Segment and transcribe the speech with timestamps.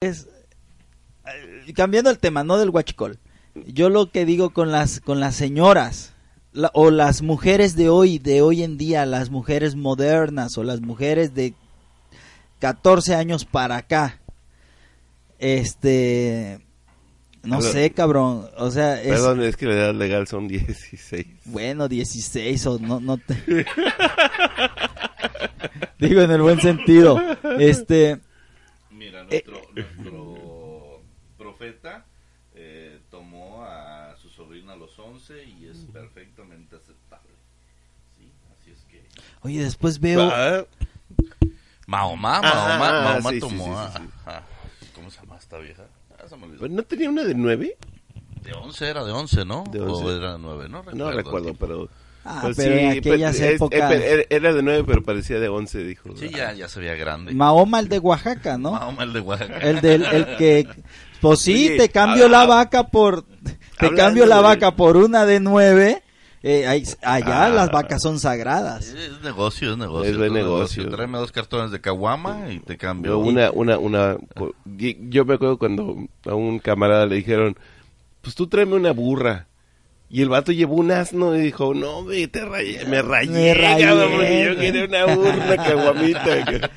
[0.00, 0.28] Es,
[1.26, 3.18] eh, cambiando el tema, no del guachicol.
[3.66, 6.12] Yo lo que digo con las, con las señoras,
[6.52, 10.82] la- o las mujeres de hoy, de hoy en día, las mujeres modernas, o las
[10.82, 11.54] mujeres de
[12.58, 14.20] 14 años para acá,
[15.38, 16.58] este,
[17.42, 21.26] no sé, cabrón, o sea, es, Perdón, es que la edad legal son 16.
[21.46, 23.34] bueno, 16 o no, no te...
[25.98, 27.18] Digo en el buen sentido,
[27.58, 28.20] este...
[29.30, 31.02] Eh, nuestro, nuestro
[31.36, 32.06] profeta
[32.54, 37.32] eh, tomó a su sobrina a los 11 y es perfectamente aceptable.
[38.16, 39.06] Sí, así es que...
[39.42, 40.22] Oye, después veo...
[40.32, 40.64] Ah,
[41.86, 43.92] Mahoma, Ah, Mahoma, ah, Mahoma sí, tomó sí, a...
[43.92, 44.08] sí, sí.
[44.26, 44.42] a-
[44.94, 45.86] ¿Cómo se llama esta vieja?
[46.18, 46.60] Ah, se me olvidó.
[46.62, 47.76] ¿pero ¿No tenía una de 9?
[48.42, 49.64] De 11 era de 11, ¿no?
[49.70, 50.16] De O 11.
[50.16, 50.98] era de 9, no recuerdo.
[51.04, 51.88] No recuerdo, pero...
[52.28, 53.92] Ah, pues pero en sí, aquellas pues, es- épocas...
[54.30, 56.16] era de 9, pero parecía de 11, dijo.
[56.16, 57.32] Sí, ya, ya se veía grande.
[57.34, 58.72] Mahoma el de Oaxaca, ¿no?
[58.72, 59.58] Mahoma el de Oaxaca.
[59.58, 60.66] El del el que
[61.20, 63.24] pues sí, Oye, te cambio habla- la vaca por
[63.78, 66.02] te cambio la de- vaca por una de nueve.
[66.42, 67.48] eh, ahí- allá Ah.
[67.48, 68.86] las vacas son sagradas.
[68.88, 70.10] Es negocio, es negocio.
[70.12, 70.88] Es buen negocio.
[70.88, 73.12] Tráeme dos cartones de caguama y te cambio.
[73.12, 74.16] Yo una, una, una,
[75.08, 77.56] yo me acuerdo cuando a un camarada le dijeron,
[78.22, 79.46] pues tú tráeme una burra.
[80.08, 83.54] Y el vato llevó un asno y dijo, no, me, te rayé, me rayé, Me
[83.54, 83.84] rayé.
[83.86, 86.70] cabrón, porque yo quería una burra, caguamita.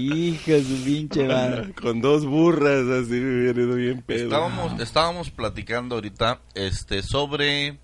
[0.00, 1.72] Hijo de su pinche madre.
[1.74, 4.24] Con dos burras, así me hubiera ido bien pedo.
[4.24, 7.78] Estábamos, estábamos platicando ahorita este sobre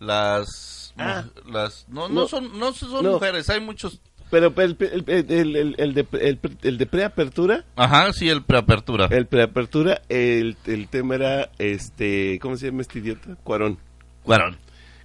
[0.00, 1.24] las Ah.
[1.50, 2.28] las no no, No.
[2.28, 3.12] son no son No.
[3.14, 4.00] mujeres, hay muchos
[4.30, 9.06] Pero el, el, el, el, el de, el, el de preapertura, Ajá, sí, el preapertura.
[9.10, 13.36] el preapertura, el, el tema era, este, ¿cómo se llama este idiota?
[13.44, 13.78] Cuarón.
[14.24, 14.58] Cuarón.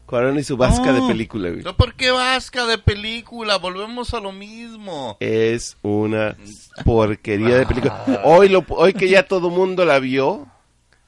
[0.05, 1.01] Cuarón y su vasca No.
[1.05, 1.61] de película, güey.
[1.61, 3.57] Pero ¿Por qué vasca de película?
[3.57, 5.17] Volvemos a lo mismo.
[5.19, 6.35] Es una
[6.85, 8.21] porquería de película.
[8.23, 10.47] Hoy, lo, hoy que ya todo mundo la vio,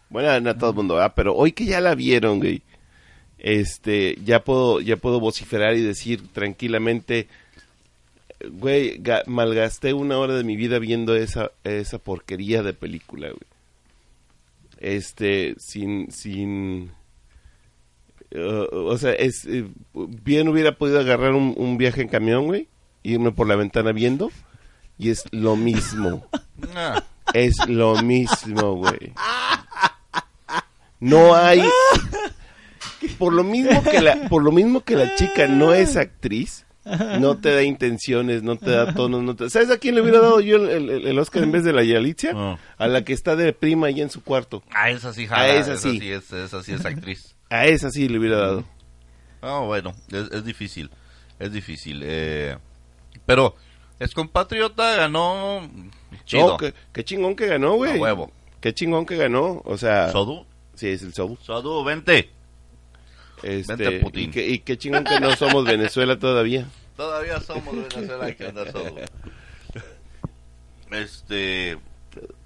[0.09, 1.13] bueno, no todo el mundo, ¿verdad?
[1.15, 2.61] pero hoy que ya la vieron, güey,
[3.39, 7.27] este, ya puedo, ya puedo vociferar y decir tranquilamente,
[8.51, 13.41] güey, ga- malgasté una hora de mi vida viendo esa, esa porquería de película, güey.
[14.79, 16.91] Este, sin, sin,
[18.35, 22.67] uh, o sea, es, eh, bien hubiera podido agarrar un, un viaje en camión, güey,
[23.03, 24.31] irme por la ventana viendo,
[24.97, 26.25] y es lo mismo.
[26.75, 27.03] Ah,
[27.33, 29.13] Es lo mismo, güey.
[30.99, 31.61] No hay.
[33.17, 36.65] Por lo mismo que la, por lo mismo que la chica no es actriz,
[37.19, 39.49] no te da intenciones, no te da tonos, no te...
[39.49, 41.83] ¿Sabes a quién le hubiera dado yo el, el- el Oscar en vez de la
[41.83, 42.57] Yalitza?
[42.77, 44.61] A la que está de prima ahí en su cuarto.
[44.69, 45.99] ah, esa sí, jala, Ah, esa esa sí.
[45.99, 47.35] sí es, esa sí es actriz.
[47.51, 48.63] A esa sí le hubiera dado.
[49.41, 50.89] Ah, bueno, es, es difícil,
[51.37, 52.01] es difícil.
[52.01, 52.57] Eh,
[53.25, 53.55] pero
[53.99, 55.69] es compatriota, ganó
[56.23, 56.51] chido.
[56.51, 57.97] No, qué, qué chingón que ganó, güey.
[57.97, 58.31] A huevo.
[58.61, 59.61] Qué chingón que ganó.
[59.65, 60.45] O sea, Sodu,
[60.75, 61.35] sí, es el Sobu.
[61.41, 62.29] Sodu, vente.
[63.43, 64.29] Este, Vente, Putin.
[64.29, 66.67] Y, qué, y qué chingón que no somos Venezuela todavía.
[66.95, 68.95] Todavía somos Venezuela que anda Sodu.
[70.91, 71.77] Este,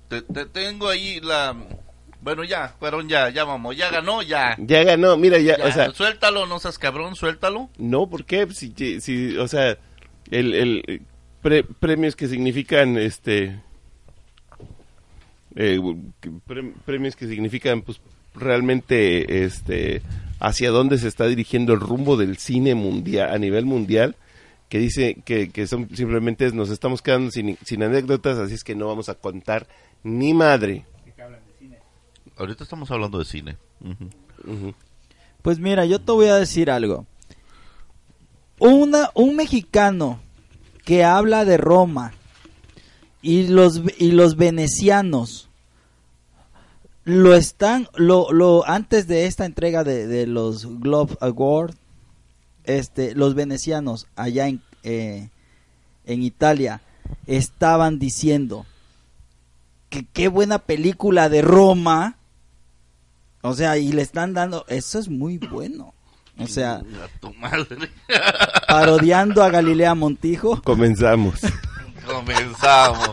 [0.08, 1.56] te, te tengo ahí la,
[2.26, 4.58] bueno ya, fueron ya, ya vamos, ya ganó, ya.
[4.60, 7.70] Ya ganó, mira, ya, Ya, o sea, suéltalo, no seas cabrón, suéltalo.
[7.78, 8.46] no, ¿por qué?
[8.52, 9.78] Si, si, o sea,
[10.32, 11.02] el, el
[11.42, 13.62] pre- premios que significan, este,
[15.56, 15.80] eh,
[16.46, 18.02] pre- premios que significan, pues,
[18.34, 20.02] realmente, este,
[20.40, 24.16] hacia dónde se está dirigiendo el rumbo del cine mundial, a nivel mundial,
[24.68, 28.76] que dice que, que son simplemente nos estamos quedando sin, sin anécdotas, así es que
[28.76, 29.68] no vamos a contar
[30.04, 30.86] ni madre.
[32.38, 33.58] Ahorita estamos hablando de cine.
[35.42, 37.06] Pues mira, yo te voy a decir algo.
[38.60, 40.20] Una, un mexicano
[40.84, 42.14] que habla de Roma
[43.22, 45.50] y los, y los venecianos
[47.04, 51.76] lo están, lo, lo, antes de esta entrega de, de los Globe Award,
[52.64, 55.30] este, los venecianos allá en, eh,
[56.06, 56.82] en Italia
[57.28, 58.66] estaban diciendo
[59.90, 62.18] que qué buena película de Roma.
[63.46, 65.94] O sea, y le están dando, eso es muy bueno.
[66.40, 67.92] O sea, A tu madre.
[68.68, 70.62] parodiando a Galilea Montijo.
[70.64, 71.40] Comenzamos.
[72.08, 73.12] Comenzamos.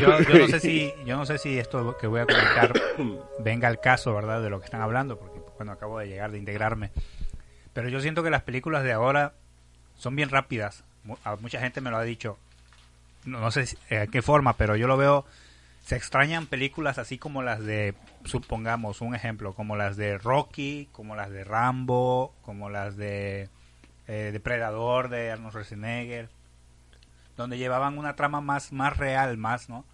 [0.00, 2.72] Yo, yo no sé si, yo no sé si esto que voy a comentar
[3.40, 4.42] venga al caso, ¿verdad?
[4.42, 6.90] De lo que están hablando, porque bueno, acabo de llegar, de integrarme.
[7.72, 9.32] Pero yo siento que las películas de ahora
[9.96, 10.84] son bien rápidas.
[11.24, 12.38] A mucha gente me lo ha dicho.
[13.24, 15.24] No, no sé si- eh, qué forma, pero yo lo veo.
[15.84, 21.16] Se extrañan películas así como las de, supongamos, un ejemplo, como las de Rocky, como
[21.16, 23.48] las de Rambo, como las de
[24.06, 26.28] eh, Depredador de Arnold Schwarzenegger,
[27.38, 29.84] donde llevaban una trama más, más real, más, ¿no?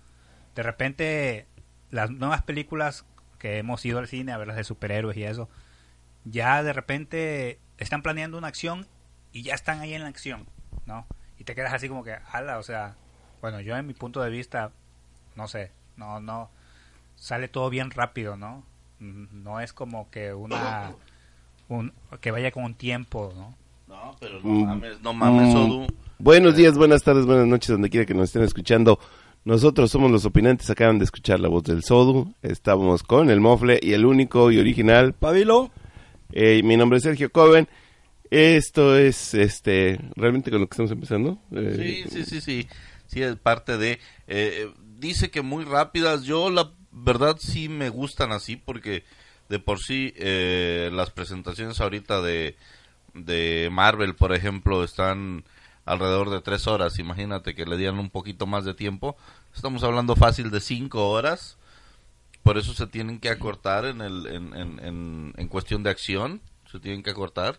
[0.54, 1.46] De repente,
[1.90, 3.04] las nuevas películas
[3.38, 5.50] que hemos ido al cine a ver las de superhéroes y eso,
[6.24, 8.86] ya de repente están planeando una acción
[9.30, 10.46] y ya están ahí en la acción,
[10.86, 11.06] ¿no?
[11.38, 12.96] Y te quedas así como que, ala, o sea,
[13.42, 14.72] bueno, yo en mi punto de vista,
[15.36, 16.50] no sé, no, no,
[17.14, 18.64] sale todo bien rápido, ¿no?
[19.00, 20.94] No es como que una,
[21.68, 21.92] un,
[22.22, 23.54] que vaya con un tiempo, ¿no?
[23.94, 24.64] No, pero no Mm.
[24.66, 25.56] mames, no mames, Mm.
[25.56, 25.86] Odu.
[26.18, 28.98] Buenos días, buenas tardes, buenas noches, donde quiera que nos estén escuchando.
[29.44, 32.34] Nosotros somos los opinantes, acaban de escuchar la voz del Sodu.
[32.42, 35.12] Estamos con el Mofle y el único y original.
[35.12, 35.70] Pabilo.
[36.32, 37.68] Eh, mi nombre es Sergio Coven.
[38.30, 41.38] Esto es este realmente con lo que estamos empezando.
[41.52, 42.68] Eh, Sí, sí, sí, sí.
[43.06, 44.00] Sí, es parte de...
[44.26, 46.24] eh, dice que muy rápidas.
[46.24, 49.04] Yo la verdad sí me gustan así porque
[49.50, 52.56] de por sí eh, las presentaciones ahorita de,
[53.14, 55.44] de Marvel, por ejemplo, están
[55.84, 56.98] alrededor de tres horas.
[56.98, 59.16] Imagínate que le dieran un poquito más de tiempo.
[59.54, 61.56] Estamos hablando fácil de cinco horas.
[62.42, 66.40] Por eso se tienen que acortar en, el, en, en, en, en cuestión de acción.
[66.70, 67.56] Se tienen que acortar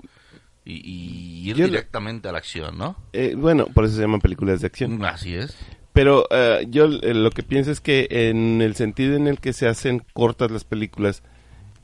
[0.65, 2.95] y, y ir Yo le- directamente a la acción, ¿no?
[3.13, 5.03] eh, bueno, por eso se llaman películas de acción.
[5.05, 5.55] Así es.
[5.93, 9.53] Pero eh, yo eh, lo que pienso es que en el sentido en el que
[9.53, 11.23] se hacen cortas las películas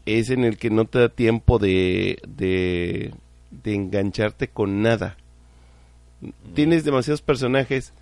[0.05, 3.13] es en el que no te da tiempo de, de,
[3.51, 5.17] de engancharte con nada.
[6.53, 7.93] Tienes demasiados personajes,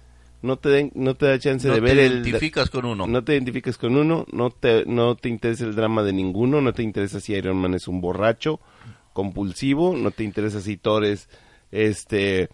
[0.42, 2.12] no te, den- no te da chance no de te ver el...
[2.20, 3.08] identificas con uno.
[3.08, 6.74] No te identificas con uno, no te, no te interesa el drama de ninguno, no
[6.74, 8.60] te interesa si Iron Man es un borracho
[9.14, 11.30] compulsivo, no te interesa si Thor es,
[11.72, 12.50] este, eh,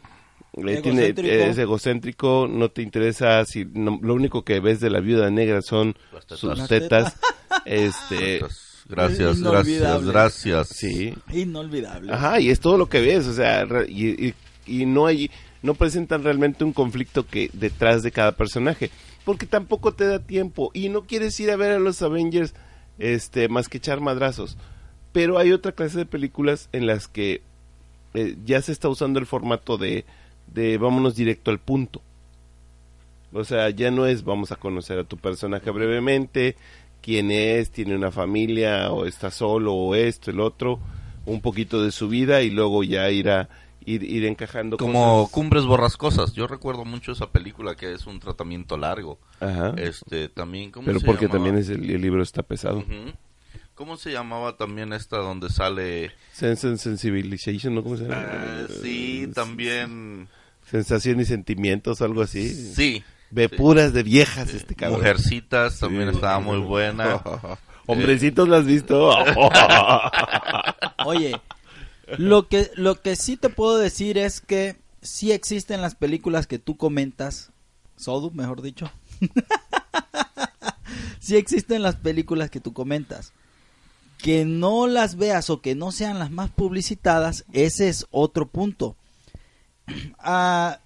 [0.81, 1.13] tiene-
[1.50, 5.62] es egocéntrico, no te interesa si no- lo único que ves de la viuda negra
[5.63, 6.39] son Las tetas.
[6.39, 7.19] sus Las tetas,
[7.65, 8.39] este,
[8.88, 10.68] Gracias, gracias, gracias.
[10.70, 12.14] sí, Inolvidable.
[12.14, 14.34] Ajá, y es todo lo que ves, o sea, y-
[14.68, 15.32] y no hay,
[15.64, 18.92] no presentan realmente un conflicto que detrás de cada personaje,
[19.24, 22.54] porque tampoco te da tiempo y no quieres ir a ver a los Avengers,
[23.00, 24.56] este, más que echar madrazos.
[25.12, 27.42] Pero hay otra clase de películas en las que
[28.14, 30.06] eh, ya se está usando el formato de,
[30.54, 32.02] de vámonos directo al punto.
[33.34, 36.56] O sea, ya no es vamos a conocer a tu personaje brevemente,
[37.06, 40.80] quién es, tiene una familia, o está solo, o esto, el otro,
[41.28, 43.48] un poquito de su vida y luego ya ir a
[43.86, 45.31] ir, ir encajando Como cosas.
[45.31, 46.34] Cumbres Borrascosas.
[46.34, 49.19] Yo recuerdo mucho esa película que es un tratamiento largo.
[49.40, 49.75] Ajá.
[49.78, 51.44] Este, también, ¿cómo Pero se porque llamaba?
[51.44, 52.83] también es el, el libro está pesado.
[53.76, 56.12] ¿Cómo se llamaba también esta donde sale...
[56.31, 57.83] Sense and Sensibilization, ¿no?
[57.83, 58.26] ¿Cómo se llama?
[58.28, 60.28] Ah, sí, también...
[60.71, 62.50] Sensación y sentimientos, algo así.
[62.50, 63.04] Sí.
[63.32, 63.56] Ve sí.
[63.56, 65.00] puras de viejas este cabrón.
[65.00, 67.22] Mujercitas también estaba muy buena.
[67.88, 69.10] Hombrecitos, ¿lo has visto?
[71.06, 71.40] Oye,
[72.18, 76.60] lo que, lo que sí te puedo decir es que sí existen las películas que
[76.60, 77.52] tú comentas,
[77.96, 78.92] Sodu, mejor dicho.
[81.20, 83.34] sí existen las películas que tú comentas.
[84.18, 88.96] Que no las veas o que no sean las más publicitadas, ese es otro punto.
[90.18, 90.80] Ah,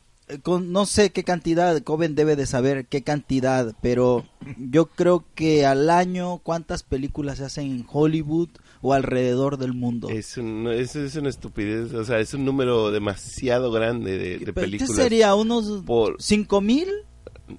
[0.43, 4.25] con, no sé qué cantidad, Coven debe de saber qué cantidad, pero
[4.57, 8.49] yo creo que al año cuántas películas se hacen en Hollywood
[8.81, 10.09] o alrededor del mundo.
[10.09, 14.95] es, un- es, es una estupidez, o sea, es un número demasiado grande de, películas.
[14.95, 15.33] ¿Qué sería?
[15.35, 16.87] ¿Unos por- cinco mil?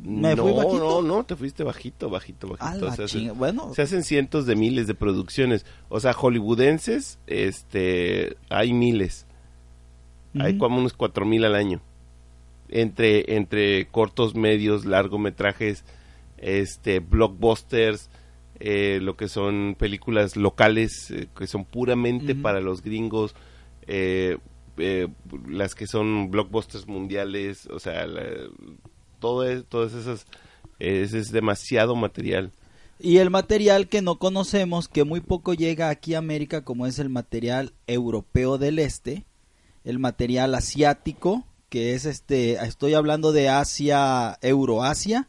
[0.04, 0.78] ¿Me no, fui bajito?
[0.78, 3.08] no, no, te fuiste bajito, bajito, bajito.
[3.08, 3.30] se.
[3.32, 9.26] Bueno, se hacen cientos de miles de producciones, o sea, hollywoodenses, este, hay miles.
[10.38, 11.82] Hay como unos cuatro mil al año.
[12.70, 15.84] Entre, entre cortos, medios, largometrajes,
[16.38, 18.08] este, blockbusters,
[18.60, 23.34] eh, lo que son películas locales, eh, que son puramente para los gringos,
[23.86, 24.38] eh,
[25.48, 28.48] las que son blockbusters mundiales, o sea, la-
[29.18, 30.26] todo es, todas esas,
[30.78, 32.52] ese es demasiado material.
[32.98, 36.98] Y el material que no conocemos, que muy poco llega aquí a América, como es
[36.98, 39.24] el material europeo del este,
[39.84, 45.28] el material asiático, que es este, estoy hablando de Asia, Euroasia,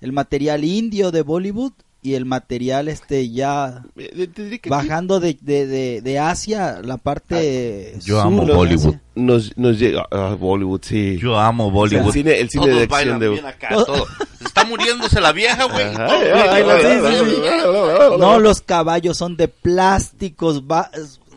[0.00, 1.72] el material indio de Bollywood
[2.04, 4.28] y el material este ya Eh,
[4.68, 8.96] bajando de, de, de, de Asia, la parte Yo sur amo Bollywood.
[9.14, 11.16] Nos, nos llega ah, Bollywood, sí.
[11.18, 12.12] Yo amo el Bollywood.
[12.12, 13.28] cine, el cine Todos de acción bailan de...
[13.28, 14.06] bien acá, todo.
[14.44, 15.84] Está muriéndose la vieja, güey.
[15.84, 16.76] y Ajá, todos ay, bailan.
[16.76, 20.90] ay, sí, sí, ay, No, los caballos son de plásticos, va-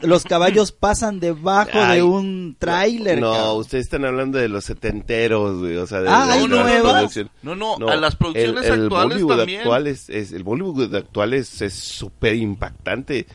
[0.07, 3.19] los caballos pasan debajo Ay, de un tráiler.
[3.19, 3.57] No, cabrón.
[3.59, 6.63] ustedes están hablando de los setenteros, güey, o sea, de, Ah, de- ¿hay de la
[6.63, 6.93] nuevas?
[6.93, 7.29] producción.
[7.43, 9.59] No, no, a las producciones el, el actuales Bollywood también.
[9.61, 13.25] actual es, es- el Bollywood actual es es súper impactante.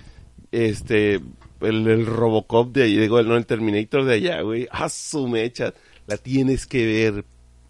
[0.52, 1.14] Este,
[1.60, 5.74] el, el Robocop de allí, digo, no, el Terminator de allá, güey, a su mecha,
[6.06, 7.24] la tienes que ver,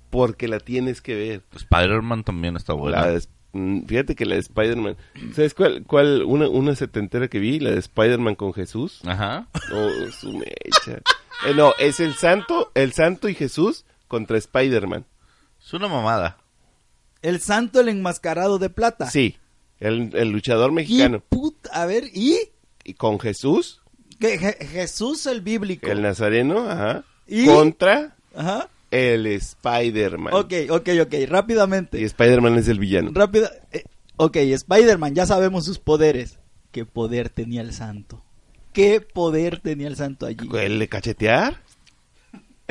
[0.08, 1.42] porque la tienes que ver.
[1.54, 3.02] Spider-Man también está buena.
[3.02, 4.96] La de- fíjate que la de Spider-Man,
[5.34, 5.82] ¿sabes cuál?
[5.86, 7.58] cuál una, una setentera que vi?
[7.60, 9.00] La de Spider-Man con Jesús.
[9.04, 9.48] Ajá.
[9.72, 11.00] Oh, su mecha.
[11.46, 15.04] Eh, no, es el santo, el santo y Jesús contra Spider-Man.
[15.64, 16.38] Es una mamada.
[17.22, 19.10] El santo, el enmascarado de plata.
[19.10, 19.36] Sí,
[19.78, 21.22] el, el luchador Y mexicano.
[21.30, 22.38] put- a ver, ¿y?
[22.84, 23.80] Y con Jesús,
[24.20, 25.86] Jesús el bíblico.
[25.90, 27.46] el nazareno, ajá, ¿Y?
[27.46, 28.68] contra Ajá.
[28.90, 30.34] El Spider-Man.
[30.34, 32.00] Ok, ok, ok, rápidamente.
[32.00, 33.10] Y Spider-Man es el villano.
[33.12, 33.50] Rápida.
[33.72, 33.84] eh,
[34.16, 36.38] ok, Spider-Man, ya sabemos sus poderes.
[36.72, 38.22] ¿Qué poder tenía el santo?
[38.72, 40.48] ¿Qué poder tenía el santo allí?
[40.54, 41.60] ¿El de cachetear?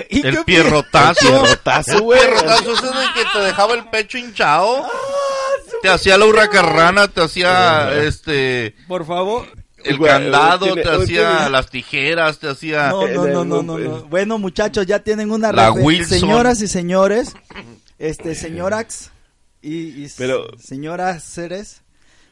[0.10, 1.28] ¿Y El pierrotazo.
[1.28, 4.86] El pierrotazo, El pierrotazo ese de que te dejaba el pecho hinchado.
[4.86, 4.90] Ah,
[5.82, 9.48] Te hacía la hurracarrana, te hacía este Por favor.
[9.84, 13.64] El Güey, candado, tiene- te tiene- hacía las tijeras, te hacía No, no, no, no,
[13.64, 14.04] no, no.
[14.06, 16.20] Bueno, muchachos, ya tienen una La Wilson.
[16.20, 17.34] Señoras y señores,
[17.98, 19.12] este, señorax
[19.62, 21.82] y, y Pero- señoras seres,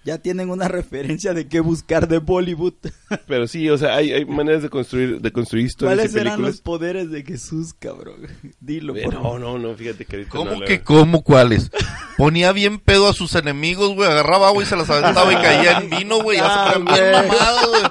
[0.07, 2.73] ya tienen una referencia de qué buscar de Bollywood.
[3.27, 6.41] Pero sí, o sea, hay, hay maneras de construir, de construir historias ¿Cuáles y eran
[6.41, 8.27] los poderes de Jesús, cabrón?
[8.61, 9.39] Dilo, por No, favor.
[9.41, 11.69] no, no, fíjate que ahorita ¿Cómo no, que cómo cuáles?
[12.17, 15.79] Ponía bien pedo a sus enemigos, güey, agarraba agua y se las aventaba y caía
[15.79, 17.11] en vino, güey, ya se Ah, bien güey.
[17.11, 17.83] mamados, güey.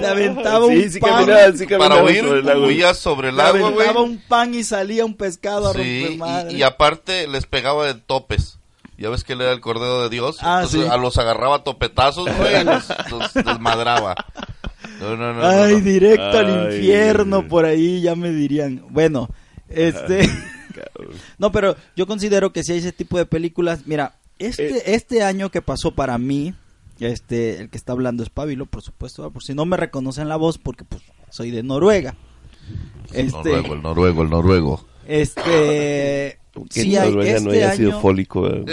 [0.00, 1.10] Le aventaba Sí, un sí pan.
[1.10, 2.66] caminaba, sí caminaba Para huir, sobre el agua.
[2.66, 3.72] huía sobre el le agua, güey.
[3.74, 6.52] aventaba un pan y salía un pescado a romper madre.
[6.52, 8.58] y, y aparte les pegaba de topes.
[8.96, 10.36] Ya ves que él era el cordero de Dios.
[10.40, 10.88] Ah, entonces sí.
[10.90, 14.14] a los agarraba a topetazos, güey, y los, los desmadraba.
[15.00, 15.80] No, no, no, Ay, no.
[15.80, 17.48] directo al Ay, infierno, güey.
[17.48, 18.84] por ahí ya me dirían.
[18.90, 19.28] Bueno,
[19.68, 20.28] este...
[21.38, 23.80] no, pero yo considero que si hay ese tipo de películas...
[23.86, 26.54] Mira, este, este año que pasó para mí,
[27.10, 30.36] este, el que está hablando es Pablo, por supuesto, por si no me reconocen la
[30.36, 32.14] voz, porque pues soy de Noruega.
[33.12, 34.84] El Este, noruego, el noruego, el noruego.
[35.06, 36.38] este...
[36.70, 38.46] Sí, Noruega no este haya sido fólico.
[38.48, 38.64] eh.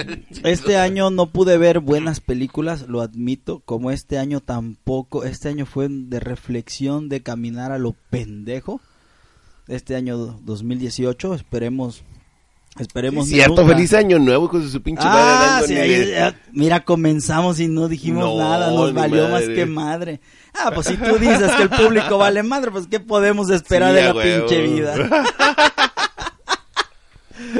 [0.43, 5.65] Este año no pude ver buenas películas, lo admito, como este año tampoco, este año
[5.65, 8.81] fue de reflexión, de caminar a lo pendejo.
[9.67, 12.03] Este año 2018, esperemos,
[12.79, 13.27] esperemos.
[13.27, 16.27] Sí, cierto, nunca- feliz año nuevo con su pinche madre Ah, dando sí, ahí- de-
[16.27, 19.55] eh, mira, comenzamos y no dijimos No, nada, nos valió más madre.
[19.55, 20.21] que madre.
[20.53, 23.95] Ah, pues si tú dices que el público vale madre, pues ¿qué podemos esperar Sí,
[23.95, 24.45] de la huevo.
[24.47, 24.93] pinche vida?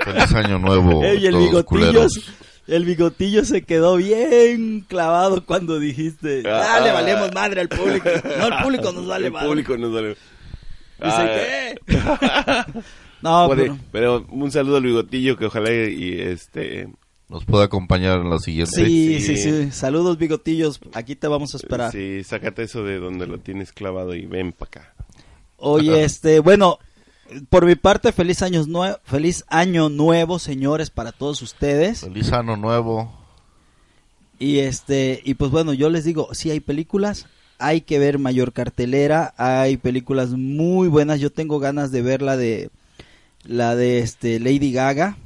[0.04, 1.04] Feliz año nuevo.
[1.04, 2.32] Ey, el todos bigotillo, culeros.
[2.68, 6.76] el bigotillo se quedó bien clavado cuando dijiste, Ah.
[6.76, 8.08] ah, le valemos madre al público.
[8.38, 9.48] No, el público nos vale El madre.
[9.48, 10.08] público nos vale.
[10.10, 10.20] Dice,
[11.02, 11.26] Ah,
[11.88, 12.66] ¿qué?
[13.22, 16.90] no, puede- pero, pero un saludo al bigotillo que ojalá y, y, este
[17.30, 18.72] Nos puede acompañar en la siguiente.
[18.86, 19.38] sí, sí.
[19.38, 20.80] sí, sí, Saludos, bigotillos.
[20.94, 21.92] Aquí te vamos a esperar.
[21.92, 24.94] sí sácate eso de donde lo tienes clavado y ven para acá
[25.58, 26.80] Oye, este, bueno,
[27.50, 32.02] por mi parte, feliz año, nue- feliz año nuevo, señores, para todos ustedes.
[32.02, 33.14] Feliz año nuevo.
[34.40, 37.28] Y este, y pues bueno, yo les digo, sí hay películas,
[37.60, 41.20] hay que ver mayor cartelera, hay películas muy buenas.
[41.20, 42.72] Yo tengo ganas de ver la de
[43.46, 45.18] la de este Lady Gaga.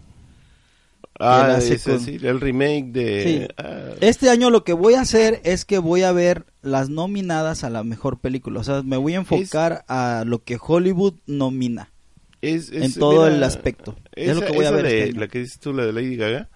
[1.20, 3.54] ah con- sí el remake de Sí.
[3.58, 7.64] ah, Este año lo que voy a hacer es que voy a ver las nominadas
[7.64, 8.60] a la mejor película.
[8.60, 11.90] O sea, me voy a enfocar a lo que Hollywood nomina.
[12.42, 13.96] es- es- en todo mira, el aspecto.
[14.14, 16.16] Es lo que voy a ver de- este la que dices tú la de Lady
[16.16, 16.50] Gaga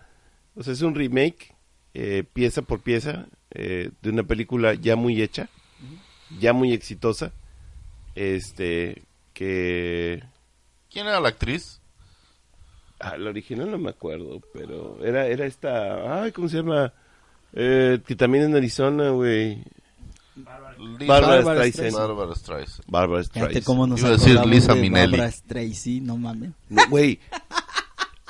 [0.55, 1.55] o sea es un remake
[1.95, 5.49] eh, pieza por pieza eh, de una película ya muy hecha
[6.39, 7.31] ya muy exitosa
[8.13, 9.01] este
[9.33, 10.21] que
[10.91, 11.81] ¿Quién era la actriz?
[12.99, 16.93] Ah, la original no me acuerdo, pero era, era esta, ay, ¿cómo se llama?
[17.53, 19.63] Eh, que también en Arizona, güey.
[20.35, 20.75] Bárbara
[21.41, 21.95] Bárbara Streisand.
[21.97, 22.83] Bárbara Streisand.
[22.87, 23.63] Bárbara Streisand.
[23.65, 25.11] cómo nos Iba a decir Lisa de Minnelli.
[25.11, 26.51] Barbara Streisand, no mames.
[26.69, 27.19] No, Güey,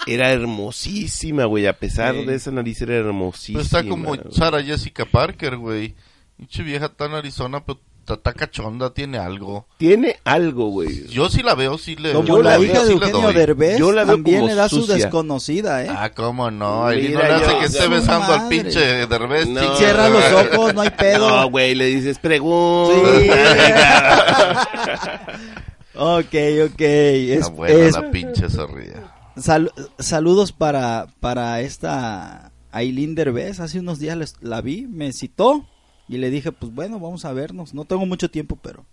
[0.07, 2.25] era hermosísima, güey, a pesar Sí.
[2.25, 3.59] de esa nariz era hermosísima.
[3.59, 4.15] Pero está como.
[4.31, 5.95] Sara Jessica Parker, güey.
[6.37, 9.67] Pinche vieja tan Arizona, pero Está, está cachonda, tiene algo.
[9.77, 11.07] Tiene algo, güey.
[11.09, 13.33] Yo sí la veo, sí le Como yo la, la hija de Eugenio doy.
[13.35, 14.95] Derbez Yo la veo también como le da su sucia.
[14.95, 15.89] desconocida, ¿eh?
[15.89, 19.47] Ah, cómo no, ahí no Mira, le hace yo- que esté besando al pinche Derbez.
[19.47, 19.75] No.
[19.75, 21.29] Cierra los ojos, no hay pedo.
[21.29, 22.95] No, güey, le dices pregunta.
[23.19, 23.29] Sí.
[25.95, 26.81] ok, ok.
[26.81, 29.13] Es- Está buena es- la pinche zorrilla.
[29.37, 33.59] sal- saludos para, para esta Aileen Derbez.
[33.59, 35.65] Hace unos días les- la vi, me citó
[36.09, 37.73] y le dije, pues bueno, vamos a vernos.
[37.73, 38.83] No tengo mucho tiempo, pero...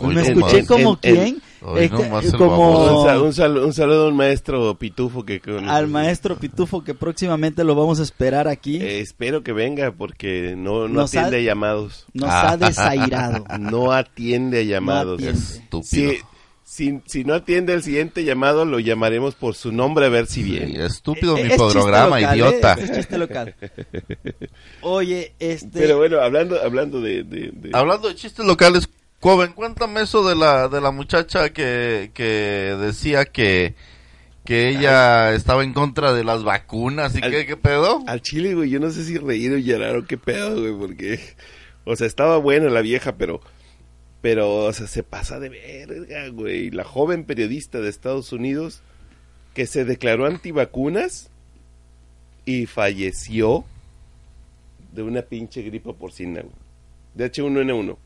[0.00, 0.66] Hoy me no escuché más.
[0.68, 1.42] como el- el- quién.
[1.76, 5.40] Este, no el como Un, sal- un sal- un saludo a un maestro pitufo que...
[5.40, 8.76] con- al maestro Pitufo que próximamente lo vamos a esperar aquí.
[8.76, 12.06] Eh, espero que venga porque no, no Nos ha- atiende a llamados.
[12.14, 12.50] Nos Ah.
[12.52, 13.44] ha desairado.
[13.58, 15.14] No atiende a llamados.
[15.20, 15.40] atiende.
[15.40, 15.82] Estúpido.
[16.12, 16.18] Si,
[16.78, 20.44] si, si no atiende el siguiente llamado, lo llamaremos por su nombre a ver si
[20.44, 20.86] Sí, viene.
[20.86, 22.72] estúpido Eh, mi es programa, local, idiota.
[22.74, 23.54] eh, es chiste local.
[24.82, 25.78] Oye, este...
[25.80, 27.24] Pero bueno, hablando, hablando de...
[27.24, 28.88] de- de- Hablando de chistes locales,
[29.20, 33.74] Coven, cuéntame eso de la, de la muchacha que, que decía que,
[34.44, 38.04] que ella estaba en contra de las vacunas y Al- qué, qué pedo.
[38.06, 41.20] Al chile, güey, yo no sé si reír o llorar o qué pedo, güey, porque...
[41.84, 43.40] O sea, estaba buena la vieja, pero...
[44.20, 46.70] Pero, o sea, se pasa de verga, güey.
[46.70, 48.80] La joven periodista de Estados Unidos
[49.54, 51.30] que se declaró antivacunas
[52.44, 53.64] y falleció
[54.92, 56.54] de una pinche gripa porcina, güey.
[57.14, 57.96] De H1N1.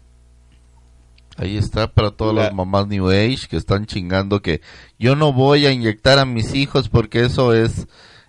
[1.37, 4.61] Ahí está para todas La- las mamás New Age que están chingando que
[4.99, 7.87] yo no voy a inyectar a mis hijos porque eso es,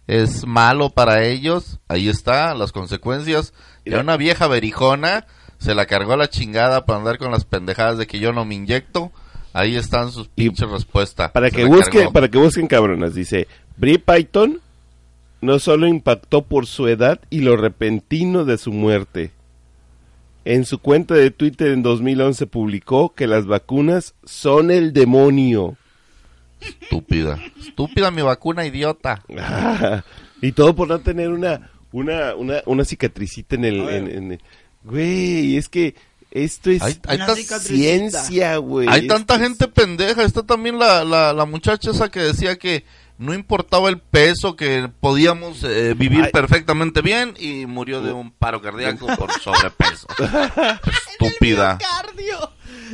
[0.07, 1.79] es malo para ellos.
[1.89, 3.53] Ahí está, las consecuencias.
[3.83, 3.99] Y Mira.
[3.99, 5.25] a una vieja berijona
[5.63, 8.45] se la cargó a la chingada para andar con las pendejadas de que yo no
[8.45, 9.11] me inyecto.
[9.53, 11.31] Ahí están sus Y pinches respuestas.
[11.31, 12.13] Para Se que busquen, cargó.
[12.13, 14.59] para que busquen cabronas, dice, Brie Python
[15.41, 19.31] no solo impactó por su edad y lo repentino de su muerte.
[20.45, 25.77] En su cuenta de Twitter en 2011 publicó que las vacunas son el demonio.
[26.81, 27.39] Estúpida.
[27.59, 29.23] Estúpida mi vacuna, idiota.
[30.41, 33.95] y todo por no tener una una una, una cicatricita en el, A ver.
[33.95, 34.41] en- en el-
[34.83, 35.95] güey, es que
[36.31, 38.87] esto es Hay, hay ciencia, güey.
[38.89, 40.23] hay tanta es- gente pendeja.
[40.23, 42.85] Está también la, la, la muchacha esa que decía que
[43.19, 46.31] no importaba el peso, que podíamos eh, vivir Ay.
[46.31, 50.07] perfectamente bien y murió de un paro cardíaco por sobrepeso.
[51.19, 51.77] Estúpida.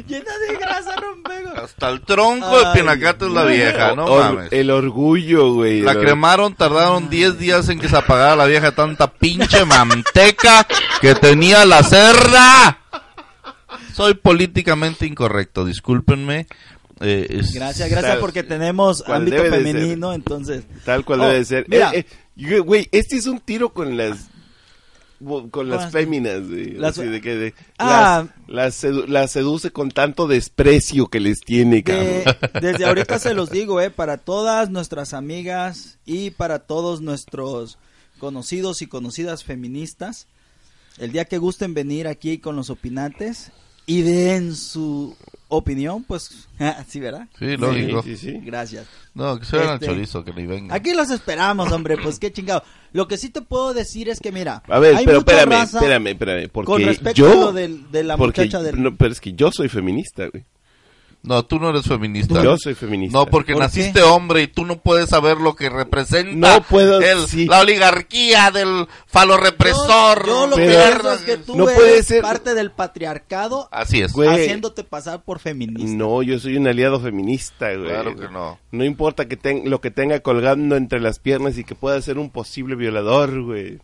[0.07, 1.49] Llena de grasa, rompego.
[1.63, 4.51] Hasta el tronco de Ay, Pinacate es la vieja, no Or- mames.
[4.51, 5.81] El orgullo, güey.
[5.81, 10.65] La cremaron, tardaron 10 días en que se apagara la vieja tanta pinche manteca
[11.01, 12.77] que tenía la cerda.
[13.93, 16.47] Soy políticamente incorrecto, discúlpenme.
[17.01, 20.63] Eh, es- Gracias, gracias Tal- porque tenemos ámbito femenino, entonces.
[20.85, 21.65] Tal cual Oh, debe ser.
[21.67, 21.91] mira.
[21.93, 22.05] Eh,
[22.37, 24.27] eh, güey, este es un tiro con las
[25.51, 26.71] con las las- féminas, güey.
[26.73, 28.25] las- Así de que de- Ah.
[28.47, 32.05] las, las sedu- las seduce con tanto desprecio que les tiene, cabrón.
[32.07, 37.77] De- desde ahorita se los digo, eh, para todas nuestras amigas y para todos nuestros
[38.19, 40.27] conocidos y conocidas feministas,
[40.97, 43.51] el día que gusten venir aquí con los opinantes
[43.85, 45.15] y den su
[45.49, 46.47] opinión, pues,
[46.87, 47.27] sí, ¿verdad?
[47.37, 48.01] Sí, lógico.
[48.03, 48.39] Sí, sí, sí.
[48.43, 48.85] Gracias.
[49.13, 50.73] No, que se vean Este, al chorizo, que ni venga.
[50.73, 52.63] Aquí los esperamos, hombre, pues qué chingado.
[52.93, 55.59] Lo que sí te puedo decir es que, mira, A ver, hay pero mucha espérame,
[55.59, 58.81] raza espérame, espérame, porque con respecto yo a lo de la porque- muchacha del...
[58.81, 60.45] no, pero es que yo soy feminista, güey.
[61.21, 62.41] No, tú no eres feminista.
[62.41, 63.17] Yo soy feminista.
[63.17, 64.01] No, porque ¿Por naciste qué?
[64.03, 67.45] hombre y tú no puedes saber lo que representa No puedo, el- sí.
[67.45, 70.25] la oligarquía del falorepresor.
[70.25, 72.71] Yo, yo lo que Pero- pienso es que tú No eres puede ser- parte del
[72.71, 74.13] patriarcado Así es.
[74.13, 74.29] Güey.
[74.29, 75.91] haciéndote pasar por feminista.
[75.97, 77.89] No, yo soy un aliado feminista, güey.
[77.89, 78.57] Claro que no.
[78.71, 82.17] No importa que ten- lo que tenga colgando entre las piernas y que pueda ser
[82.17, 83.79] un posible violador, güey.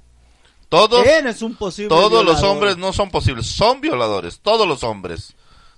[0.70, 1.06] Todos,
[1.42, 2.46] un posible todos los violador.
[2.50, 5.36] hombres no son posibles, son violadores, todos los hombres.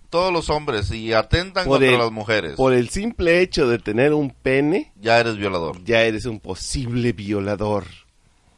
[0.09, 2.55] Todos los hombres y atentan Por contra el- las mujeres.
[2.55, 5.83] Por el simple hecho de tener un pene, Ya eres violador.
[5.83, 7.85] ya eres un posible violador.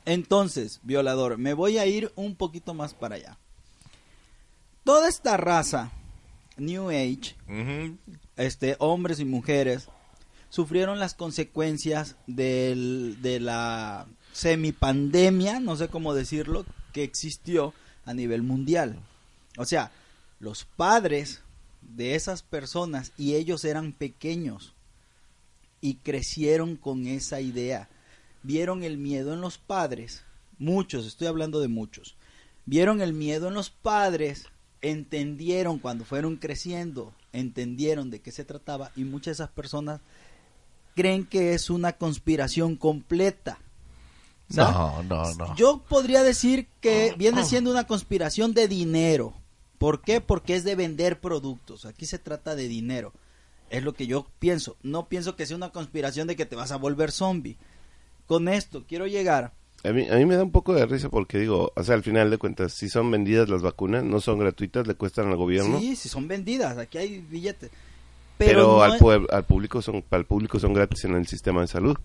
[0.05, 3.38] Entonces, violador, me voy a ir un poquito más para allá.
[4.83, 5.91] Toda esta raza,
[6.57, 7.35] New Age,
[8.38, 9.88] este, hombres y mujeres,
[10.49, 17.73] sufrieron las consecuencias del- de la semipandemia, no sé cómo decirlo, que existió
[18.05, 18.97] a nivel mundial.
[19.57, 19.91] O sea,
[20.39, 21.41] los padres
[21.82, 24.73] de esas personas y ellos eran pequeños
[25.82, 27.89] y crecieron con esa idea.
[28.43, 30.23] Vieron el miedo en los padres,
[30.58, 32.15] muchos, estoy hablando de muchos.
[32.65, 34.45] Vieron el miedo en los padres,
[34.82, 40.02] entendieron cuando fueron creciendo, entendieron de qué se trataba y muchas de esas personas
[40.95, 43.60] creen que es una conspiración completa.
[44.49, 44.73] ¿sabes?
[44.75, 45.56] No, no, no.
[45.56, 49.34] Yo podría decir que viene siendo una conspiración de dinero.
[49.79, 50.21] ¿Por qué?
[50.21, 51.85] Porque es de vender productos.
[51.85, 53.13] Aquí se trata de dinero.
[53.71, 54.75] Es lo que yo pienso.
[54.83, 57.57] No pienso que sea una conspiración de que te vas a volver zombie.
[58.27, 59.53] Con esto quiero llegar.
[59.85, 62.03] A mí, a mí me da un poco de risa porque digo, o sea, al
[62.03, 65.79] final de cuentas, si son vendidas las vacunas, no son gratuitas, le cuestan al gobierno,
[65.79, 66.77] Sí, si son vendidas.
[66.77, 67.71] Aquí hay billetes.
[68.37, 71.67] pero, no al, al público son, para el público son gratis en el sistema de
[71.67, 71.95] salud.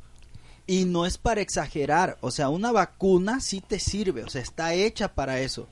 [0.68, 4.72] Y no es para exagerar, o sea, una vacuna sí te sirve, o sea, está
[4.74, 5.66] hecha para eso.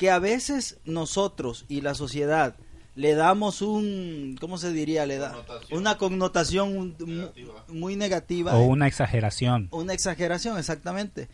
[0.00, 2.56] Que a veces nosotros y la sociedad
[2.94, 5.04] le damos un, ¿cómo se diría?
[5.04, 7.30] Le da una connotación un-
[7.68, 8.56] muy negativa.
[8.56, 9.68] O una exageración.
[9.72, 11.28] Una exageración, exactamente.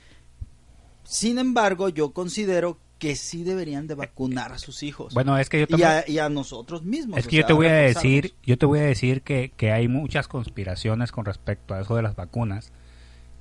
[1.04, 5.14] Sin embargo, yo considero que sí deberían de vacunar a sus hijos.
[5.14, 5.88] Bueno, es que yo y, también...
[5.90, 7.20] a, y a nosotros mismos.
[7.20, 9.70] Es o que yo te voy a decir, yo te voy a decir que, que
[9.70, 12.72] hay muchas conspiraciones con respecto a eso de las vacunas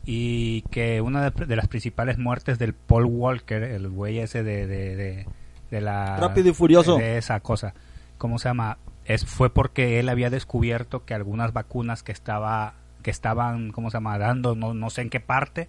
[0.05, 4.67] y que una de, de las principales muertes del Paul Walker, el güey ese de,
[4.67, 5.25] de, de,
[5.71, 6.97] de la Rápido y Furioso.
[6.97, 7.73] de esa cosa,
[8.17, 8.77] ¿cómo se llama?
[9.05, 13.97] Es fue porque él había descubierto que algunas vacunas que estaba que estaban, ¿cómo se
[13.97, 14.17] llama?
[14.17, 15.67] dando no no sé en qué parte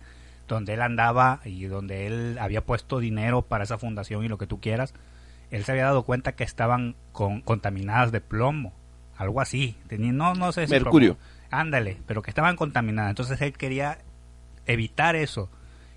[0.48, 4.46] donde él andaba y donde él había puesto dinero para esa fundación y lo que
[4.46, 4.94] tú quieras,
[5.50, 8.72] él se había dado cuenta que estaban con, contaminadas de plomo,
[9.16, 11.16] algo así, tenía, no, no sé si Mercurio.
[11.16, 11.30] plomo.
[11.50, 13.98] ándale, pero que estaban contaminadas, entonces él quería
[14.66, 15.48] evitar eso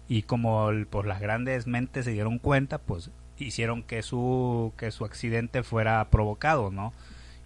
[0.08, 4.92] y como el- pues las grandes mentes se dieron cuenta, pues hicieron que su que
[4.92, 6.94] su accidente fuera provocado, ¿no?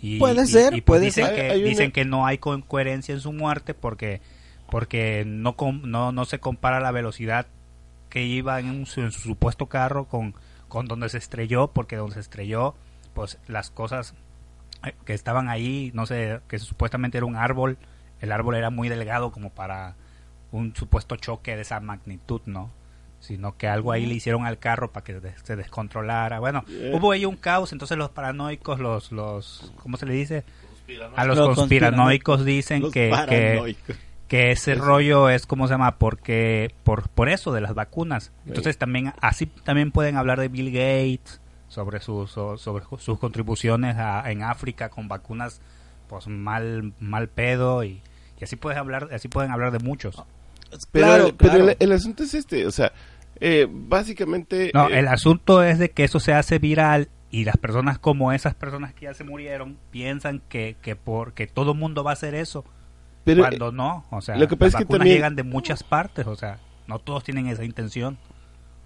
[0.02, 1.36] Y, Puede y- ser, y, pues, puede dicen ser.
[1.36, 4.22] que Hay- hay una- dicen que no hay co- coherencia en su muerte porque
[4.70, 7.46] porque no com- no no se compara la velocidad
[8.10, 10.34] que iba en, un- en su supuesto carro con
[10.68, 12.74] con donde se estrelló porque donde se estrelló
[13.14, 14.16] pues las cosas
[14.86, 17.78] eh, que estaban ahí no sé que supuestamente era un árbol
[18.22, 19.96] el árbol era muy delgado como para
[20.54, 22.72] un supuesto choque de esa magnitud no
[23.20, 26.40] sino que algo ahí le hicieron al carro para que de- se descontrolara.
[26.40, 26.96] Bueno Yeah.
[26.96, 30.44] hubo ahí un caos entonces los paranoicos los los cómo se le dice
[31.16, 33.96] a los Los conspiranoicos dicen Los que, que, paranoicos.
[34.28, 38.32] que ese rollo es como se llama porque por por eso de las vacunas.
[38.46, 41.40] Entonces también así también pueden hablar de Bill Gates
[41.70, 45.62] sobre sus so- sobre sus contribuciones a- en África con vacunas
[46.10, 48.02] pues mal mal pedo y,
[48.40, 50.22] y así puedes hablar así pueden hablar de muchos
[50.92, 51.70] Pero, claro, pero claro.
[51.70, 52.92] el, el asunto es este, o sea,
[53.40, 54.72] eh, básicamente...
[54.74, 58.32] no eh, el asunto es de que eso se hace viral y las personas como
[58.32, 62.14] esas personas que ya se murieron piensan que que porque todo el mundo va a
[62.14, 62.64] hacer eso
[63.26, 65.44] pero, cuando no, o sea, lo que pasa las es que vacunas también- llegan de
[65.44, 68.18] muchas partes, o sea, no todos tienen esa intención.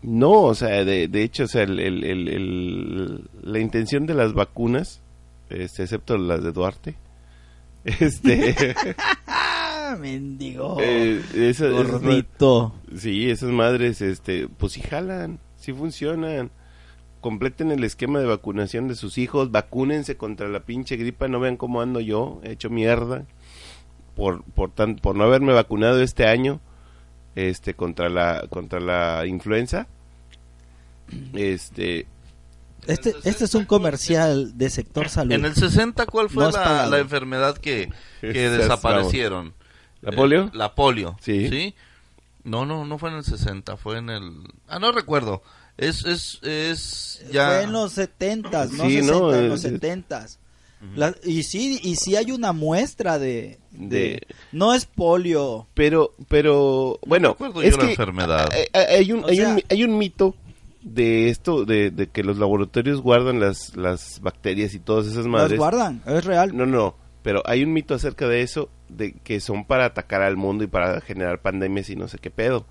[0.04, 4.14] No, o sea, de, de hecho, o sea, el, el- el- el- la intención de
[4.14, 5.02] las vacunas,
[5.50, 6.96] este, excepto las de Duarte,
[7.86, 8.76] este,
[9.92, 10.78] Ah, mendigo.
[10.82, 12.74] eh, esas- esas Gordito.
[12.98, 16.52] sí, esas madres, este, pues sí jalan, sí funcionan.
[17.22, 21.58] Completen el esquema de vacunación de sus hijos, vacúnense contra la pinche gripa, no vean
[21.58, 23.26] cómo ando yo, hecho mierda,
[24.16, 26.60] por, por, tan, por no haberme vacunado este año,
[27.36, 29.88] este, contra la, contra la influenza.
[31.34, 32.06] Este,
[32.86, 35.32] Este, este es un comercial de sector salud.
[35.34, 37.90] En el 60, ¿cuál fue No la, la enfermedad que,
[38.22, 39.54] que desaparecieron?
[40.02, 40.44] ¿La polio?
[40.46, 41.18] Eh, la polio.
[41.22, 41.74] Sí.
[42.44, 44.32] No, no, no fue en el 60, fue en el...
[44.68, 45.42] Ah, no recuerdo.
[45.78, 47.48] Es, es, es ya...
[47.48, 50.40] Fue en los setentas, no Sí, 60, no, en los es- setentas.
[50.96, 55.66] La- y sí, y sí hay una muestra de, de- De- no es polio.
[55.74, 58.50] Pero, pero, bueno, recuerdo es yo la que enfermedad.
[58.54, 60.36] hay- hay, hay un, hay, sea- un, hay un mito
[60.84, 65.28] de esto, de, de que los laboratorios guardan las, las bacterias y todas esas Las
[65.28, 65.58] madres.
[65.58, 66.56] guardan, es real.
[66.56, 66.96] No, no,
[67.28, 70.68] pero hay un mito acerca de eso, de que son para atacar al mundo y
[70.68, 72.66] para generar pandemias y no sé qué pedo.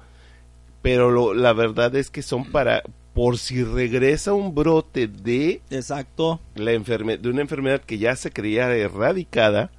[0.81, 6.41] Pero lo- la verdad es que son para, por si regresa un brote de Exacto.
[6.55, 9.73] la enferme- de una enfermedad que ya se creía erradicada,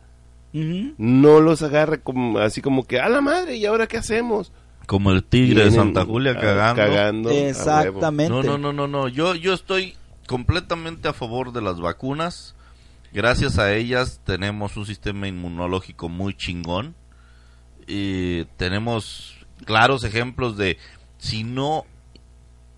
[0.54, 4.52] no los agarre como, así como que, a la madre, ¿y ahora qué hacemos?
[4.86, 6.82] Como el tigre de Santa Julia cagando.
[6.84, 7.30] cagando.
[7.32, 8.30] Exactamente.
[8.32, 9.08] No, no, no, no, no.
[9.08, 9.96] Yo, yo estoy
[10.28, 12.54] completamente a favor de las vacunas.
[13.22, 16.94] Gracias a ellas tenemos un sistema inmunológico muy chingón.
[17.88, 19.34] Y tenemos
[19.66, 20.78] claros ejemplos de
[21.18, 21.86] si no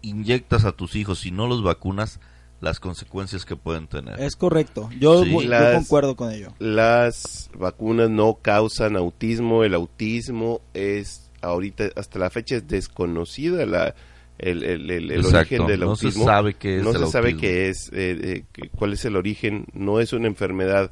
[0.02, 2.22] inyectas a tus hijos, si no los vacunas,
[2.62, 4.18] las consecuencias que pueden tener.
[4.22, 4.90] Es correcto.
[4.98, 5.30] Yo, Sí.
[5.30, 6.54] voy- yo Las- concuerdo con ello.
[6.60, 13.94] Las vacunas no causan autismo, el autismo es, ahorita, hasta la fecha es desconocida la,
[14.40, 16.26] el, el, el- origen del No se autismo.
[16.26, 19.66] sabe qué es No el se sabe qué es, eh, eh, cuál es el origen,
[19.74, 20.92] no es una enfermedad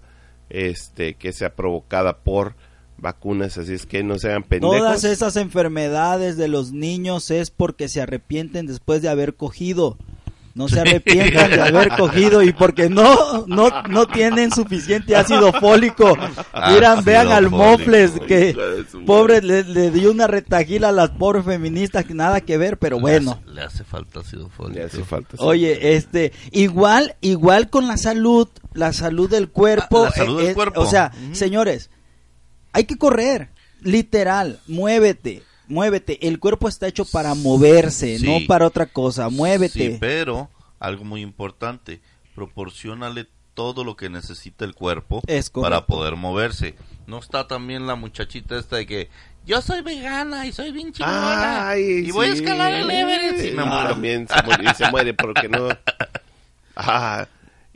[0.49, 2.55] este que sea provocada por
[2.97, 4.77] vacunas, así es que no sean pendejos.
[4.77, 9.97] Todas esas enfermedades de los niños es porque se arrepienten después de haber cogido.
[10.57, 16.17] No se arrepientan de haber cogido y porque no no no tienen suficiente ácido fólico.
[16.17, 18.57] Miran, Ácido vean al Mofles que
[19.05, 22.99] pobre le, le dio una retajila a las pobres feministas que nada que ver, pero
[22.99, 23.39] bueno.
[23.45, 24.79] Le hace, le hace falta ácido fólico.
[24.79, 25.37] Le hace falta.
[25.37, 25.43] sí.
[25.43, 30.05] Oye, este, igual, igual con la salud, la salud del cuerpo.
[30.05, 30.81] Ah, la salud eh, del eh, cuerpo.
[30.81, 31.91] O sea, señores,
[32.73, 33.49] hay que correr,
[33.81, 36.27] literal, muévete, muévete.
[36.27, 38.25] El cuerpo está hecho para moverse, Sí.
[38.25, 39.30] no para otra cosa.
[39.30, 39.91] Muévete.
[39.93, 40.49] Sí, pero
[40.80, 42.01] algo muy importante,
[42.36, 45.21] proporcionale todo lo que necesita el cuerpo
[45.60, 46.75] para poder moverse.
[47.08, 49.10] No está también la muchachita esta de que
[49.45, 52.39] yo soy vegana y soy bien chingona Ay, y voy a sí.
[52.43, 53.89] escalar el Everest y me Ah, muero.
[53.89, 55.69] También se muere, y se muere porque no.
[56.75, 57.27] Ah,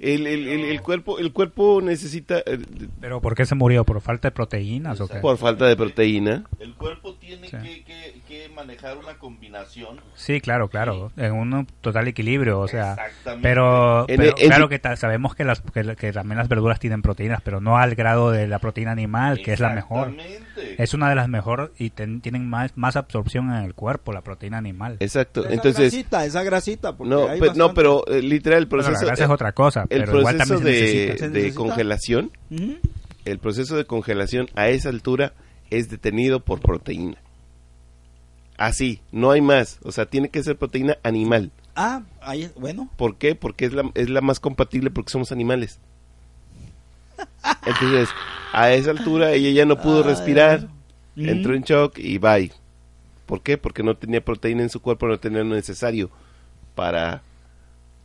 [0.02, 2.58] el, el, el, el cuerpo el cuerpo necesita eh,
[3.00, 3.84] ¿Pero por qué se murió?
[3.86, 5.20] ¿Por falta de proteínas o qué?
[5.20, 6.44] por falta de proteína.
[6.60, 7.58] El cuerpo tiene Sí.
[7.58, 10.00] que, que- que manejar una combinación.
[10.16, 13.44] Sí, claro, claro, en un total equilibrio, o sea, Exactamente.
[13.44, 17.42] pero, pero en- claro que sabemos que, las, que, que también las verduras tienen proteínas,
[17.44, 20.10] pero no al grado de la proteína animal, que es la mejor.
[20.10, 20.51] Exactamente.
[20.78, 24.22] Es una de las mejor y ten- tienen más, más absorción en el cuerpo, la
[24.22, 24.98] proteína animal.
[25.00, 25.42] Exacto.
[25.46, 26.96] Esa Entonces, grasita, esa grasita.
[26.96, 29.52] porque no, hay pe- no, pero eh, literal el Bueno, proceso la grasa es otra
[29.52, 31.18] cosa, el pero igual proceso se de, necesita.
[31.18, 31.58] ¿Se de necesita?
[31.58, 32.76] congelación, Ujú.
[33.26, 35.34] el proceso de congelación a esa altura
[35.70, 37.18] es detenido por proteína.
[38.58, 41.52] Así, no hay más, o sea, tiene que ser proteína animal.
[41.76, 42.90] Ah, ahí, bueno.
[42.98, 43.34] ¿Por qué?
[43.34, 45.80] Porque es la, es la más compatible porque somos animales.
[47.66, 48.10] Entonces,
[48.54, 50.68] a esa altura ella ya no pudo respirar,
[51.16, 52.52] entró en shock y bye.
[53.26, 53.58] ¿Por qué?
[53.58, 56.10] Porque no tenía proteína en su cuerpo, no tenía lo necesario
[56.76, 57.22] para,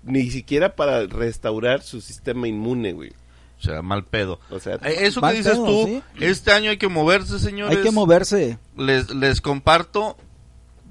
[0.04, 3.10] ni siquiera para restaurar su sistema inmune, güey.
[3.58, 4.38] O sea, mal pedo.
[4.50, 6.02] O sea, Eh, Eso que dices pedo, tú, sí.
[6.24, 7.76] este año hay que moverse, señores.
[7.78, 8.58] Hay que moverse.
[8.76, 10.16] les, les comparto,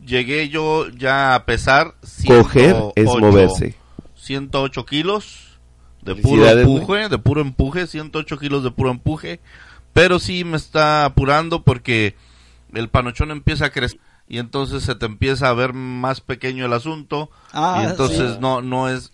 [0.05, 3.75] llegué yo ya a pesar 108, coger es moverse.
[4.15, 5.44] 108 kilos
[6.05, 9.39] de puro empuje, de puro empuje, 108 kilos de puro empuje,
[9.93, 12.15] pero sí me está apurando porque
[12.73, 16.73] el panochón empieza a crecer y entonces se te empieza a ver más pequeño el
[16.73, 18.37] asunto Ah, y entonces sí.
[18.39, 19.11] no no es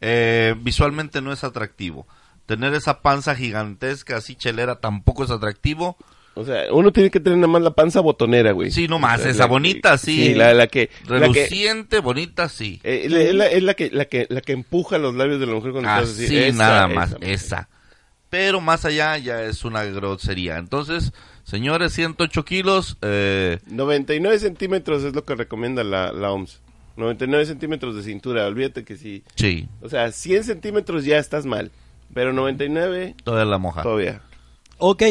[0.00, 2.06] eh, visualmente no es atractivo.
[2.46, 5.96] Tener esa panza gigantesca así chelera tampoco es atractivo.
[6.36, 8.70] O sea, uno tiene que tener nada más la panza botonera, güey.
[8.72, 10.34] Sí, no más, O sea, esa que- bonita, sí.
[10.34, 10.90] la, la que...
[11.06, 12.80] La que Reluciente, bonita, sí.
[12.82, 15.46] eh, la- es, la, es la que, la, que, la que empuja los labios de
[15.46, 16.36] la mujer cuando estás Así así.
[16.38, 17.18] Esa, nada esa, más, esa.
[17.22, 17.68] esa.
[18.30, 20.56] Pero más allá ya es una grosería.
[20.58, 21.12] Entonces,
[21.44, 26.60] señores, 108 kilos, eh, 99 centímetros es lo que recomienda la, la OMS.
[26.96, 29.22] 99 centímetros de cintura, olvídate que sí.
[29.36, 31.70] sí, O sea, 100 centímetros ya estás mal,
[32.12, 33.82] pero 99 toda la moja.
[33.82, 34.20] todavía.
[34.78, 35.02] Ok,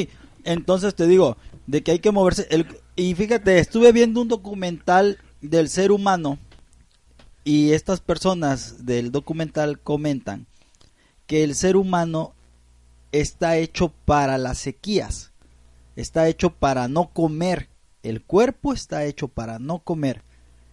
[0.43, 2.47] entonces te digo, de que hay que moverse.
[2.49, 6.37] El, y fíjate, estuve viendo un documental del ser humano
[7.43, 10.47] y estas personas del documental comentan
[11.27, 12.33] que el ser humano
[13.11, 15.31] está hecho para las sequías,
[15.95, 17.69] está hecho para no comer,
[18.01, 20.23] el cuerpo está hecho para no comer.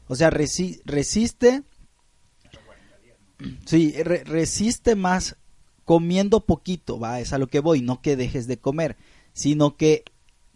[0.09, 1.63] O sea, resi- resiste,
[3.65, 5.37] sí, re- resiste más
[5.85, 8.97] comiendo poquito, va, es a lo que voy, no que dejes de comer,
[9.41, 10.05] sino que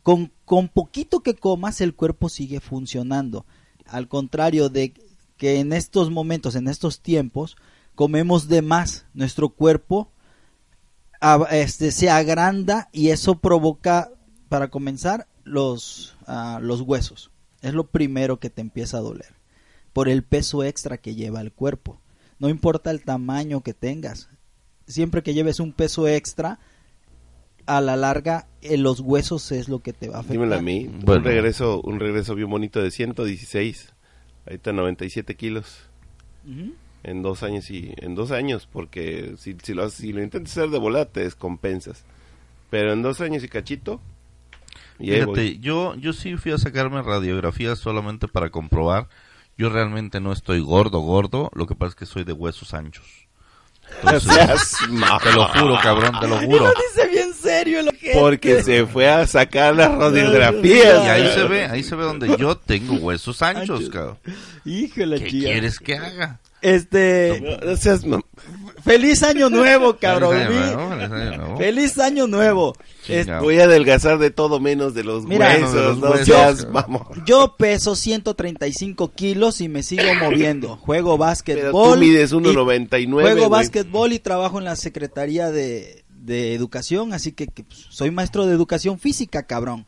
[0.02, 3.46] con, con poquito que comas el cuerpo sigue funcionando.
[3.86, 4.92] Al contrario de
[5.38, 7.56] que en estos momentos, en estos tiempos,
[7.94, 10.12] comemos de más, nuestro cuerpo
[11.50, 14.10] este, se agranda y eso provoca,
[14.50, 17.30] para comenzar, los, ah, los huesos.
[17.62, 19.34] Es lo primero que te empieza a doler,
[19.94, 22.02] por el peso extra que lleva el cuerpo.
[22.38, 24.28] No importa el tamaño que tengas,
[24.86, 26.58] siempre que lleves un peso extra,
[27.66, 30.36] a la larga eh, los huesos es lo que te va a afectar.
[30.36, 30.86] Dímelo a mí.
[30.86, 31.20] Bueno.
[31.20, 33.92] Un regreso un regreso bien bonito de 116.
[34.46, 35.88] Ahorita 97 kilos.
[36.44, 36.74] Ujú.
[37.02, 40.70] En dos años y en dos años, porque si, si, lo, si lo intentas hacer
[40.70, 42.04] de volada te descompensas.
[42.70, 44.00] Pero en dos años y cachito.
[44.98, 45.10] Y.
[45.10, 49.08] Fíjate, yo, yo sí fui a sacarme radiografías solamente para comprobar.
[49.56, 51.50] Yo realmente no estoy gordo, gordo.
[51.54, 53.23] Lo que pasa es que soy de huesos anchos.
[54.02, 54.76] Entonces, seas
[55.22, 56.72] te lo juro, cabrón, te lo juro.
[56.94, 58.12] dice bien serio el ojete.
[58.18, 60.98] Porque se fue a sacar las Y radiografías.
[61.08, 63.90] ahí se ve, ahí se ve donde yo tengo huesos anchos, Anchos.
[63.90, 64.18] cabrón.
[64.64, 65.50] Híjole, ¿Qué chía.
[65.52, 66.38] quieres que haga?
[66.60, 68.24] Este, No, mam-
[68.84, 70.36] feliz año nuevo, cabrón.
[70.38, 72.76] Feliz año Vi- nuevo, feliz año nuevo.
[73.40, 75.72] Voy a adelgazar de todo menos de los Mira, huesos.
[75.74, 76.26] de los no huesos.
[76.26, 76.66] seas.
[77.26, 80.76] Yo peso 135 kilos y me sigo moviendo.
[80.80, 81.94] Juego Pero básquetbol.
[81.94, 83.22] tú mides y- 1.99.
[83.22, 88.10] Juego básquetbol y trabajo en la Secretaría de, de Educación, así que, que, pues, soy
[88.10, 89.86] maestro de educación física, cabrón.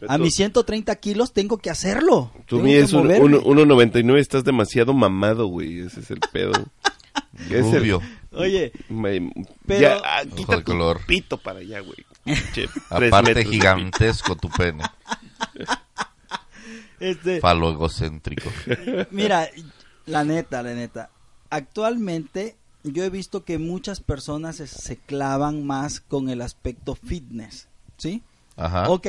[0.00, 2.32] Pero A tú- mis 130 kilos tengo que hacerlo.
[2.46, 3.38] Tú mides que un- moverme.
[3.38, 5.80] un- 1.99, estás demasiado mamado, güey.
[5.80, 6.52] Ese es el pedo.
[7.50, 8.00] Es el- Rubio.
[8.36, 9.30] Oye, Me-
[9.66, 11.00] Pero- ya, ah, quita tu color.
[11.06, 12.04] pito para allá, güey.
[12.52, 14.82] Che, Aparte metros gigantesco tu pene.
[17.00, 18.50] este, Falo egocéntrico.
[19.10, 19.48] mira,
[20.06, 21.10] la neta, la neta.
[21.50, 27.68] Actualmente yo he visto que muchas personas se, se clavan más con el aspecto fitness,
[27.96, 28.22] ¿sí?
[28.56, 28.88] Ajá.
[28.90, 29.06] Ok,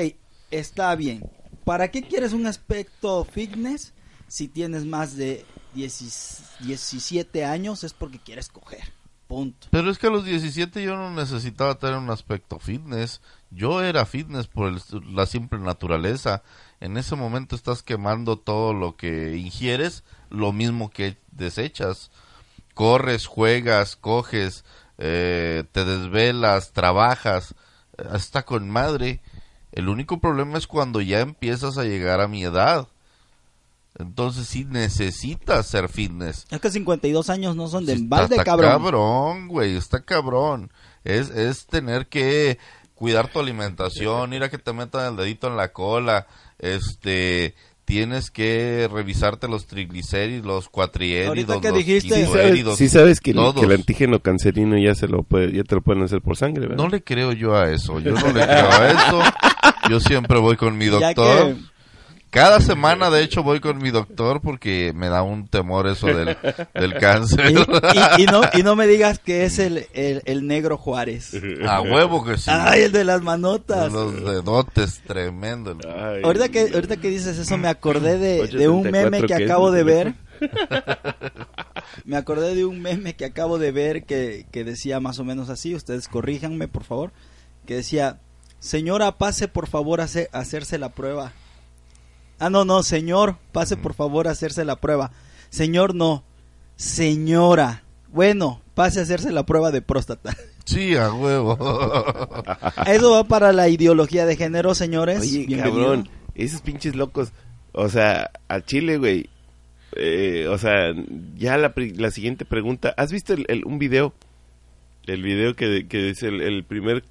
[0.51, 1.29] está bien.
[1.63, 3.93] ¿Para qué quieres un aspecto fitness
[4.27, 7.83] si tienes más de 10 17 años?
[7.83, 8.93] Es porque quieres coger.
[9.27, 9.67] Punto.
[9.71, 13.21] Pero es que a los 17 yo no necesitaba tener un aspecto fitness.
[13.49, 16.43] Yo era fitness por el- la simple naturaleza.
[16.79, 22.11] En ese momento estás quemando todo lo que ingieres, lo mismo que desechas.
[22.75, 24.63] Corres, juegas, coges,
[24.97, 27.55] eh, te desvelas, trabajas.
[27.97, 29.21] eh, Está con madre.
[29.71, 32.87] El único problema es cuando ya empiezas a llegar a mi edad.
[33.97, 36.45] Entonces sí necesitas ser fitness.
[36.51, 38.69] Es que 52 años no son de Sí, embalde, está cabrón.
[38.71, 40.71] cabrón, güey, está cabrón.
[41.03, 42.57] Es, es tener que
[42.93, 46.27] cuidar tu alimentación, ir a que te metan el dedito en la cola,
[46.59, 47.55] este,
[47.85, 53.31] tienes que revisarte los triglicéridos, los cuatriéridos, que los dijiste- Sí sabes, sí sabes que,
[53.31, 53.55] el, todos.
[53.59, 56.67] que el antígeno cancerino ya se lo puede, ya te lo pueden hacer por sangre,
[56.67, 56.77] ¿verdad?
[56.83, 59.19] No le creo yo a eso, yo no le creo a eso.
[59.89, 61.55] Yo siempre voy con mi Ya doctor.
[62.35, 66.37] Cada semana, de hecho, voy con mi doctor porque me da un temor eso del,
[66.73, 67.49] del cáncer.
[67.51, 71.31] Y, y- y no, y no me digas que es el, el, el negro Juárez.
[71.65, 72.51] A huevo que sí.
[72.51, 73.89] Ay, el de las manotas.
[73.91, 75.77] Los dedotes, tremendo.
[75.87, 79.33] Ay, Ahorita que, ahorita que dices eso, me acordé de, de un 834 meme que
[79.45, 80.13] acabo de ¿El ver.
[82.03, 85.49] Me acordé de un meme que acabo de ver que, que decía más o menos
[85.49, 87.13] así, ustedes corríjanme por favor,
[87.65, 88.19] que decía,
[88.59, 91.31] señora, pase por favor a hacerse la prueba.
[92.39, 95.11] Ah, no, no, señor, pase por favor a hacerse la prueba.
[95.49, 96.23] Señor, no,
[96.75, 97.83] señora.
[98.09, 100.35] Bueno, pase a hacerse la prueba de próstata.
[100.65, 101.57] Sí, a huevo.
[102.87, 105.21] Eso va para la ideología de género, señores.
[105.21, 105.63] Oye, Bienvenido.
[105.85, 107.31] cabrón, esos pinches locos,
[107.71, 109.29] o sea, a Chile, güey,
[109.95, 110.93] eh, o sea,
[111.37, 114.13] ya la, la siguiente pregunta, ¿has visto el, el- un video?
[115.05, 117.03] El video que, que es el, el primer,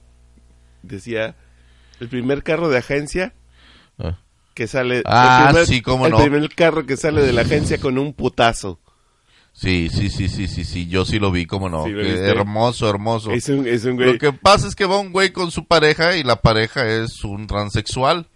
[0.83, 1.37] decía,
[2.01, 3.33] el primer carro de agencia
[4.55, 4.99] que sale...
[4.99, 6.19] el Ah, primer- sí, cómo el no.
[6.19, 8.79] primer carro que sale de la agencia con un putazo.
[9.53, 11.87] Sí, sí, sí, sí, sí, sí, yo sí lo vi, cómo no.
[11.87, 13.31] Hermoso, hermoso.
[13.31, 14.13] Es un, es un güey...
[14.15, 17.23] Lo que pasa es que va un güey con su pareja y la pareja es
[17.25, 18.27] un transexual.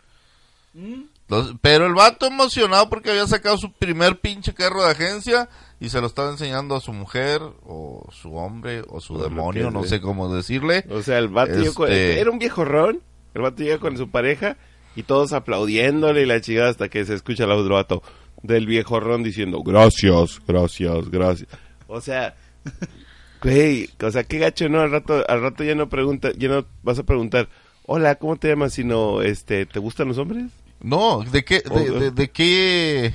[1.28, 5.48] Los- pero el vato emocionado porque había sacado su primer pinche carro de agencia
[5.80, 9.70] y se lo estaba enseñando a su mujer o su hombre o su O demonio,
[9.70, 10.84] no sé cómo decirle.
[10.90, 13.00] O sea, el vato Este- era un viejo ron.
[13.34, 14.56] El vato llega con su pareja
[14.98, 18.02] y todos aplaudiéndole y la chingada hasta que se escucha el otro vato
[18.42, 21.48] del viejo ron diciendo gracias, gracias, gracias.
[21.86, 22.34] O sea,
[23.42, 24.80] güey, o sea, qué gacho, ¿no?
[24.80, 27.48] Al rato, al rato ya no pregunta, ya no vas a preguntar,
[27.86, 28.72] hola, ¿cómo te llamas?
[28.74, 30.46] Sino, este, ¿te gustan los hombres?
[30.80, 31.60] No, ¿de qué?
[31.60, 33.14] De, de, de qué?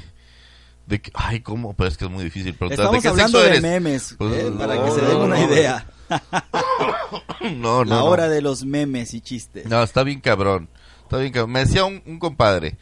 [0.88, 1.74] De qué- Ay, ¿cómo?
[1.74, 2.86] Pero es que es muy difícil preguntar.
[2.86, 3.62] Estamos ¿De qué hablando sexo de eres?
[3.62, 5.54] memes, Pues, eh, para no, que se no, den una no.
[5.54, 5.88] idea.
[7.41, 8.06] No, no, La no.
[8.06, 9.65] hora de los memes y chistes.
[9.65, 10.69] No, está bien cabrón.
[11.13, 11.52] Está bien cabrón.
[11.52, 12.76] Me decía un, un compadre.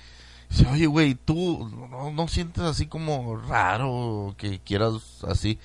[0.50, 5.60] Dice, oye, güey, ¿tú no, no sientes así como raro que quieras así?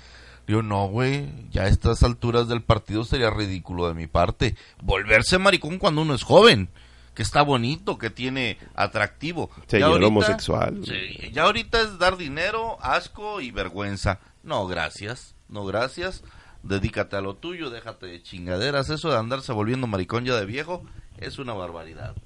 [0.48, 4.56] Digo, no, güey, ya a estas alturas del partido sería ridículo de mi parte.
[4.82, 6.68] Volverse maricón cuando uno es joven,
[7.14, 9.48] que está bonito, que tiene atractivo.
[9.68, 10.80] Señor Ya ahorita- homosexual.
[10.84, 14.18] Sí, ya ahorita es dar dinero, asco y vergüenza.
[14.42, 16.24] No, gracias, no, gracias.
[16.64, 18.90] Dedícate a lo tuyo, déjate de chingaderas.
[18.90, 20.82] Eso de andarse volviendo maricón ya de viejo
[21.18, 22.16] es una barbaridad.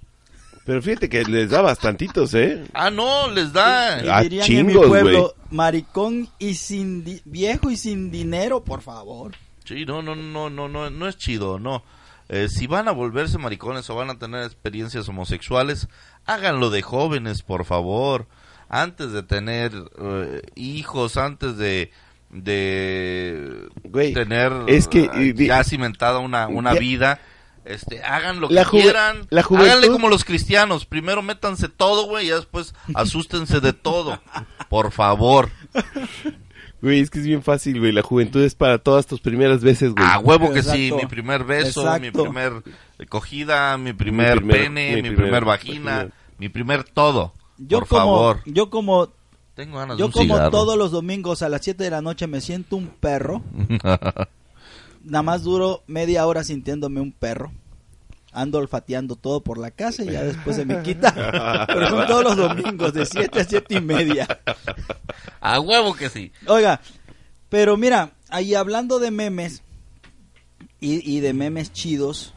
[0.64, 2.64] Pero fíjate que les da bastantitos, ¿eh?
[2.75, 4.05] Ah, no, les da.
[4.05, 8.62] Y Ah, dirían en mi chingos, pueblo, maricón y sin di- viejo y sin dinero,
[8.62, 9.33] por favor.
[9.64, 11.83] Sí, no, no, no, no, no, no es chido, no.
[12.29, 15.88] Eh, si van a volverse maricones o van a tener experiencias homosexuales,
[16.27, 18.27] háganlo de jóvenes, por favor.
[18.69, 21.90] Antes de tener eh, hijos, antes de
[22.31, 27.21] de Güey, tener es que, eh, ya cimentada una, una Ya- vida,
[27.65, 32.27] este, hagan lo La que quieran, la háganle como los cristianos, primero métanse todo, güey,
[32.27, 34.21] y después asústense de todo,
[34.69, 35.50] por favor.
[36.83, 37.92] Güey, es que es bien fácil, güey.
[37.92, 40.06] La juventud es para todas tus primeras veces, güey.
[40.08, 42.63] A huevo que sí, mi primer beso, mi primer
[43.08, 46.13] cogida, mi primer, primer- pene, mi mi, primer primer, vagina, vagina.
[46.38, 47.35] mi primer todo.
[47.58, 48.40] Yo por como, favor.
[48.46, 49.11] yo como,
[49.54, 50.50] Tengo ganas de yo un como cigarro.
[50.50, 53.42] todos los domingos a las 7 de la noche me siento un perro.
[55.03, 57.53] Nada más duro media hora sintiéndome un perro.
[58.33, 61.13] Ando olfateando todo por la casa y ya después se me quita.
[61.67, 64.29] Pero son todos los domingos de 7 a 7 y media.
[65.40, 66.31] A huevo que sí.
[66.46, 66.81] Oiga,
[67.48, 69.63] pero mira, ahí hablando de memes
[70.79, 72.35] y, y de memes chidos,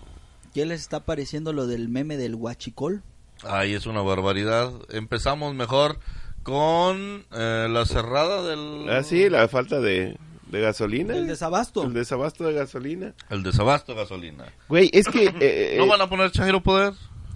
[0.53, 3.03] ¿qué les está pareciendo lo del meme del guachicol?
[3.43, 4.72] Ay, es una barbaridad.
[4.89, 5.99] Empezamos mejor
[6.43, 8.89] con eh, la cerrada del...
[8.89, 10.18] Ah, sí, la falta de,
[10.53, 11.17] de gasolina.
[11.17, 11.83] El desabasto.
[11.83, 13.13] El desabasto de gasolina.
[13.29, 14.45] El desabasto de gasolina.
[14.69, 15.33] Güey, es que...
[15.41, 16.93] eh, ¿No van a poner Chairo Poder?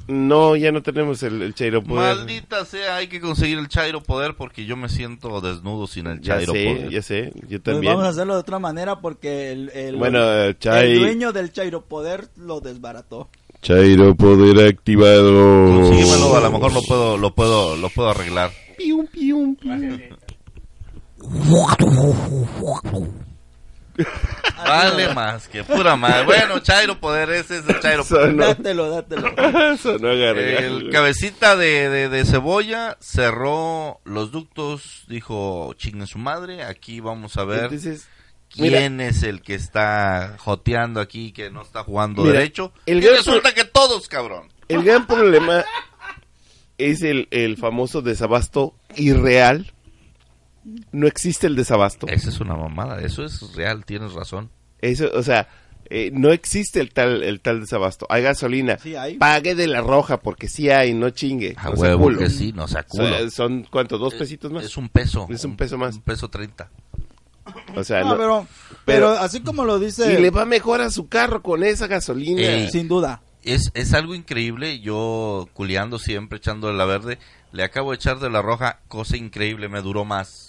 [0.10, 2.16] no, ya no tenemos el, el Chairo Poder.
[2.16, 6.22] Maldita sea, hay que conseguir el Chairo Poder porque yo me siento desnudo sin el
[6.22, 6.90] Ya Chairo sé, Poder.
[6.92, 7.92] ya sé, yo Pues también.
[7.94, 11.82] vamos a hacerlo de otra manera porque el, el, Bueno, el Chai- dueño del Chairo
[11.82, 13.28] Poder lo desbarató.
[13.62, 15.66] Chairo Poder activado.
[15.82, 18.52] Consíguemelo, a lo mejor lo puedo, lo puedo, lo puedo arreglar.
[18.78, 20.00] Pium, pium, pium.
[24.58, 26.26] Vale más que pura madre.
[26.26, 28.28] Bueno, Chairo Poder, ese es el Chairo Poder.
[28.32, 29.78] Sonó, Dátelo, dátelo.
[29.78, 30.10] sonó.
[30.12, 37.38] El cabecita de, de, de cebolla cerró los ductos, dijo chingue su madre, aquí vamos
[37.38, 38.08] a ver Entonces,
[38.50, 42.74] quién es el que está joteando aquí, que no está jugando Mira, derecho.
[42.86, 44.50] el y resulta que todos, cabrón.
[44.68, 45.66] el gran problema
[46.78, 49.74] es el, el famoso desabasto irreal.
[50.92, 52.08] No existe el desabasto.
[52.08, 54.50] Esa es una mamada, eso es real, tienes razón.
[54.80, 55.48] Eso, o sea,
[55.90, 58.06] eh, no existe el tal el tal desabasto.
[58.10, 58.78] Hay gasolina.
[58.78, 59.18] Sí hay.
[59.18, 61.56] Pague de la roja porque sí hay, no chingue.
[61.58, 62.20] A no huevo culo.
[62.20, 63.08] que sí, no sea O culo.
[63.18, 64.66] sea, son cuánto, dos pesitos más.
[64.66, 65.26] Es un peso.
[65.30, 65.96] Es un peso más.
[65.96, 66.70] Un peso treinta.
[67.76, 68.48] O sea, No, no- pero,
[68.86, 71.88] pero, pero- así como lo dice, y le va mejor a su carro con esa
[71.88, 72.42] gasolina.
[72.42, 72.70] Ey.
[72.70, 73.22] sin duda.
[73.44, 77.18] Es, es algo increíble, yo culeando siempre, echando de la verde,
[77.54, 80.47] le acabo de echar de la roja, cosa increíble, me duró más.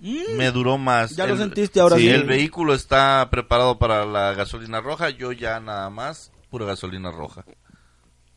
[0.00, 1.16] Me duró más.
[1.16, 2.02] Ya lo El- sentiste ahora sí.
[2.02, 2.08] sí.
[2.10, 7.44] El vehículo está preparado para la gasolina roja, yo ya nada más, pura gasolina roja.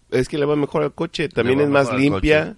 [0.10, 2.56] Es que le va mejor al coche, también es más limpia,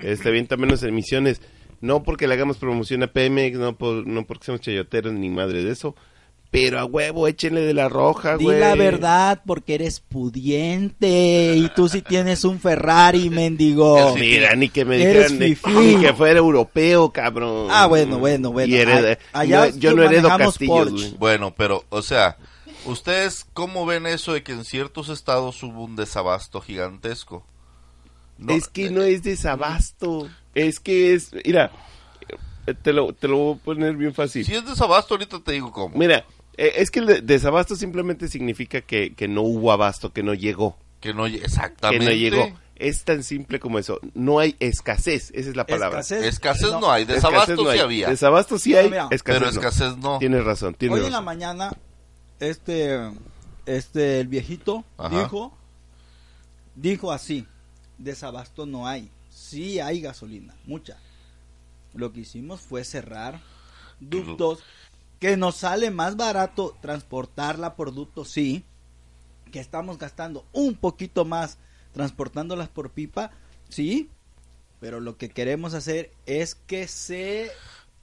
[0.00, 1.40] está bien también menos emisiones.
[1.80, 5.62] No porque le hagamos promoción a Pemex, no, por, no porque seamos chayoteros ni madre
[5.62, 5.94] de eso,
[6.54, 8.60] pero a huevo, échenle de la roja, Di güey.
[8.60, 14.14] la verdad porque eres pudiente y tú sí tienes un Ferrari, mendigo.
[14.14, 15.70] Mira, ni que me dijeran fifí.
[15.72, 17.66] ni que fuera europeo, cabrón.
[17.70, 18.72] Ah, bueno, bueno, bueno.
[18.72, 18.78] Y
[19.32, 20.92] allá no, yo no heredo castillos, Porsche.
[20.92, 21.14] güey.
[21.18, 22.36] Bueno, pero, o sea,
[22.84, 27.44] ¿ustedes cómo ven eso de que en ciertos estados hubo un desabasto gigantesco?
[28.38, 31.72] No, es que eh, no es desabasto, es que es, mira,
[32.66, 34.44] eh, te lo, te lo voy a poner bien fácil.
[34.44, 35.96] Si es desabasto, ahorita te digo cómo.
[35.98, 36.24] Mira,
[36.56, 40.76] es que el de- desabasto simplemente significa que, que no hubo abasto, que no llegó.
[41.00, 42.04] Que no, lle- que exactamente.
[42.04, 42.58] no llegó.
[42.76, 44.00] Es tan simple como eso.
[44.14, 46.00] No hay escasez, esa es la palabra.
[46.00, 47.78] Escasez no, hay, Escasez desabasto no sí hay.
[47.78, 48.08] había.
[48.08, 49.08] Desabasto sí hay, mira.
[49.12, 49.50] escasez pero no.
[49.60, 50.18] escasez no.
[50.18, 51.24] Tienes razón, tienes Hoy en la razón.
[51.24, 51.70] mañana,
[52.40, 52.98] este,
[53.66, 55.22] este, el viejito Ajá.
[55.22, 55.56] dijo,
[56.74, 57.46] dijo así,
[57.98, 60.98] desabasto no hay, sí hay gasolina, mucha.
[61.94, 63.40] Lo que hicimos fue cerrar
[64.00, 64.58] ductos,
[65.20, 68.64] que nos sale más barato transportarla por ducto, sí,
[69.52, 71.58] que estamos gastando un poquito más
[71.92, 73.30] transportándolas por pipa,
[73.68, 74.10] sí,
[74.80, 77.50] pero lo que queremos hacer es que se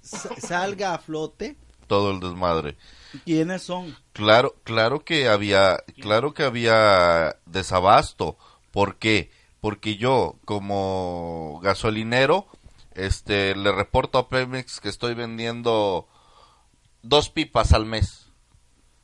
[0.02, 1.58] sa- salga a flote
[1.88, 2.78] Todo el desmadre.
[3.26, 3.96] quiénes son.
[4.14, 8.38] Claro, claro que había, claro que había desabasto.
[8.72, 9.30] ¿Por qué?
[9.60, 12.48] Porque yo, como gasolinero,
[12.96, 16.08] este, le reporto a Pemex que estoy vendiendo
[17.04, 18.30] dos pipas al mes.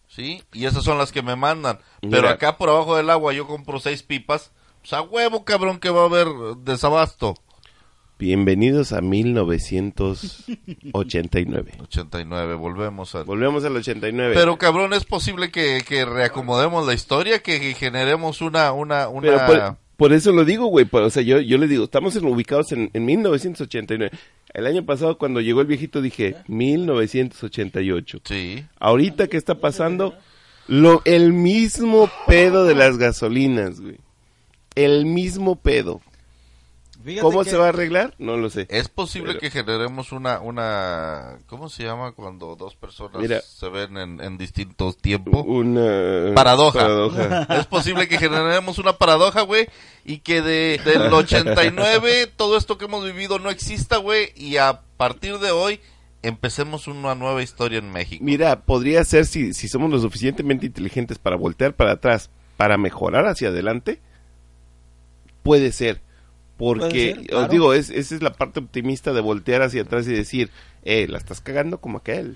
[0.08, 0.42] ¿Sí?
[0.54, 1.80] Y esas son las que me mandan.
[2.02, 4.52] Pero acá por abajo del agua yo compro seis pipas.
[4.84, 6.28] O sea, huevo, cabrón, que va a haber
[6.60, 7.36] desabasto.
[8.20, 11.74] Bienvenidos a 1989.
[11.84, 13.22] 89, volvemos a...
[13.22, 14.34] Volvemos al 89.
[14.34, 19.46] Pero cabrón, es posible que, que reacomodemos la historia, que, que generemos una, una, una...
[19.46, 20.88] Pero por, eso lo digo, güey.
[20.92, 24.18] O sea, yo, yo le digo, estamos en- ubicados en, en 1989.
[24.54, 28.20] El año pasado, cuando llegó el viejito, dije 1988.
[28.24, 28.66] Sí.
[28.80, 30.16] Ahorita, ¿qué está pasando?
[30.68, 33.98] Lo, el mismo pedo de las gasolinas, güey.
[34.76, 36.02] El mismo pedo.
[37.08, 38.14] Fíjate ¿Cómo que- se va a arreglar?
[38.18, 38.68] No lo sé.
[38.70, 43.40] Es posible Pero- que generemos una, una, ¿cómo se llama cuando dos personas Mira.
[43.40, 45.46] se ven en, en distintos tiempos?
[45.48, 46.80] Una Paradoja.
[46.80, 47.48] paradoja.
[47.62, 49.70] Es posible que generemos una paradoja, güey,
[50.04, 54.82] y que de, del 89 todo esto que hemos vivido no exista, güey, y a
[54.98, 55.80] partir de hoy
[56.24, 58.22] empecemos una nueva historia en México.
[58.22, 63.28] Mira, podría ser si, si somos lo suficientemente inteligentes para voltear para atrás, para mejorar
[63.28, 64.02] hacia adelante,
[65.44, 66.02] puede ser.
[66.58, 67.48] Porque, ser, os claro.
[67.48, 70.50] digo, es, esa es la parte optimista de voltear hacia atrás y decir,
[70.84, 72.36] eh, la estás cagando como aquel.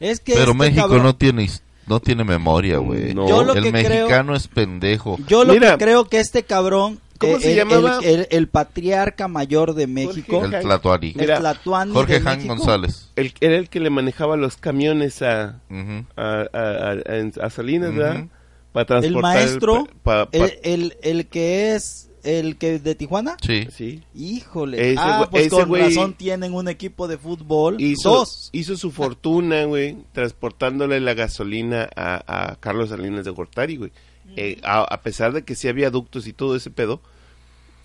[0.00, 1.48] Es que Pero este México cabrón- no tiene
[1.86, 3.14] no tiene memoria, güey.
[3.14, 3.26] No.
[3.54, 5.18] El que creo- mexicano es pendejo.
[5.28, 5.72] Yo lo Mira.
[5.78, 8.00] que creo que este cabrón ¿Cómo eh, se el, llamaba?
[8.02, 11.10] El, el- el patriarca mayor de México, Jorge El Tlatuani.
[11.12, 12.46] el Mira, Tlatuani Jorge Han.
[12.48, 13.10] González.
[13.16, 16.04] El, era el que le manejaba los camiones a, Ujú.
[16.16, 17.98] a, a, a- en- a Salinas, Ujú.
[17.98, 18.24] ¿verdad?
[18.72, 23.36] Para transportar El maestro, pa- pa- el, el, el que es el que de Tijuana.
[23.44, 23.66] Sí.
[23.70, 24.02] sí.
[24.14, 24.92] Híjole.
[24.92, 27.80] Ese ah, pues ese con razón tienen un equipo de fútbol.
[27.80, 28.50] Hizo, Dos.
[28.52, 33.92] hizo su fortuna, güey, transportándole la gasolina a, a Carlos Salinas de Gortari, güey.
[34.36, 37.00] Eh, a, a pesar de que sí había ductos y todo ese pedo,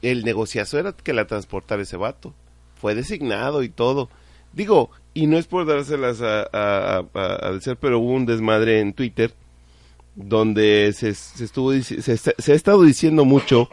[0.01, 2.33] el negociazo era que la transportara ese vato.
[2.79, 4.09] Fue designado y todo.
[4.53, 8.79] Digo, y no es por dárselas a, a, a- a decir, pero hubo un desmadre
[8.79, 9.33] en Twitter
[10.15, 13.69] donde se, se estuvo se ha estado diciendo mucho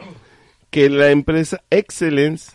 [0.69, 2.51] que la empresa Excellence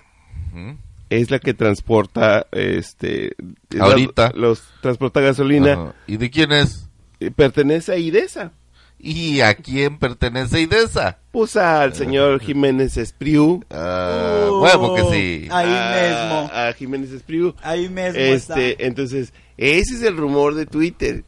[1.10, 3.34] es la que transporta este
[3.70, 4.32] la- Ahorita.
[4.34, 5.94] los transporta gasolina.
[6.06, 6.88] ¿Y de quién es?
[7.20, 8.52] eh, pertenece a IDESA
[8.98, 11.18] ¿Y a quién pertenece IDESA?
[11.30, 15.48] pues al señor Jiménez Espriu Ah, Uh, huevo que sí.
[15.50, 16.50] Ahí a, mismo.
[16.52, 18.84] a Jiménez Espriu Ahí mismo este está.
[18.84, 21.24] entonces ese es el rumor de Twitter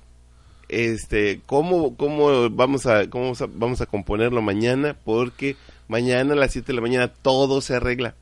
[0.69, 5.57] este cómo cómo vamos a cómo vamos a, vamos a componerlo mañana porque
[5.89, 8.15] mañana a las 7 de la mañana todo se arregla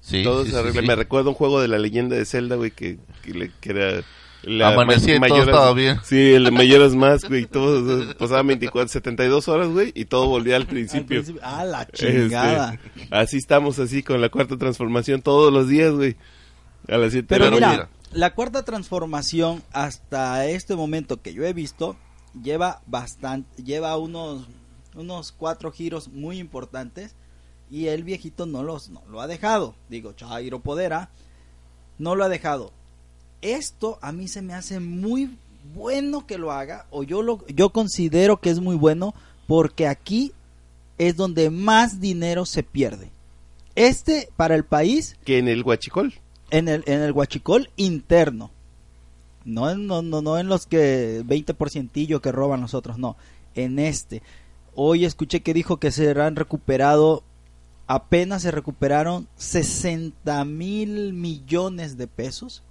[0.00, 0.86] Sí, todo sí, se arregla sí.
[0.86, 4.02] me recuerda un juego de la leyenda de Zelda güey que, que, le- que era
[4.42, 6.00] la Amanecía y todo Majora's- estaba bien.
[6.04, 10.62] Sí, el Mayoras Mask, güey, todo pasaban 24, 72 horas, güey, y todo volvía al
[10.62, 11.22] Al principio.
[11.42, 12.78] Ah, la Este, chingada.
[13.10, 16.16] así estamos, así, con la cuarta transformación todos los días, güey.
[16.88, 17.88] A las 7 Pero de la mira, mañana.
[18.12, 21.96] la cuarta transformación hasta este momento que yo he visto
[22.42, 24.46] lleva bastante, lleva unos
[24.94, 27.14] unos cuatro giros muy importantes
[27.70, 29.74] y el viejito no los no lo ha dejado.
[29.88, 31.10] Digo, Chairo Podera
[31.98, 32.72] no lo ha dejado.
[33.42, 35.36] Esto a mí se me hace muy
[35.74, 39.14] bueno que lo haga o yo lo yo considero que es muy bueno
[39.46, 40.32] porque aquí
[40.98, 43.10] es donde más dinero se pierde.
[43.74, 46.14] Este para el país Que en el Huachicol.
[46.50, 48.50] en el, en el huachicol interno.
[49.44, 53.16] No en, no, no, no en los que 20% que roban los otros, no.
[53.54, 54.22] En este.
[54.76, 57.22] Hoy escuché que dijo que se han recuperado,
[57.86, 62.62] apenas se recuperaron 60 mil millones de pesos.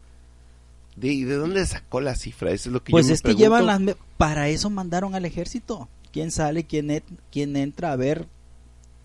[0.95, 2.51] ¿De, y ¿De dónde sacó la cifra?
[2.51, 3.43] Eso es lo que Pues yo me es que pregunto.
[3.43, 3.95] llevan las...
[4.17, 5.87] Para eso mandaron al ejército.
[6.11, 6.65] ¿Quién sale?
[6.65, 7.91] ¿Quién, et- quién entra?
[7.91, 8.27] A ver,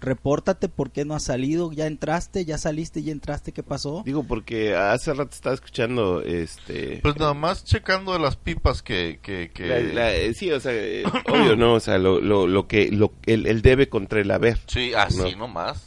[0.01, 1.72] repórtate, ¿por qué no has salido?
[1.72, 2.44] ¿Ya entraste?
[2.44, 3.03] ¿Ya saliste?
[3.03, 3.53] ¿Ya entraste?
[3.53, 4.03] ¿Qué pasó?
[4.05, 7.01] Digo, porque hace rato estaba escuchando, este...
[7.03, 9.18] Pues nada más checando de las pipas que...
[9.22, 9.66] que, que...
[9.66, 11.74] la- la- eh, sí, o sea, eh, obvio, ¿no?
[11.74, 12.90] O sea, lo, lo, lo que...
[12.92, 14.59] Lo, el, el debe contra el haber.
[14.66, 15.36] Sí, así No.
[15.46, 15.84] nomás.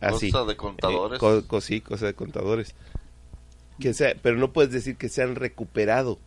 [0.00, 0.30] Así.
[0.30, 1.16] Cosa de contadores.
[1.16, 2.74] Eh, co- co- sí, cosa de contadores.
[3.80, 6.18] Que sea, pero no puedes decir que se han recuperado.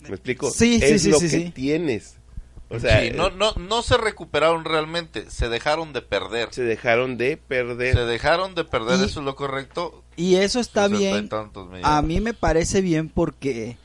[0.00, 0.50] ¿Me explico?
[0.50, 1.50] Sí, sí, es sí, lo sí, que sí.
[1.50, 2.16] tienes.
[2.70, 6.48] O sea, Sí, no, eh, no, no se recuperaron realmente, se dejaron de perder.
[6.50, 7.94] se dejaron de perder.
[7.94, 10.02] Se dejaron de perder, Y- eso es lo correcto.
[10.16, 11.28] Y eso está bien.
[11.82, 13.76] A mí me parece bien porque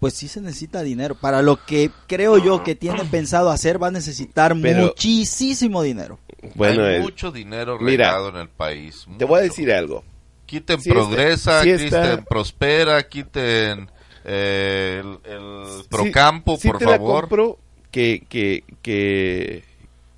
[0.00, 1.14] pues sí se necesita dinero.
[1.14, 6.18] Para lo que creo yo que tiene pensado hacer va a necesitar Pero- muchísimo dinero.
[6.54, 9.06] Bueno, Hay eh, mucho dinero mira, regado en el país.
[9.18, 10.04] te voy a decir algo.
[10.46, 13.90] Quiten Sí está- Progresa, quiten Prospera, quiten
[14.24, 17.20] eh, el, el Procampo, sí por te la favor.
[17.22, 17.58] compro
[17.94, 19.62] que, que, que,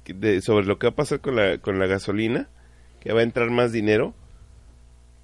[0.03, 2.49] que de- sobre lo que va a pasar con la, con la gasolina,
[3.01, 4.15] que va a entrar más dinero,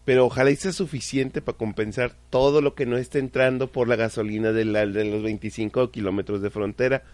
[0.05, 3.97] pero ojalá y sea suficiente para compensar todo lo que no está entrando por la
[3.97, 7.05] gasolina de, la- de los 25 kilómetros de frontera,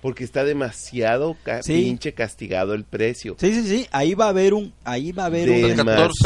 [0.00, 1.72] porque está demasiado ca- Sí.
[1.82, 3.34] pinche castigado el precio.
[3.40, 3.86] Sí, sí, sí.
[3.90, 4.74] Ahí va a haber un...
[4.84, 5.76] Ahí va a haber De- un...
[5.76, 5.76] 14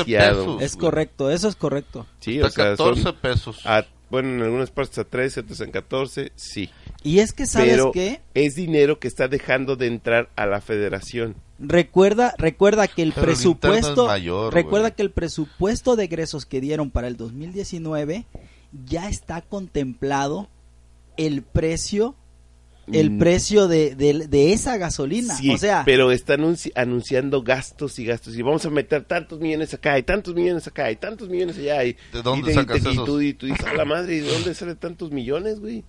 [0.04, 0.44] demasiado.
[0.58, 0.62] pesos.
[0.62, 2.06] Es correcto, eso es correcto.
[2.20, 3.60] Sí, o Está sea, son 14 pesos.
[3.64, 6.70] a- bueno, en algunas partes a 13, otras en 14, sí.
[7.02, 8.20] Y es que, ¿sabes Pero qué?
[8.34, 11.36] es dinero que está dejando de entrar a la federación.
[11.58, 16.04] Recuerda, recuerda que el Pero el interno presupuesto, es mayor, recuerda que el presupuesto de
[16.04, 18.26] egresos que dieron para el 2019
[18.86, 20.48] ya está contemplado
[21.16, 22.14] el precio,
[22.92, 23.18] el Mm.
[23.18, 25.34] precio de, de- de esa gasolina.
[25.34, 29.40] Sí, o sea, pero está anunci- anunciando gastos y gastos y vamos a meter tantos
[29.40, 32.84] millones acá y tantos millones acá y tantos millones allá y ¿De dónde y sacas
[32.84, 33.04] y esos?
[33.04, 35.84] tú, y tú dices a la madre ¿y de dónde salen tantos millones güey?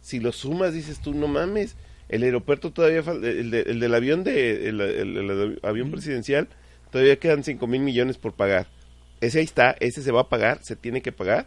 [0.00, 1.76] Si lo sumas dices tú no mames
[2.08, 6.48] el aeropuerto todavía el, de- el del avión de el, el- el avión presidencial
[6.90, 8.66] todavía quedan cinco mil millones por pagar
[9.20, 11.46] ese ahí está ese se va a pagar se tiene que pagar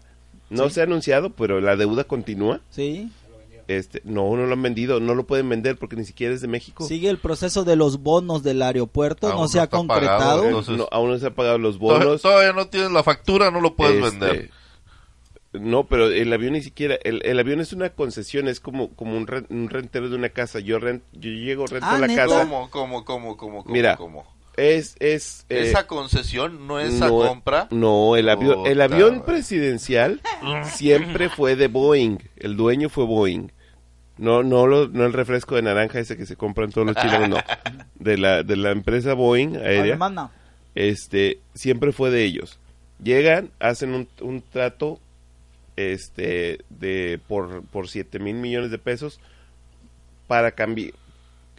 [0.50, 3.12] no se ha anunciado pero la deuda continúa sí,
[3.68, 6.48] este no no lo han vendido no lo pueden vender porque ni siquiera es de
[6.48, 10.18] México sigue el proceso de los bonos del aeropuerto, Aún no se ha concretado.
[10.18, 12.22] pagado, entonces- no, aún no se han pagado los bonos.
[12.22, 14.52] Todavía no tienes la factura, no lo puedes Este, vender.
[15.54, 19.18] No, pero el avión ni siquiera, el, el avión es una concesión, es como, como
[19.18, 20.60] un, ren- un rentero de una casa.
[20.60, 22.24] Yo rent, yo llego, rento Ah, la ¿neta?
[22.26, 22.42] casa.
[22.42, 23.96] ¿Cómo, cómo, cómo, cómo, cómo, Mira.
[23.96, 24.26] cómo?
[24.56, 27.68] es, es, eh, Esa concesión no es esa no, compra.
[27.72, 30.22] No, el avión, el avión presidencial
[30.66, 32.18] siempre fue de Boeing.
[32.36, 33.52] El dueño fue Boeing.
[34.18, 37.30] No, no, lo- no el refresco de naranja ese que se compran todos los chilenos,
[37.30, 37.38] no.
[37.96, 39.82] De la, de la empresa Boeing aérea.
[39.84, 40.32] Alemana.
[40.76, 42.60] Este, siempre fue de ellos.
[43.04, 45.00] Llegan, hacen un, un trato,
[45.76, 49.20] este, de, por, por 7 mil millones de pesos
[50.28, 50.94] para cambiar,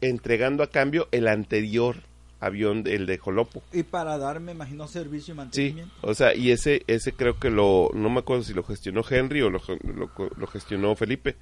[0.01, 1.97] entregando a cambio el anterior
[2.41, 3.63] avión, el de Jolopo.
[3.73, 5.95] Y para dar, me imagino, servicio y Sí, mantenimiento.
[6.03, 9.43] o sea, y ese, ese creo que lo, no me acuerdo si lo gestionó Henry
[9.43, 11.35] o lo, lo, lo gestionó Felipe,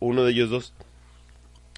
[0.00, 0.74] uno de ellos dos.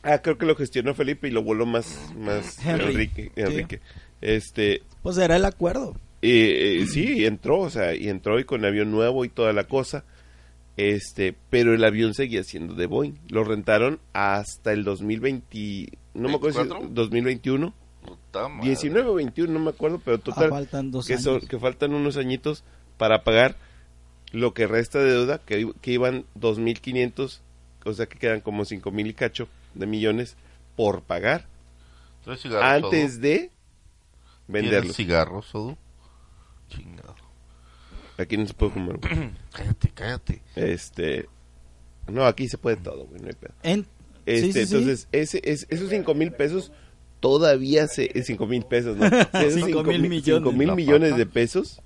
[0.03, 3.11] Ah, creo que lo gestionó Felipe y lo voló más, más Henry.
[3.37, 3.81] Enrique.
[4.21, 5.95] Este, Pues era el acuerdo.
[6.23, 9.65] eh, eh, sí, entró, o sea, y entró y con avión nuevo y toda la
[9.65, 10.05] cosa.
[10.77, 13.15] Este, pero el avión seguía siendo de Boeing.
[13.29, 16.95] Lo rentaron hasta el 2020, no me acuerdo si 24?
[16.95, 17.75] 2021,
[18.07, 18.69] Puta madre.
[18.69, 21.25] 19 o 21, no me acuerdo, pero total Ah, faltan dos que, años.
[21.25, 22.63] son- que faltan unos añitos
[22.97, 23.57] para pagar
[24.31, 27.41] lo que resta de deuda, que, que iban 2.500,
[27.89, 30.37] o sea que quedan como 5.000 y cacho de millones
[30.77, 31.47] por pagar
[32.25, 33.21] ¿Traes cigarros, antes Odu?
[33.23, 33.51] de ¿Tienes
[34.47, 34.97] venderlos.
[34.97, 35.77] cigarros, Odu?
[36.69, 37.15] Chingado.
[38.19, 38.99] Aquí no se puede fumar.
[38.99, 39.31] güey.
[39.53, 40.43] Cállate, cállate.
[40.57, 41.29] Este,
[42.09, 43.55] no, aquí se puede todo, güey, no hay pedo.
[43.63, 43.87] En-
[44.27, 44.75] Este, sí, sí, sí.
[44.75, 46.73] entonces, ese, es- esos 5 mil pesos
[47.21, 48.23] todavía se...
[48.23, 49.07] 5 mil pesos, ¿no?
[49.07, 50.43] Esos Cinco cinco mil mil- millones.
[50.45, 51.81] cinco mil millones de pesos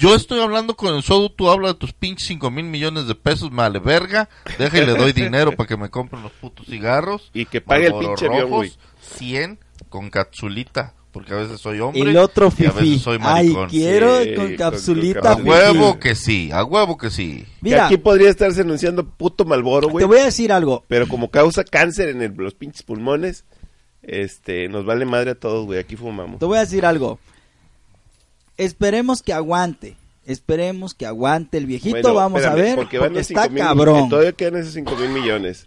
[0.00, 3.14] Yo estoy hablando con el Sodu, tú hablas de tus pinches 5 mil millones de
[3.14, 4.28] pesos, me vale verga.
[4.58, 7.30] Deja y le doy dinero para que me compren los putos cigarros.
[7.34, 8.78] y que pague el pinche rojos,
[9.18, 9.58] 100
[9.90, 12.00] con capsulita, porque a veces soy hombre.
[12.00, 12.98] el otro y a veces fifi.
[12.98, 13.68] soy Ay, maricón.
[13.68, 15.20] quiero Sí, con con- capsulita.
[15.20, 17.40] con A huevo que sí, a huevo que sí.
[17.44, 20.02] Que Mira, aquí podría estarse anunciando puto Malboro, güey.
[20.02, 20.82] te voy a decir algo.
[20.88, 23.44] Pero como causa cáncer en el- los pinches pulmones,
[24.02, 25.78] este, nos vale madre a todos, güey.
[25.78, 26.38] Aquí fumamos.
[26.38, 27.18] Te voy a decir algo.
[28.64, 29.96] Esperemos que aguante.
[30.26, 31.96] Esperemos que aguante el viejito.
[31.96, 32.76] Bueno, Vamos a ver.
[32.76, 34.08] porque Porque, está mil- cabrón.
[34.08, 35.64] Todavía quedan esos 5 mil millones.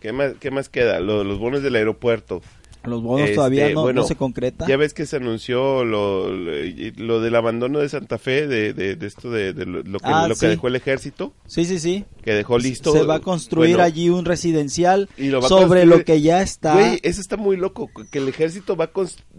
[0.00, 1.00] ¿Qué más, qué más queda?
[1.00, 2.42] Lo- los bonos del aeropuerto.
[2.84, 4.68] Los bonos Este, todavía no, bueno, no se concretan.
[4.68, 6.52] Ya ves que se anunció lo, lo,
[6.98, 10.28] lo del abandono de Santa Fe, de, de, de esto de, de lo, que, Ah,
[10.28, 12.04] lo que dejó el ejército, Sí, sí, sí.
[12.22, 12.92] que dejó listo.
[12.92, 16.74] Se va a construir Bueno, allí un residencial y lo sobre lo que ya está.
[16.74, 18.90] Güey, eso está muy loco, que el ejército va a,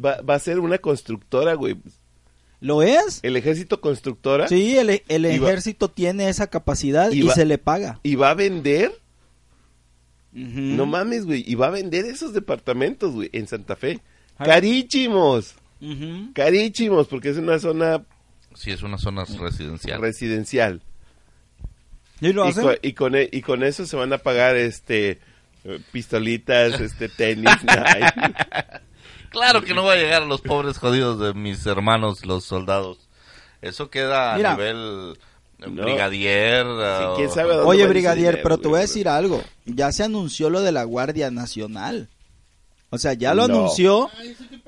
[0.04, 1.76] va, va a ser una constructora, güey.
[2.66, 3.20] ¿Lo es?
[3.22, 7.46] El ejército constructora Sí, el, el va- ejército tiene esa capacidad y y, va- se
[7.46, 8.00] le paga.
[8.02, 8.92] y va a vender,
[10.32, 14.00] no mames, güey, y va a vender esos departamentos, güey, en Santa Fe.
[14.38, 14.48] Ay.
[14.48, 16.32] Carísimos, Ujú.
[16.34, 18.04] carísimos, porque es una zona
[18.56, 20.02] Sí, es una zona residencial.
[20.02, 20.82] residencial.
[22.22, 22.64] ¿Y lo y, hacen?
[22.64, 25.20] con, y, con, e- y con eso se van a pagar este
[25.66, 27.50] eh, pistolitas, este tenis.
[29.36, 32.98] Claro que no va a llegar a los pobres jodidos de mis hermanos, los soldados.
[33.62, 34.52] Eso queda Mira.
[34.54, 35.18] a nivel
[35.60, 35.84] eh, No.
[35.84, 36.66] brigadier.
[36.66, 39.42] Sí, o- quién sabe a dónde Oye, brigadier, dinero, pero te voy a decir algo.
[39.66, 42.10] Ya se anunció lo de la Guardia Nacional.
[42.92, 43.56] O sea, ya lo No.
[43.56, 44.10] anunció.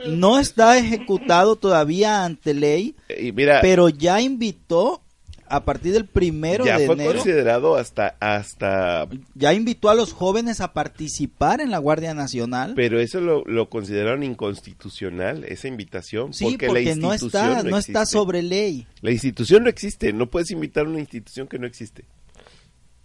[0.07, 5.01] No está ejecutado todavía ante ley, Y mira, pero ya invitó
[5.49, 7.13] a partir del primero ya de fue enero.
[7.13, 12.73] considerado hasta hasta Ya invitó a los jóvenes a participar en la Guardia Nacional.
[12.75, 17.63] pero eso lo, lo consideraron inconstitucional esa invitación sí, porque, porque, la no institución está,
[17.63, 18.17] no, está existe.
[18.17, 18.87] sobre ley.
[19.01, 22.05] la institución no existe no puedes invitar a una institución que no existe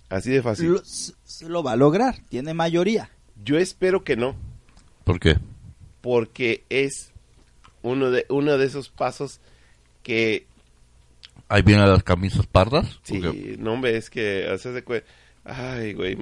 [0.08, 0.82] así de fácil Lo,
[1.48, 3.10] lo va a lograr, tiene mayoría.
[3.44, 4.34] yo espero que no
[5.04, 5.36] ¿Por qué?
[6.00, 7.10] porque es
[7.82, 9.40] uno de uno de esos pasos
[10.02, 10.46] que
[11.52, 12.98] Ahí vienen las camisas pardas.
[13.02, 15.04] sí Porque- no hombre es que haces de
[15.44, 16.16] ay güey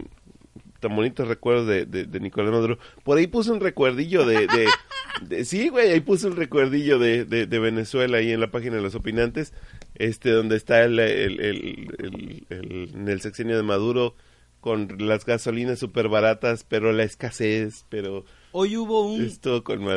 [0.81, 4.67] tan bonitos recuerdos de, de, de Nicolás Maduro por ahí puse un recuerdillo de, de,
[5.29, 8.77] de- sí güey ahí puse un recuerdillo de, de, de Venezuela ahí en la página
[8.77, 9.53] de los opinantes
[9.95, 14.15] este donde está el, el, el, el- el- en el sexenio de Maduro
[14.61, 19.21] con las gasolinas súper baratas pero la escasez pero Hoy hubo un,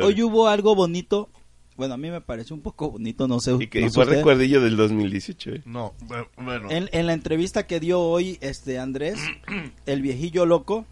[0.04, 1.28] hoy hubo algo bonito.
[1.76, 3.52] Bueno, a mí me pareció un poco bonito, no sé.
[3.58, 4.18] y que no fue ustedes.
[4.20, 5.62] recuerdillo del 2018 eh.
[5.64, 6.70] No, bu- bueno.
[6.70, 9.18] En, en la entrevista que dio hoy este Andrés,
[9.86, 10.84] el viejillo loco,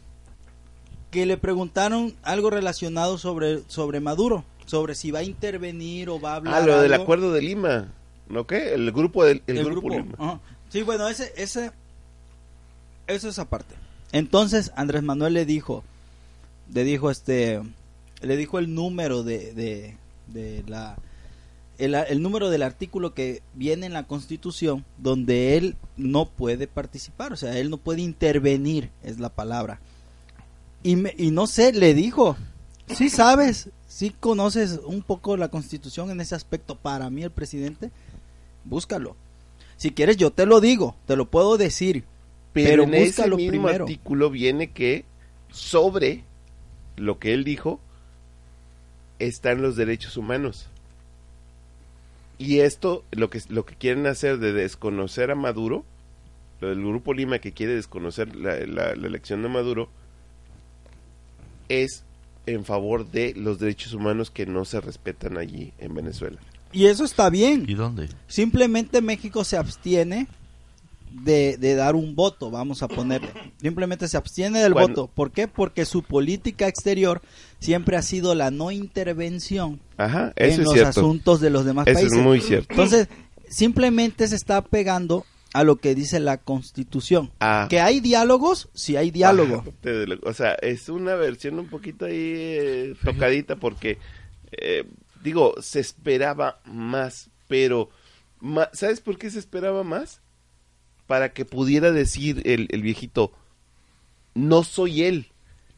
[1.12, 6.32] que le preguntaron algo relacionado sobre, sobre Maduro, sobre si va a intervenir o va
[6.32, 6.54] a hablar.
[6.62, 7.92] ah lo del acuerdo de Lima
[8.28, 8.74] ¿no qué?
[8.74, 10.02] el grupo del el El grupo, grupo.
[10.02, 10.40] Lima ajá.
[10.70, 11.70] Sí, bueno, ese, ese,
[13.06, 13.74] eso es aparte.
[14.12, 15.84] Entonces Andrés Manuel le dijo,
[16.72, 17.60] le dijo este,
[18.22, 19.96] le dijo el número de, de,
[20.28, 20.96] de la,
[21.78, 27.32] el, el número del artículo que viene en la Constitución donde él no puede participar,
[27.32, 29.80] o sea, él no puede intervenir, es la palabra.
[30.82, 32.36] Y, me- y no sé, le dijo,
[32.88, 37.90] sí sabes, si conoces un poco la constitución en ese aspecto, para mí el presidente,
[38.64, 39.16] búscalo.
[39.76, 42.04] Si quieres yo te lo digo, te lo puedo decir,
[42.52, 43.84] Pero, pero, en ese búscalo mismo primero.
[43.84, 45.04] artículo viene que
[45.50, 46.24] sobre
[46.96, 47.80] lo que él dijo
[49.26, 50.68] están los derechos humanos.
[52.38, 55.84] Y esto, lo que, lo que quieren hacer de desconocer a Maduro,
[56.60, 59.88] lo del Grupo Lima que quiere desconocer la, la- la elección de Maduro,
[61.68, 62.04] es
[62.46, 66.40] en favor de los derechos humanos que no se respetan allí en Venezuela.
[66.72, 67.64] Y eso está bien.
[67.68, 68.08] ¿Y dónde?
[68.26, 70.26] Simplemente México se abstiene
[71.12, 73.30] de, de dar un voto, vamos a ponerle.
[73.60, 75.08] Simplemente se abstiene del voto.
[75.08, 75.46] ¿Por qué?
[75.48, 77.20] Porque su política exterior
[77.60, 80.88] siempre ha sido la no intervención Ajá, eso en es los cierto.
[81.00, 82.18] asuntos de los demás Eso países.
[82.18, 82.68] es muy cierto.
[82.70, 83.08] Entonces,
[83.48, 87.30] simplemente se está pegando a lo que dice la Constitución.
[87.38, 87.66] Ah.
[87.68, 89.64] Que hay diálogos, sí hay diálogo.
[89.82, 93.98] Lo- O sea, es una versión un poquito ahí eh, tocadita porque,
[94.52, 94.84] eh,
[95.22, 97.90] digo, se esperaba más, pero,
[98.72, 100.21] ¿sabes por qué se esperaba más?
[101.06, 103.32] Para que pudiera decir el, el viejito,
[104.34, 105.26] no soy él.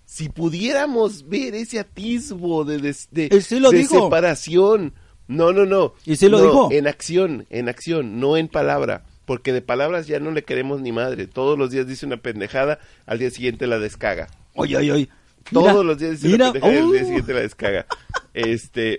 [0.07, 2.79] Si pudiéramos ver ese atisbo de,
[3.11, 4.05] de, Él sí lo de dijo.
[4.05, 4.93] separación.
[5.27, 5.95] No, no, no.
[6.05, 6.69] ¿Y sí lo No, dijo?
[6.73, 9.05] En acción, en acción, no en palabra.
[9.25, 11.27] Porque de palabras ya no le queremos ni madre.
[11.27, 14.29] Todos los días dice una pendejada, al día siguiente la descaga.
[14.55, 15.09] Oye, oye, oye.
[15.51, 17.07] Todos Mira, los días dice mira, una pendejada y al día uh.
[17.07, 17.87] siguiente la descaga.
[18.35, 18.99] Este.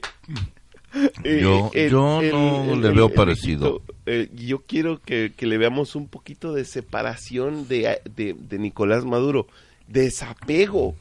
[1.23, 3.81] Eh, Yo- yo no le veo parecido.
[4.05, 9.05] eh, yo quiero que, que le veamos un poquito de separación de, de, de Nicolás
[9.05, 9.47] Maduro.
[9.87, 10.95] Desapego.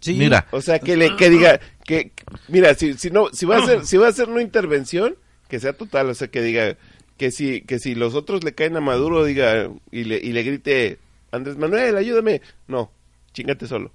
[0.00, 0.14] Sí.
[0.14, 2.12] Mira, O sea, que le que diga que
[2.48, 5.14] mira, si si no si va a hacer si va a hacer una intervención,
[5.48, 6.76] que sea total, o sea, que diga
[7.18, 10.42] que si que si los otros le caen a Maduro diga y le y le
[10.42, 10.98] grite
[11.32, 12.40] Andrés Manuel, ayúdame.
[12.66, 12.90] No,
[13.34, 13.92] chingate solo.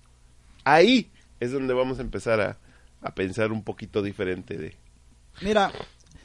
[0.63, 2.57] Ahí es donde vamos a empezar a,
[3.01, 4.75] a pensar un poquito diferente de
[5.41, 5.71] Mira,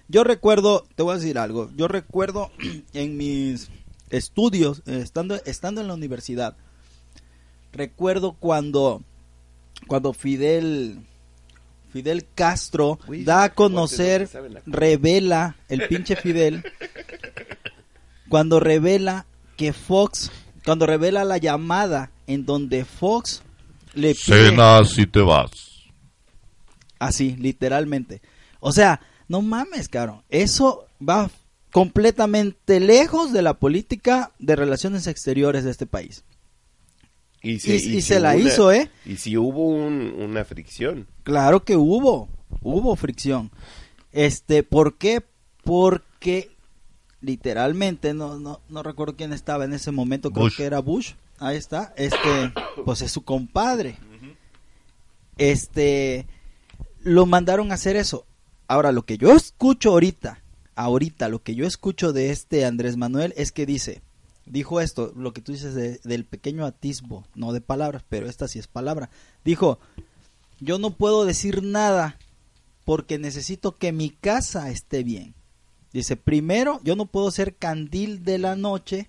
[0.09, 2.51] yo recuerdo, te voy a decir algo, yo recuerdo
[2.93, 3.71] en mis
[4.11, 6.57] estudios, eh, estando, estando en la universidad,
[7.73, 9.03] recuerdo cuando,
[9.87, 10.99] cuando Fidel,
[11.93, 14.29] Fidel Castro Uy, da a conocer,
[14.67, 16.65] revela, el pinche Fidel,
[18.29, 20.31] cuando revela que Fox,
[20.65, 23.43] cuando revela la llamada en donde Fox
[23.95, 24.51] le pide...
[24.51, 25.51] cena si te vas.
[26.99, 28.23] Así, literalmente.
[28.61, 30.23] O sea, no mames, cabrón.
[30.29, 31.31] Eso va
[31.73, 36.25] completamente lejos de la política de relaciones exteriores de este país.
[37.43, 38.91] y, Y- y si se la una- hizo, ¿eh?
[39.07, 41.07] Y si hubo un- una fricción.
[41.23, 42.29] Claro que hubo,
[42.61, 43.51] hubo fricción.
[44.13, 45.23] Este, ¿por qué?
[45.65, 46.51] Porque
[47.23, 50.57] literalmente, no, no, no recuerdo quién estaba en ese momento, creo Bush.
[50.59, 51.13] que era Bush.
[51.39, 52.19] Ahí está, este,
[52.85, 53.97] pues es su compadre.
[55.39, 56.27] Este,
[57.03, 58.27] lo mandaron a hacer eso.
[58.71, 60.39] Ahora, lo que yo escucho ahorita,
[60.77, 64.01] ahorita, lo que yo escucho de este Andrés Manuel es que dice,
[64.47, 68.47] dijo esto, lo que tú dices de- del pequeño atisbo, no de palabras, pero esta
[68.47, 69.11] sí es palabra.
[69.45, 69.81] Dijo,
[70.61, 72.17] yo no puedo decir nada
[72.85, 75.35] porque necesito que mi casa esté bien.
[75.93, 79.09] Dice, primero, yo no puedo ser candil de la noche.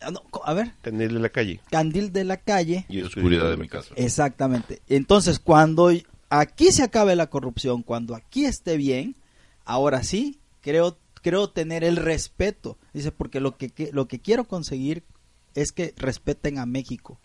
[0.00, 1.58] Ah, no, a ver, Tenerle la calle.
[1.72, 2.86] candil de la calle.
[2.88, 3.94] Y oscuridad de mi casa.
[3.96, 4.80] Exactamente.
[4.88, 5.90] Entonces, cuando
[6.30, 9.16] aquí se acabe la corrupción, cuando aquí esté bien,
[9.64, 12.78] ahora sí, creo, creo tener el respeto.
[12.92, 15.04] Dice, porque lo que, que- lo que quiero conseguir
[15.54, 17.18] es que respeten a México.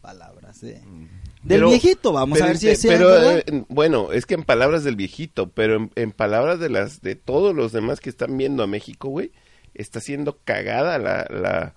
[0.00, 1.08] Palabras de, del
[1.46, 3.30] Pero- viejito, vamos a ver si es cierto.
[3.32, 7.00] eh, en- bueno, es que en palabras del viejito, pero en, en palabras de las
[7.02, 9.32] de todos los demás que están viendo a México, güey,
[9.74, 11.74] está siendo cagada la, la,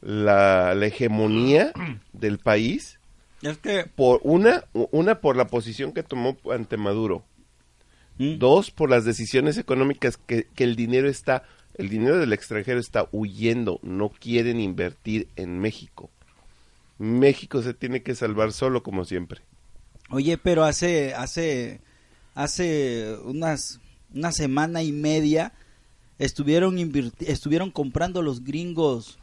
[0.00, 1.72] la, la hegemonía
[2.12, 2.98] del país
[3.42, 3.84] Es que...
[3.84, 7.24] por una, una por la posición que tomó ante Maduro,
[8.18, 8.38] ¿Mm?
[8.38, 13.08] dos por las decisiones económicas que, que el dinero está, el dinero del extranjero está
[13.12, 16.10] huyendo, no quieren invertir en México.
[16.98, 19.40] México se tiene que salvar solo como siempre.
[20.10, 21.80] Oye, pero hace, hace,
[22.34, 23.80] hace unas,
[24.12, 25.54] una semana y media
[26.18, 26.76] estuvieron
[27.20, 29.18] estuvieron comprando los gringos,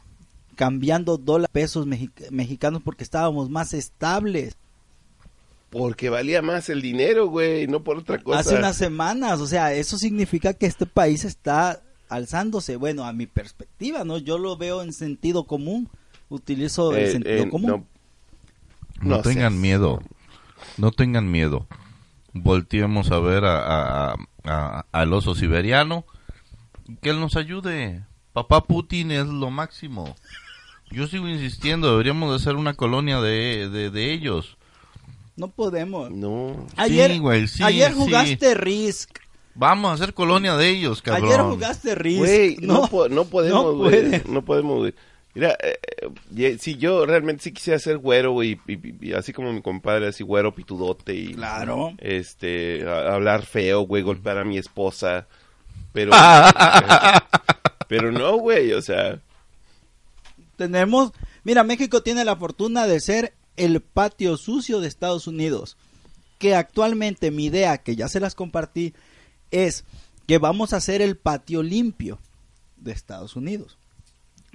[0.58, 4.56] cambiando dólares, pesos mexi- mexicanos porque estábamos más estables.
[5.70, 8.40] Porque valía más el dinero, güey, no por otra cosa.
[8.40, 12.74] Hace unas semanas, o sea, eso significa que este país está alzándose.
[12.76, 14.18] Bueno, a mi perspectiva, ¿no?
[14.18, 15.88] Yo lo veo en sentido común.
[16.28, 17.70] Utilizo el Eh, sentido eh, común.
[17.70, 17.84] no,
[19.00, 20.02] No, No tengan seas- miedo.
[20.76, 21.66] No tengan miedo.
[22.32, 26.04] Volteemos a ver a, a- a- al oso siberiano.
[27.00, 28.02] Que él nos ayude.
[28.32, 30.16] Papá Putin es lo máximo.
[30.90, 34.56] Yo sigo insistiendo, deberíamos de ser una colonia de, de, de ellos.
[35.36, 36.10] No podemos.
[36.10, 36.66] No.
[36.76, 37.98] Ayer, güey, sí, ayer sí.
[37.98, 39.10] jugaste Risk.
[39.54, 41.26] Vamos a hacer colonia de ellos, cabrón.
[41.26, 42.18] Ayer jugaste Risk.
[42.18, 43.90] Güey, no, po- no podemos, no güey.
[43.90, 44.22] puede.
[44.28, 44.94] No, podemos, güey.
[45.34, 45.78] Mira, eh,
[46.36, 49.60] eh, si yo realmente sí quisiera ser güero, güey, y, y- y así como mi
[49.62, 51.34] compadre, así güero, pitudote y...
[51.34, 51.92] Claro.
[51.98, 55.26] Este, a- hablar feo, güey, golpear a mi esposa,
[55.92, 56.10] pero...
[57.88, 59.20] pero no, güey, o sea...
[60.58, 61.12] Tenemos,
[61.44, 65.76] mira, México tiene la fortuna de ser el patio sucio de Estados Unidos.
[66.38, 68.92] Que actualmente mi idea, que ya se las compartí,
[69.52, 69.84] es
[70.26, 72.18] que vamos a hacer el patio limpio
[72.76, 73.78] de Estados Unidos.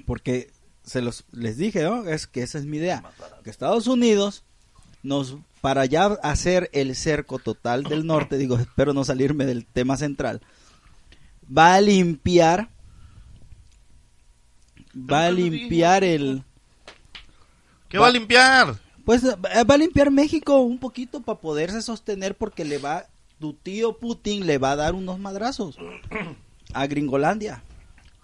[0.06, 0.52] Porque
[0.84, 2.06] se los les dije, ¿no?
[2.06, 3.02] Es que esa es mi idea.
[3.46, 4.44] Que Estados Unidos
[5.04, 9.96] nos para ya hacer el cerco total del norte, digo, espero no salirme del tema
[9.96, 10.42] central.
[11.46, 12.68] Va a limpiar
[14.96, 16.44] va a Pero ¿qué te limpiar el
[17.90, 18.76] ¿Qué va a limpiar?
[19.06, 19.36] pues eh,
[19.70, 23.06] va a limpiar México un poquito para poderse sostener porque le va
[23.40, 25.78] tu tío Putin le va a dar unos madrazos
[26.74, 27.62] a Gringolandia.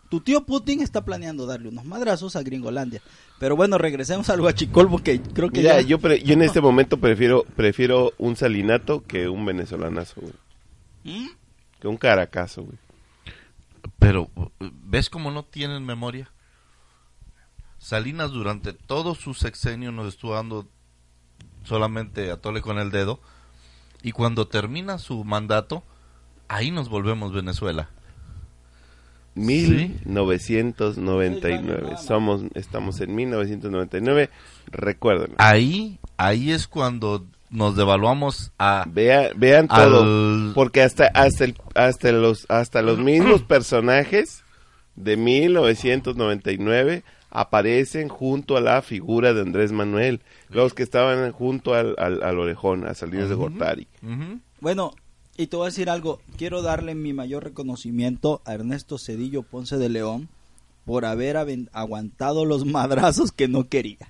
[0.09, 3.01] Tu tío Putin está planeando darle unos madrazos a Gringolandia.
[3.37, 6.61] Pero bueno, regresemos al Huachicol porque creo que Mira, ya- yo, pre- yo en este
[6.61, 10.33] momento prefiero prefiero un salinato que un venezolanazo, güey.
[11.03, 11.27] ¿Mm?
[11.79, 12.77] Que un caracazo, güey.
[13.99, 16.31] Pero, ¿ves cómo no tienen memoria?
[17.79, 20.67] Salinas durante todo su sexenio nos estuvo dando
[21.63, 23.19] solamente a tole con el dedo.
[24.03, 25.83] Y cuando termina su mandato,
[26.47, 27.89] ahí nos volvemos Venezuela.
[29.35, 31.97] 1999.
[32.05, 34.29] Somos, estamos en 1999.
[34.67, 35.35] Recuerden.
[35.37, 38.85] Ahí, ahí es cuando nos devaluamos a...
[38.87, 40.53] Vea, vean Al- todo.
[40.53, 44.43] Porque hasta, hasta, el- hasta, los, hasta los mismos personajes
[44.95, 50.21] de 1999 aparecen junto a la figura de Andrés Manuel.
[50.49, 53.87] Los que estaban junto al, al, al orejón, a Salinas de Gortari.
[54.61, 54.93] Bueno,
[55.37, 59.77] y te voy a decir algo, quiero darle mi mayor reconocimiento a Ernesto Cedillo Ponce
[59.77, 60.27] de León
[60.85, 61.37] por haber
[61.71, 64.07] aguantado los madrazos que no quería.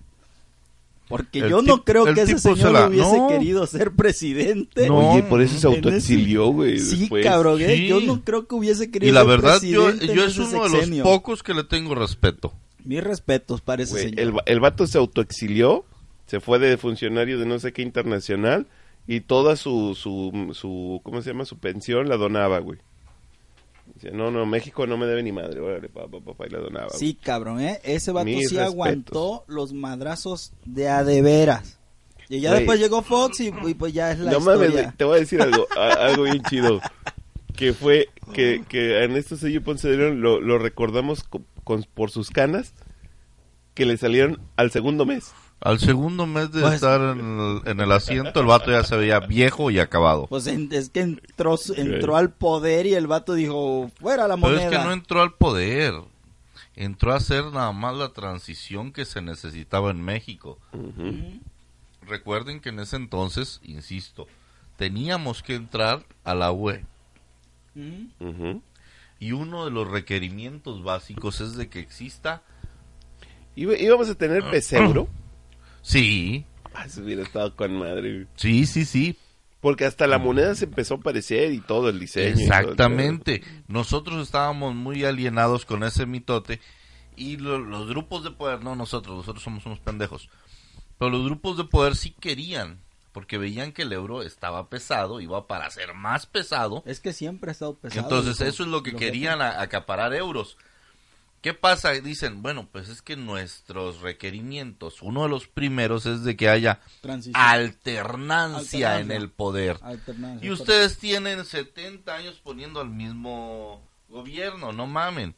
[1.10, 3.28] Porque El yo no creo que ese señor la- hubiese no.
[3.28, 4.88] querido ser presidente.
[4.88, 6.80] No, Oye, por eso se autoexilió, güey.
[6.80, 7.26] Sí, después.
[7.26, 7.76] cabrón, ¿eh?
[7.78, 7.88] Sí.
[7.88, 10.70] yo no creo que hubiese querido Y la ser verdad, yo, presidente yo es uno
[10.70, 12.54] de los pocos que le tengo respeto.
[12.86, 14.20] Mis respetos para ese Güey, señor.
[14.20, 15.86] el, el vato se autoexilió,
[16.28, 18.68] se fue de funcionario de no sé qué internacional
[19.08, 21.46] y toda su, su, su ¿cómo se llama?
[21.46, 22.80] Su pensión la donaba, güey.
[23.96, 26.88] Dice, no, no, México no me debe ni madre, órale, papá, papá, y la donaba.
[26.88, 27.00] güey.
[27.00, 27.80] Sí, cabrón, ¿eh?
[27.84, 28.72] Ese vato Mis sí respetos.
[28.74, 31.80] aguantó los madrazos de a de veras.
[32.30, 32.60] Y ya Güey.
[32.62, 34.58] después llegó Fox y, y pues ya es la no historia.
[34.60, 36.80] mames, güey, te voy a decir algo, a- algo bien chido.
[37.60, 41.84] Que fue que, que a Ernesto Cedillo Ponce de León lo, lo recordamos co- con-
[41.94, 42.74] por sus canas
[43.74, 45.32] que le salieron al segundo mes.
[45.62, 48.96] Al segundo mes de Pues- estar en el, en el asiento, el vato ya se
[48.96, 50.28] veía viejo y acabado.
[50.28, 54.48] Pues en- es que entró, entró al poder y el vato dijo, fuera la Pero
[54.48, 54.64] moneda.
[54.64, 55.96] es que no entró al poder.
[56.78, 60.58] Entró a hacer nada más la transición que se necesitaba en México.
[62.08, 64.28] Recuerden que en ese entonces, insisto,
[64.78, 66.86] teníamos que entrar a la UE.
[69.20, 72.42] Y uno de los requerimientos básicos es de que exista...
[73.56, 75.08] Íbamos a tener peseuro.
[75.82, 78.28] Sí, Ah, eso hubiera estado con madre.
[78.36, 79.18] sí, sí, sí.
[79.60, 82.30] Porque hasta la moneda se empezó a parecer y todo el diseño.
[82.30, 83.44] Exactamente.
[83.68, 86.62] Nosotros estábamos muy alienados con ese mitote
[87.18, 90.30] y lo- los grupos de poder, no nosotros, nosotros somos unos pendejos,
[90.98, 92.80] pero los grupos de poder sí querían,
[93.20, 96.84] porque veían que el euro estaba pesado, iba para ser más pesado.
[96.86, 98.02] Es que siempre ha estado pesado.
[98.02, 100.56] Entonces eso es lo que Lo querían a- acaparar euros.
[101.42, 101.92] ¿Qué pasa?
[101.92, 106.80] Dicen, bueno, pues es que nuestros requerimientos, uno de los primeros es de que haya
[107.34, 109.80] alternancia, en el poder.
[109.82, 115.36] Alternancia, Y ustedes tienen 70 años poniendo al mismo gobierno, no mamen.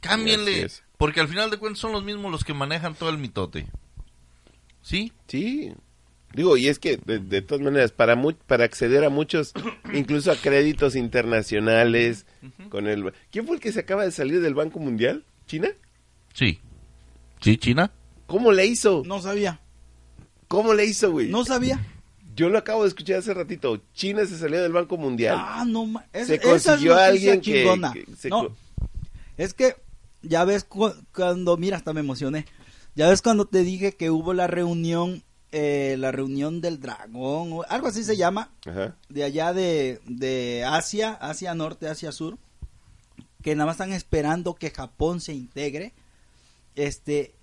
[0.00, 3.68] Cámbienle, porque al final de cuentas son los mismos los que manejan todo el mitote.
[4.82, 5.12] ¿Sí?
[5.28, 5.72] Sí.
[6.34, 9.52] Digo, y es que de, de todas maneras, para mu- para acceder a muchos,
[9.94, 12.26] incluso a créditos internacionales,
[12.70, 13.12] con el...
[13.30, 15.24] ¿Quién fue el que se acaba de salir del Banco Mundial?
[15.46, 15.68] ¿China?
[16.32, 16.60] Sí.
[17.40, 17.92] ¿Sí, China?
[18.26, 19.02] ¿Cómo le hizo?
[19.06, 19.60] No sabía.
[20.48, 21.28] ¿Cómo le hizo, güey?
[21.30, 21.84] No sabía.
[22.34, 23.80] Yo lo acabo de escuchar hace ratito.
[23.94, 25.36] China se salió del Banco Mundial.
[25.38, 27.92] Ah, no es- se esa es consiguió a noticia alguien que, chingona.
[27.92, 28.56] que se No,
[29.36, 29.76] Es que
[30.22, 32.44] ya ves cu- cuando, mira, hasta me emocioné.
[32.96, 35.22] Ya ves cuando te dije que hubo la reunión,
[35.56, 38.96] eh, la reunión del dragón, o algo así se llama, Ajá.
[39.08, 42.38] de allá de, de Asia, Asia Norte, Asia Sur,
[43.40, 45.92] que nada más están esperando que Japón se integre.
[46.74, 47.36] Este,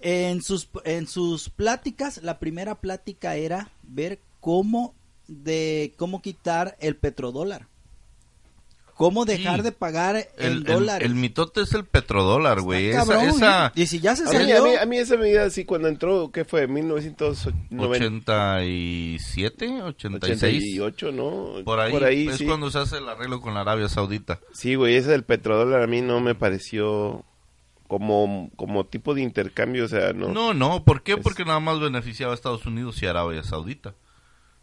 [0.00, 4.96] en sus, en sus pláticas, la primera plática era ver cómo
[5.28, 7.68] de cómo quitar el petrodólar.
[9.00, 9.62] ¿Cómo dejar Sí.
[9.62, 11.06] de pagar en El, el- dólares?
[11.08, 12.90] el mitote es el petrodólar, güey.
[13.74, 14.58] Y si ya se A mí, salió...
[14.64, 16.66] a, mí, a mí esa medida así cuando entró, ¿qué fue?
[16.66, 18.56] 1990.
[18.56, 20.78] 87, 86.
[20.80, 21.64] 88, ¿no?
[21.64, 22.44] Por ahí, es sí.
[22.46, 24.38] cuando se hace el arreglo con la Arabia Saudita.
[24.52, 27.24] Sí, güey, ese del petrodólar a mí no me pareció
[27.88, 30.28] como, como tipo de intercambio, o sea, no.
[30.28, 31.12] No, no, ¿por qué?
[31.14, 33.94] Es- Porque nada más beneficiaba a Estados Unidos y Arabia Saudita.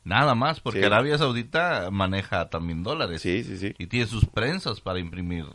[0.08, 0.86] Nada más, porque Sí.
[0.86, 3.22] Arabia Saudita maneja también dólares.
[3.22, 3.76] Sí, sí, sí.
[3.78, 5.46] Y tiene sus prensas para imprimir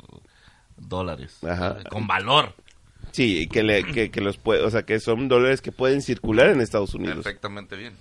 [0.77, 1.39] dólares.
[1.43, 1.79] Ajá.
[1.89, 2.55] Con valor.
[3.13, 6.49] Sí, que, le, que, que los puede, o sea, que son dólares que pueden circular
[6.51, 7.17] en Estados Unidos.
[7.25, 7.95] Perfectamente bien.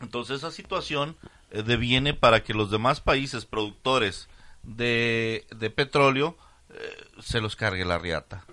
[0.00, 1.16] Entonces esa situación
[1.52, 4.28] eh, deviene para que los demás países productores
[4.64, 6.36] de, de petróleo
[6.70, 6.74] eh,
[7.20, 8.44] se los cargue la riata.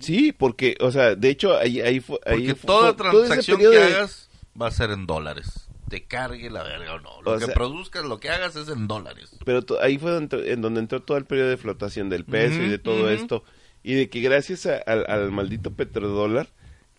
[0.00, 2.18] Sí, porque, o sea, de hecho, ahí, ahí fue...
[2.26, 4.28] Ahí Porque fue- toda todo transacción que hagas
[4.60, 5.67] va a ser en dólares.
[5.88, 7.22] Te cargue la verga o no.
[7.22, 9.30] Lo O que sea- produzcas, lo que hagas es en dólares.
[9.44, 12.68] Pero ahí fue donde, en donde entró todo el periodo de flotación del peso y
[12.68, 13.42] de todo esto.
[13.82, 16.48] Y de que gracias a- al, al maldito petrodólar,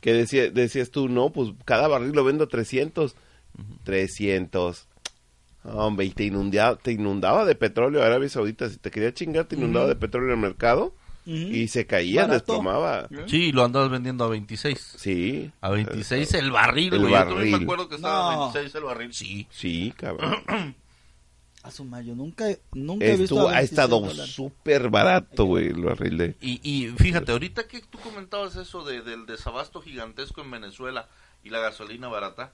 [0.02, 3.16] que decía, decías tú, no, pues cada barril lo vendo a 300.
[3.84, 4.88] 300.
[5.64, 8.70] Hombre, y te inundaba, te inundaba de petróleo Arabia Saudita.
[8.70, 10.94] Si te quería chingar, te inundaba de petróleo en el mercado
[11.26, 11.36] Ujú.
[11.38, 12.34] y se caía, Barato.
[12.53, 13.07] desplomaba.
[13.28, 14.95] Sí, lo andabas vendiendo a 26.
[14.97, 15.51] Sí.
[15.61, 17.11] A 26 el barril, El güey.
[17.13, 17.63] Yo también me barril.
[17.63, 18.43] acuerdo que estaba No.
[18.43, 19.13] a 26 el barril.
[19.13, 19.47] Sí.
[19.51, 20.36] Sí, cabrón.
[21.61, 23.24] A su mayo, nunca, nunca he visto...
[23.36, 26.36] Estuvo, a ha 26 estado súper barato, güey, el barril de...
[26.39, 31.09] Y, y fíjate, ahorita que tú comentabas eso de, del desabasto gigantesco en Venezuela
[31.43, 32.53] y la gasolina barata,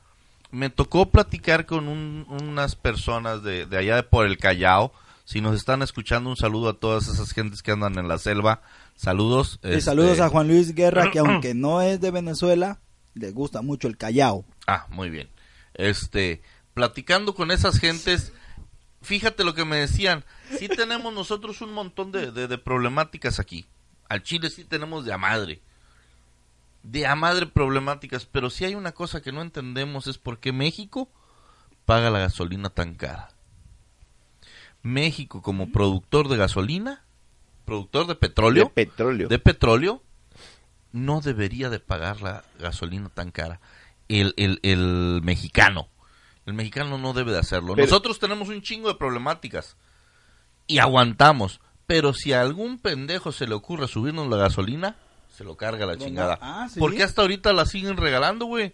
[0.49, 4.91] me tocó platicar con un- unas personas de, de allá de por el Callao.
[5.25, 8.61] Si nos están escuchando, un saludo a todas esas gentes que andan en la selva.
[8.95, 9.59] Saludos.
[9.63, 12.79] Y este, saludos a Juan Luis Guerra, que aunque no es de Venezuela,
[13.15, 14.45] le gusta mucho el Callao.
[14.67, 15.29] Ah, muy bien.
[15.73, 16.41] Este,
[16.75, 18.33] platicando con esas gentes,
[19.01, 20.23] fíjate lo que me decían.
[20.59, 23.65] Sí tenemos nosotros un montón de, de- de problemáticas aquí.
[24.07, 25.59] Al Chile sí tenemos de a madre.
[26.83, 30.51] De a madre problemáticas, pero si hay una cosa que no entendemos es por qué
[30.51, 31.09] México
[31.85, 33.29] paga la gasolina tan cara.
[34.85, 37.03] México como productor de gasolina,
[37.65, 39.27] productor de petróleo, De petróleo.
[39.27, 40.03] de petróleo
[40.91, 43.59] no debería de pagar la gasolina tan cara.
[44.07, 45.87] El, el, el mexicano.
[46.45, 47.73] El mexicano no debe de hacerlo.
[47.73, 49.75] Pero- Nosotros tenemos un chingo de problemáticas
[50.67, 51.59] y aguantamos.
[51.87, 54.95] Pero si a algún pendejo se le ocurre subirnos la gasolina,
[55.29, 56.37] se lo carga la chingada.
[56.41, 56.79] Ah, ¿sí?
[56.79, 58.73] ¿Por qué hasta ahorita la siguen regalando, güey?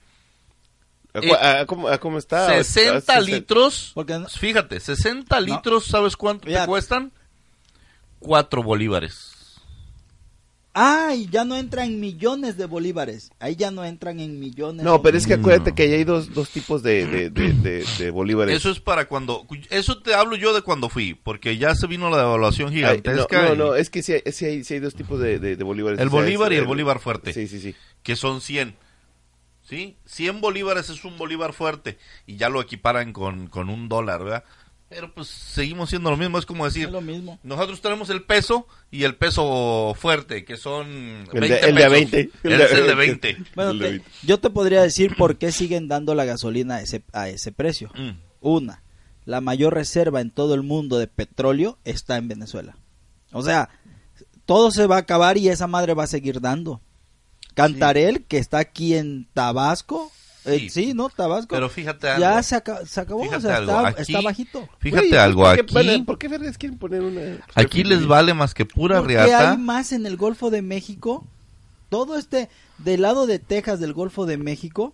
[1.14, 2.48] ¿A, eh, cómo, a cómo está?
[2.64, 3.94] 60 A- a- litros.
[3.96, 7.12] No- Fíjate, 60 litros, ¿sabes cuánto te cuestan?
[8.20, 9.30] 4 bolívares.
[10.74, 13.32] Ah, y ya no entra en millones de bolívares.
[13.42, 14.86] Ahí ya no entran en millones.
[14.86, 15.76] No, pero es que acuérdate No.
[15.76, 18.56] que ahí hay dos, dos tipos de, de, de, de- de bolívares.
[18.56, 19.46] Eso es para cuando.
[19.70, 23.42] Eso te hablo yo de cuando fui, porque ya se vino la devaluación Ay, gigantesca.
[23.42, 25.40] no, no, y- no, es que sí, hay- sí hay, sí hay dos tipos de,
[25.40, 26.00] de, de bolívares.
[26.00, 27.34] El O sea, bolívar es y el bolívar fuerte.
[27.34, 27.76] Sí, sí, sí.
[28.02, 28.74] que son 100.
[29.72, 29.96] ¿Sí?
[30.06, 31.98] 100 bolívares es un bolívar fuerte
[32.28, 34.44] y ya lo equiparan con, con un dólar, ¿verdad?
[34.90, 37.40] Pero pues seguimos siendo lo mismo, es como decir, Es lo mismo.
[37.44, 40.90] nosotros tenemos el peso y el peso fuerte, que son
[41.32, 41.92] El de- 20 el de pesos.
[41.94, 42.20] 20.
[42.44, 43.38] Él es el de 20.
[43.56, 47.30] Bueno, te- yo te podría decir por qué siguen dando la gasolina a ese, a
[47.30, 47.90] ese precio.
[47.96, 48.18] Mm.
[48.42, 48.84] Una,
[49.24, 52.76] la mayor reserva en todo el mundo de petróleo está en Venezuela.
[53.32, 53.70] O sea,
[54.46, 56.82] todo se va a acabar y esa madre va a seguir dando.
[57.54, 60.12] Cantarel, que está aquí en Tabasco,
[60.46, 60.94] eh, Sí.
[60.94, 61.10] ¿no?
[61.10, 61.50] Tabasco.
[61.54, 62.22] Pero fíjate algo.
[62.22, 64.70] ya se, aca- se acabó, Fíjate o sea, algo, está, aquí- está bajito.
[64.80, 67.22] Fíjate Güey, algo, ¿por qué, aquí, ¿Por qué vergas quieren poner una...
[67.56, 69.52] aquí les vale más que pura Porque riata.
[69.52, 71.26] hay más en el Golfo de México.
[71.90, 74.94] Todo este, del lado de Texas, del Golfo de México,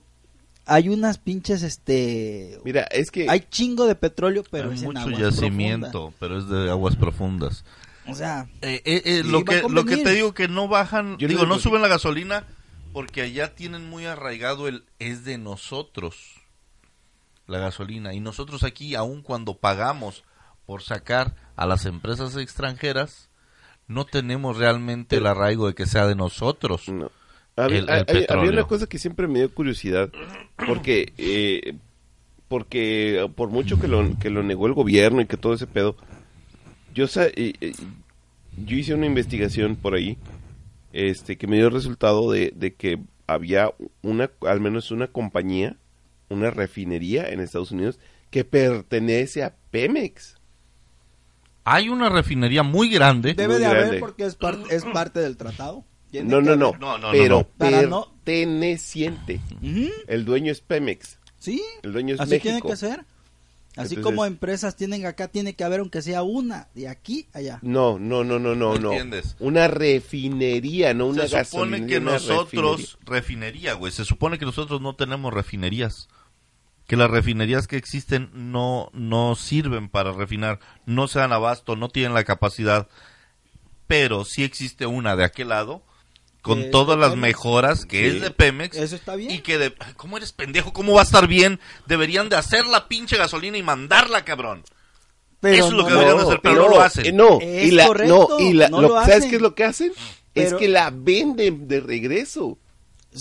[0.65, 2.59] hay unas pinches, este...
[2.65, 3.29] Mira, es que...
[3.29, 6.95] Hay chingo de petróleo, pero Hay es en mucho aguas yacimiento, pero es de aguas
[6.97, 7.63] profundas.
[8.09, 11.27] O sea, Eh, eh, eh, lo, que, lo que te digo que no bajan, Yo
[11.27, 12.45] digo, no suben la gasolina
[12.93, 16.35] porque allá tienen muy arraigado el es de nosotros
[17.47, 20.23] la gasolina y nosotros aquí aun cuando pagamos
[20.65, 23.29] por sacar a las empresas extranjeras
[23.87, 26.89] no tenemos realmente el arraigo de que sea de nosotros.
[26.89, 27.09] No.
[27.55, 30.09] Había, El- el hay- había una cosa que siempre me dio curiosidad,
[30.67, 31.75] porque eh,
[32.49, 35.95] porque por mucho que lo, que lo negó el gobierno y que todo ese pedo,
[36.97, 37.73] yo sa- eh, eh,
[38.65, 40.17] yo hice una investigación por ahí,
[40.93, 43.71] este que me dio el resultado de, de que había
[44.01, 45.75] una, al menos una compañía,
[46.29, 47.99] una refinería en Estados Unidos
[48.31, 50.35] que pertenece a Pemex.
[51.63, 53.33] Hay una refinería muy grande.
[53.33, 53.99] debe Muy de haber grande.
[53.99, 55.83] porque es, par- es parte del tratado.
[56.13, 56.73] No, no, no, haber.
[56.79, 57.47] No, no, pero no.
[57.57, 59.39] Para no- perteneciente.
[59.61, 59.89] Ujú.
[60.07, 61.19] El dueño es Pemex.
[61.37, 62.43] Sí, El dueño es así México.
[62.43, 63.05] tiene que ser.
[63.77, 67.59] Así Entonces- como empresas tienen acá, tiene que haber aunque sea una, de aquí allá.
[67.61, 69.35] No, no, no, no, no, ¿No entiendes?
[69.39, 73.05] Una refinería, no una se supone que nosotros, refinería.
[73.05, 76.09] refinería, güey, se supone que nosotros no tenemos refinerías.
[76.87, 81.89] Que las refinerías que existen no, no sirven para refinar, no se dan abasto, no
[81.89, 82.87] tienen la capacidad.
[83.87, 85.83] Pero sí existe una de aquel lado,
[86.47, 87.21] con todas las Pemex.
[87.27, 88.15] mejoras, que Sí.
[88.17, 88.75] es de Pemex.
[88.77, 89.31] Eso está bien.
[89.31, 89.73] Y que de...
[89.95, 90.73] ¿Cómo eres pendejo?
[90.73, 91.59] ¿Cómo va a estar bien?
[91.85, 94.63] Deberían de hacer la pinche gasolina y mandarla, cabrón.
[95.39, 97.05] Pero Eso es lo no que deberían lo- hacer, pero no lo hacen.
[97.05, 99.41] eh, no, Es y la, correcto, no, y la, no lo- lo ¿sabes qué es
[99.41, 99.91] lo que hacen?
[100.33, 102.57] Pero- es que la venden de regreso.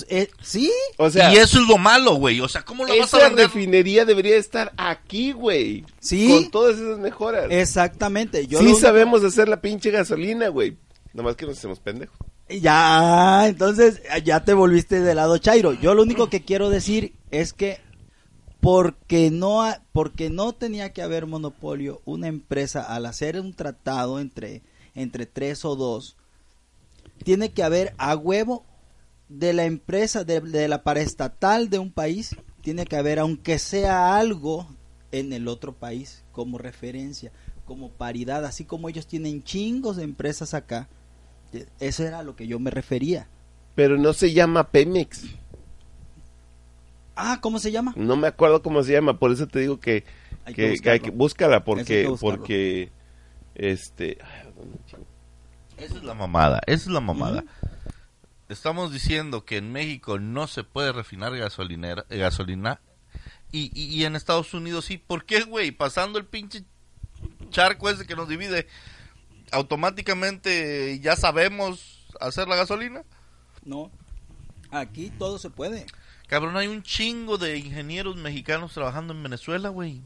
[0.08, 2.40] Eh, sí, O sea, y eso es lo malo, güey.
[2.40, 3.46] O sea, ¿cómo la vas a esa vender?
[3.46, 5.84] refinería debería estar aquí, güey.
[6.00, 6.28] Sí.
[6.28, 7.46] Con todas esas mejoras.
[7.50, 8.46] exactamente.
[8.46, 10.76] Yo sí lo único- sabemos hacer la pinche gasolina, güey.
[11.14, 12.16] Nomás que nos hacemos pendejos.
[12.48, 15.72] Ya, entonces ya te volviste de lado Chairo.
[15.72, 17.80] Yo lo único que quiero decir es que
[18.60, 24.62] porque no porque no tenía que haber monopolio, una empresa al hacer un tratado entre
[24.94, 26.16] entre tres o dos
[27.24, 28.64] tiene que haber a huevo
[29.28, 34.16] de la empresa de, de la paraestatal de un país tiene que haber aunque sea
[34.16, 34.68] algo
[35.12, 37.32] en el otro país como referencia,
[37.64, 40.88] como paridad, así como ellos tienen chingos de empresas acá.
[41.80, 43.28] Eso era a lo que yo me refería.
[43.74, 45.24] Pero no se llama Pemex.
[47.14, 47.92] Ah, ¿cómo se llama?
[47.96, 49.18] No me acuerdo cómo se llama.
[49.18, 50.04] Por eso te digo que,
[50.44, 52.36] Hay que, que que hay que búscala porque, hay que buscarlo.
[52.38, 52.90] porque,
[53.54, 54.18] este.
[55.78, 57.44] Esa es la mamada, esa es la mamada.
[58.48, 62.80] Estamos diciendo que en México no se puede refinar gasolinera, eh, gasolina
[63.50, 64.98] y, y, y en Estados Unidos sí.
[64.98, 65.72] ¿Por qué, güey?
[65.72, 66.64] Pasando el pinche
[67.50, 68.66] charco ese que nos divide,
[69.52, 73.02] automáticamente ya sabemos hacer la gasolina.
[73.64, 73.90] No.
[74.70, 75.86] Aquí todo se puede.
[76.26, 80.00] Cabrón, hay un chingo de ingenieros mexicanos trabajando en Venezuela, güey.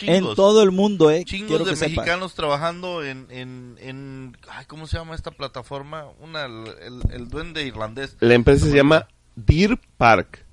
[0.00, 1.24] En todo el mundo, eh.
[1.24, 6.06] Chingos Quiero de que mexicanos trabajando en, en, en ay, ¿cómo se llama esta plataforma?
[6.20, 8.16] Una, el, el- el duende irlandés.
[8.20, 9.06] La empresa se llama
[9.36, 10.44] Deer Park.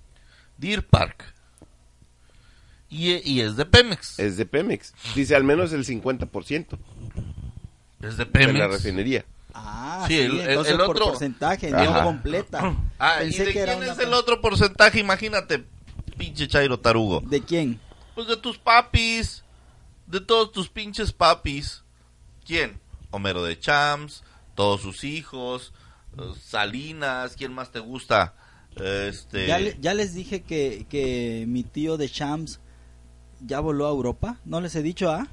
[0.58, 1.34] Deer Park.
[2.90, 4.20] Y, y es de Pemex.
[4.20, 4.94] Es de Pemex.
[5.16, 6.78] Dice al menos el 50%
[8.02, 8.60] Es de de Pemex.
[8.60, 9.26] la refinería.
[9.54, 11.84] Ah, Sí, sí, el- el- entonces el por otro- porcentaje, Ajá.
[11.84, 12.76] no completa.
[13.00, 15.00] Ah, ¿y Pensé de que era quién una es el pa- otro porcentaje?
[15.00, 15.66] Imagínate,
[16.18, 17.22] pinche Chairo Tarugo.
[17.22, 17.80] ¿De quién?
[18.16, 19.44] Pues de tus papis.
[20.08, 21.84] De todos tus pinches papis.
[22.46, 22.80] ¿Quién?
[23.12, 24.24] Homero de Champs,
[24.56, 25.74] todos sus hijos,
[26.18, 28.34] eh, Salinas, ¿quién más te gusta?
[28.76, 29.48] Este...
[29.48, 32.60] Ya, le- ya les dije que, que mi tío de Shams
[33.42, 34.38] ya voló a Europa.
[34.46, 35.28] ¿No les he dicho, ah?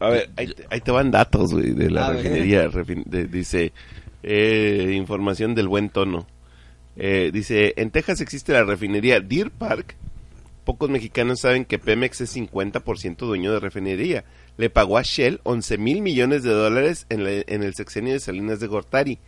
[0.00, 2.22] A ver, ahí te, ahí te van datos, güey, de la A ver.
[2.22, 2.68] refinería.
[2.70, 3.72] refin- de- dice,
[4.22, 6.26] eh, información del buen tono.
[6.96, 9.96] Eh, dice, en Texas existe la refinería Deer Park.
[10.64, 14.24] Pocos mexicanos saben que Pemex es 50% dueño de refinería.
[14.56, 18.20] Le pagó a Shell 11 mil millones de dólares en, la- en el sexenio de
[18.20, 19.18] Salinas de Gortari.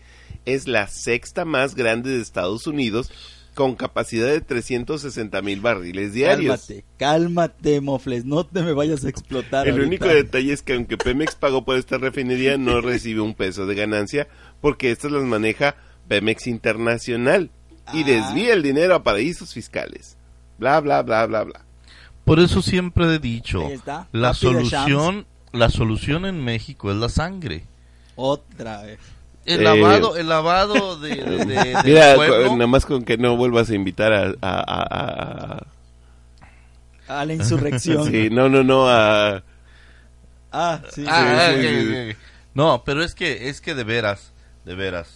[0.45, 3.11] Es la sexta más grande de Estados Unidos
[3.55, 6.61] con capacidad de 360 mil barriles diarios.
[6.67, 8.25] Cálmate, cálmate, Mofles.
[8.25, 9.67] No te me vayas a explotar.
[9.67, 9.87] El ahorita.
[9.89, 13.75] único detalle es que aunque Pemex pagó por esta refinería, no recibe un peso de
[13.75, 14.29] ganancia
[14.61, 15.77] porque estas las maneja
[16.09, 17.51] Pemex Internacional
[17.93, 18.07] y Ah.
[18.07, 20.17] desvía el dinero a paraísos fiscales.
[20.59, 21.64] Bla, bla, bla, bla, bla.
[22.25, 23.68] Por eso siempre he dicho,
[24.13, 27.64] la papi solución, la solución en México es la sangre.
[28.14, 28.99] Otra vez.
[29.46, 33.75] El Eh, lavado, el lavado de, de- Mira, nada más con que no vuelvas a
[33.75, 34.26] invitar a...
[34.42, 35.57] a- a-
[37.08, 38.07] a- A la insurrección.
[38.11, 39.42] Sí, no, no, no, a...
[40.53, 41.04] Ah, sí.
[41.08, 42.17] Ah, sí, sí.
[42.54, 44.33] No, pero es que, es que de veras,
[44.64, 45.08] de veras,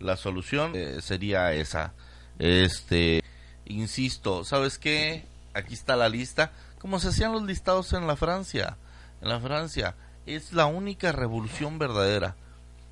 [0.00, 1.92] la solución eh, sería esa.
[2.38, 3.22] Este,
[3.64, 5.24] insisto, ¿sabes qué?
[5.54, 8.76] Aquí está la lista, como se hacían los listados en la Francia.
[9.22, 9.94] En la Francia
[10.26, 12.36] es la única revolución verdadera.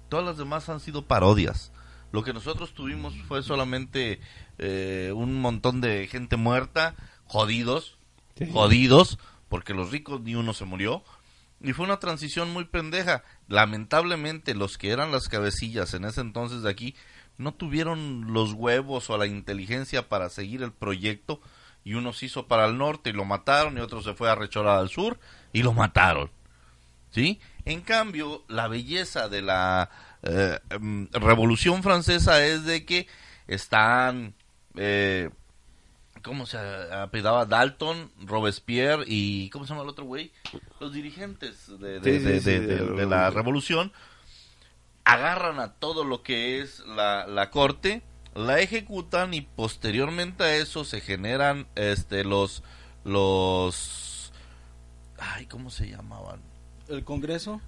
[0.09, 1.73] Todas las demás han sido parodias.
[2.13, 4.21] Lo que nosotros tuvimos fue solamente
[4.59, 6.95] eh, un montón de gente muerta,
[7.25, 7.97] jodidos,
[8.53, 9.19] jodidos,
[9.49, 11.03] porque los ricos ni uno se murió.
[11.61, 13.25] Y fue una transición muy pendeja.
[13.49, 16.95] Lamentablemente los que eran las cabecillas en ese entonces de aquí
[17.37, 21.41] no tuvieron los huevos o la inteligencia para seguir el proyecto
[21.85, 24.35] y uno se hizo para el norte y lo mataron y otro se fue a
[24.35, 25.19] rechorar al sur
[25.53, 26.31] y lo mataron.
[27.11, 27.41] ¿Sí?
[27.65, 29.91] En cambio, la belleza de la
[30.23, 33.07] eh, em, Revolución Francesa es de que
[33.47, 34.35] están
[34.77, 35.31] eh,
[36.23, 37.45] ¿cómo se apellidaba?
[37.47, 40.33] Dalton, Robespierre y ¿cómo se llama el otro güey?
[40.81, 43.93] Los dirigentes de, de- Sí, sí, de- sí, de- de de- la revolución
[45.05, 48.03] agarran a todo lo que es la, la corte,
[48.35, 52.63] la ejecutan y posteriormente a eso se generan este los
[53.05, 54.33] los...
[55.19, 56.41] Ay, ¿cómo se llamaban?
[56.89, 57.61] ¿El Congreso?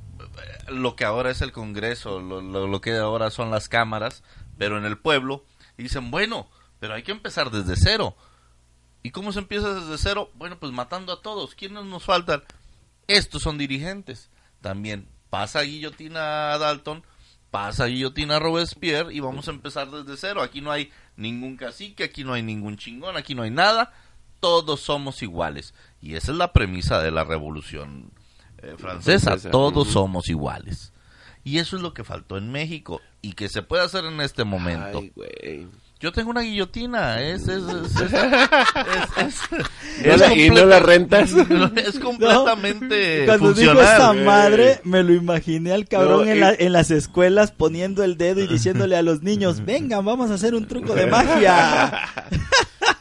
[0.69, 4.23] Lo que ahora es el Congreso, lo, lo, lo que ahora son las cámaras,
[4.59, 5.45] pero en el pueblo,
[5.77, 6.49] dicen, bueno,
[6.81, 8.17] pero hay que empezar desde cero.
[9.03, 10.31] ¿Y cómo se empieza desde cero?
[10.35, 11.55] Bueno, pues matando a todos.
[11.55, 12.43] ¿Quiénes nos faltan?
[13.07, 14.31] Estos son dirigentes.
[14.61, 17.05] También pasa guillotina a Dalton,
[17.51, 20.43] pasa guillotina a Robespierre y vamos a empezar desde cero.
[20.43, 23.93] Aquí no hay ningún cacique, aquí no hay ningún chingón, aquí no hay nada.
[24.41, 25.73] Todos somos iguales.
[26.03, 28.11] Y esa es la premisa de la revolución
[28.63, 29.31] eh, francesa.
[29.31, 29.51] Francesa.
[29.51, 30.93] Todos somos iguales.
[31.45, 34.45] Y eso es lo que faltó en México y que se puede hacer en este
[34.45, 34.99] momento.
[34.99, 35.69] Ay, güey.
[35.99, 39.41] Yo tengo una guillotina, es es es, es, es-
[40.03, 41.33] es- ¿No la- es y no la rentas?
[41.77, 46.53] Es completamente Cuando dijo esta madre, me lo imaginé al cabrón No, en, y- la-
[46.55, 50.55] en las escuelas poniendo el dedo y diciéndole a los niños, vengan, vamos a hacer
[50.55, 52.09] un truco de magia.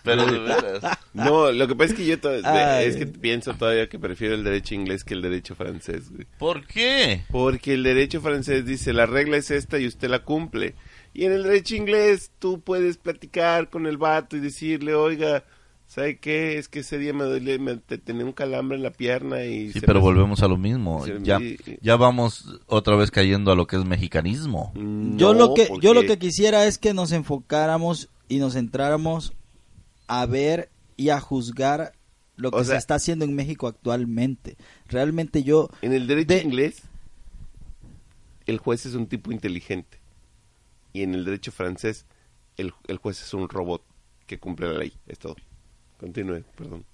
[0.04, 0.98] Pero de veras.
[1.14, 4.74] No, lo que pasa es que yo es que pienso todavía que prefiero el derecho
[4.76, 6.28] inglés que el derecho francés, güey.
[6.38, 7.24] ¿Por qué?
[7.32, 10.76] Porque el derecho francés dice, la regla es esta y usted la cumple.
[11.16, 15.46] Y en el derecho inglés tú puedes platicar con el vato y decirle, oiga,
[15.88, 16.58] ¿sabe qué?
[16.58, 19.72] Es que ese día me duele, me te- tenía un calambre en la pierna y...
[19.72, 21.06] Sí, pero me- volvemos a lo mismo.
[21.06, 21.40] se- Ya,
[21.82, 24.74] ya vamos otra vez cayendo a lo que es mexicanismo.
[24.76, 29.32] No, Yo lo que yo lo que quisiera es que nos enfocáramos y nos centráramos
[30.08, 31.94] a ver y a juzgar
[32.36, 34.58] lo que O se está haciendo en México actualmente.
[34.90, 36.82] Realmente yo En el derecho de- inglés,
[38.48, 40.00] el juez es un tipo inteligente.
[40.96, 42.06] Y en el derecho francés,
[42.56, 43.84] el, el juez es un robot
[44.28, 44.94] que cumple la ley.
[45.08, 45.36] Es todo.
[46.00, 46.86] Continúe, perdón.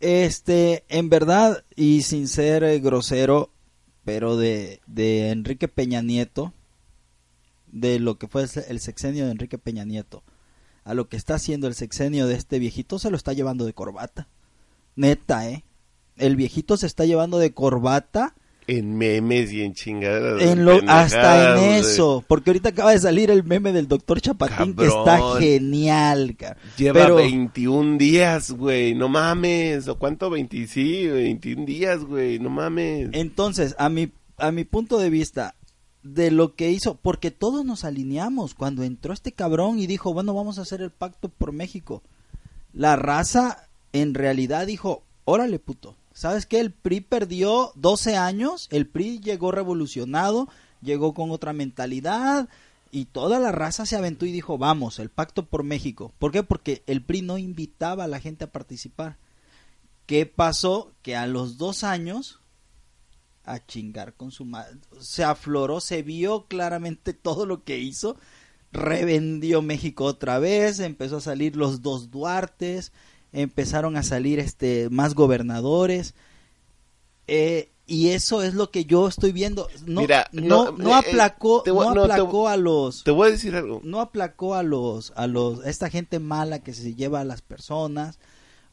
[0.00, 3.50] Este, en verdad, y sin ser eh, grosero,
[4.02, 6.54] pero de, de Enrique Peña Nieto,
[7.66, 10.22] de lo que fue el se- el sexenio de Enrique Peña Nieto,
[10.84, 13.74] a lo que está haciendo el sexenio de este viejito, se lo está llevando de
[13.74, 14.26] corbata.
[14.96, 15.64] Neta, ¿eh?
[16.16, 18.34] El viejito se está llevando de corbata
[18.66, 20.40] En memes y en chingaderas.
[20.42, 24.74] en lo, hasta en eso, porque ahorita acaba de salir el meme del doctor Chapatín
[24.74, 28.94] que está genial, ca- Lleva pero 21 días, güey.
[28.94, 29.86] No mames.
[29.88, 30.30] ¿O cuánto?
[30.30, 32.38] 20, sí, 21 días, güey.
[32.38, 33.10] No mames.
[33.12, 35.54] Entonces, a mi, a mi punto de vista,
[36.02, 40.32] de lo que hizo, porque todos nos alineamos cuando entró este cabrón y dijo, bueno,
[40.34, 42.02] vamos a hacer el pacto por México.
[42.72, 46.60] La raza en realidad dijo, órale puto, ¿sabes qué?
[46.60, 50.48] El PRI perdió 12 años, el PRI llegó revolucionado,
[50.80, 52.48] llegó con otra mentalidad
[52.90, 56.14] y toda la raza se aventó y dijo, vamos, el pacto por México.
[56.18, 56.42] ¿Por qué?
[56.42, 59.18] Porque el PRI no invitaba a la gente a participar.
[60.06, 60.92] ¿Qué pasó?
[61.02, 62.40] Que a los dos años
[63.44, 64.78] a chingar con su madre.
[65.00, 68.16] Se afloró, se vio claramente todo lo que hizo.
[68.72, 72.92] Revendió México otra vez, empezó a salir los dos Duartes,
[73.34, 76.14] empezaron a salir este más gobernadores.
[77.26, 79.68] Eh, y eso es lo que yo estoy viendo.
[79.84, 83.10] No, Mira, no, no, no eh, aplacó, voy- no no, te- aplacó a los Te
[83.10, 83.80] voy a decir algo.
[83.84, 87.42] no aplacó a los a los a esta gente mala que se lleva a las
[87.42, 88.18] personas.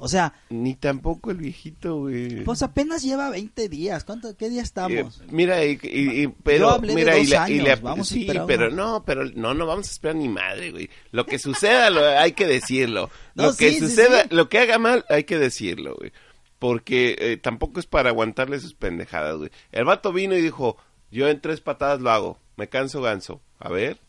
[0.03, 2.43] O sea, Ni tampoco el viejito, güey.
[2.43, 4.03] pues apenas lleva 20 días.
[4.03, 5.21] ¿Cuánto qué día estamos?
[5.21, 7.19] Eh, mira, y, y- y- pero, Yo hablé de mira,
[7.49, 8.75] y la- vamos a sí, esperar pero uno.
[8.75, 10.89] no, pero no, no vamos a esperar ni madre, güey.
[11.11, 13.09] Lo que suceda, lo, hay que decirlo.
[13.35, 14.29] No, lo que sí, suceda, sí.
[14.31, 16.11] lo que haga mal, hay que decirlo, güey.
[16.59, 19.51] Porque eh, tampoco es para aguantarle sus pendejadas, güey.
[19.71, 20.77] El vato vino y dijo,
[21.11, 23.39] yo en tres patadas lo hago, me canso ganso.
[23.59, 23.99] A ver.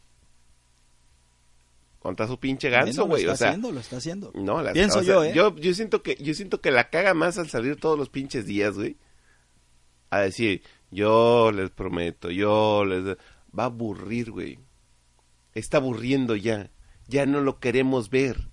[2.02, 3.48] Contra su pinche ganso, güey, lo o está sea.
[3.50, 4.32] haciendo, lo está haciendo.
[4.34, 5.32] No, la, Pienso o sea, yo, ¿eh?
[5.36, 8.44] yo, yo siento que, yo siento que la caga más al salir todos los pinches
[8.44, 8.96] días, güey.
[10.10, 13.16] A decir, yo les prometo, yo les...
[13.56, 14.58] Va a aburrir, güey.
[15.54, 16.70] Está aburriendo ya.
[17.06, 18.48] Ya no lo queremos ver.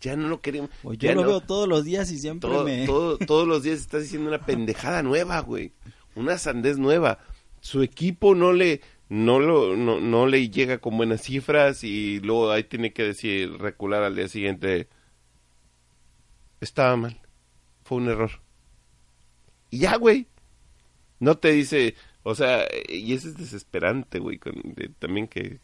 [0.00, 0.70] Ya no lo queremos.
[0.82, 2.84] Pues yo ya lo no- veo todos los días y siempre todo- me...
[2.86, 5.72] todo- todos los días estás diciendo una pendejada nueva, güey.
[6.14, 7.18] Una sandez nueva.
[7.60, 12.50] Su equipo no le no lo no, no le llega con buenas cifras y luego
[12.50, 14.88] ahí tiene que decir recular al día siguiente.
[16.60, 17.20] Estaba mal.
[17.84, 18.30] Fue un error.
[19.70, 20.26] Y ya, güey.
[21.20, 25.58] No te dice, o sea, y eso es desesperante, güey, con, de- también que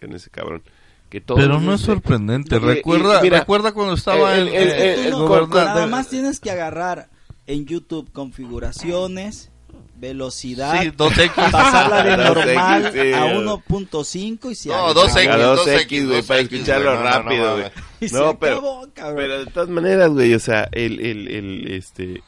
[0.00, 0.62] con ese cabrón.
[1.08, 2.56] Que todo Pero no es sorprendente.
[2.56, 5.64] Y- recuerda, mira, recuerda cuando estaba el- el, el- eh, el- el Tú no- gobernador-
[5.66, 7.08] nada más tienes que agarrar
[7.46, 9.50] en YouTube configuraciones,
[9.98, 11.34] velocidad, Sí, 2X.
[11.50, 13.12] pasarla de 2X, normal sí.
[13.12, 15.06] a 1.5 y se No, acabó.
[15.06, 17.66] 2X, A 2X, 2X, güey, para 2X, escucharlo no, no, no, rápido, güey.
[18.00, 21.72] Y se No, pero, acabó, pero de todas maneras, güey, o sea, el, el, el,
[21.72, 22.22] este,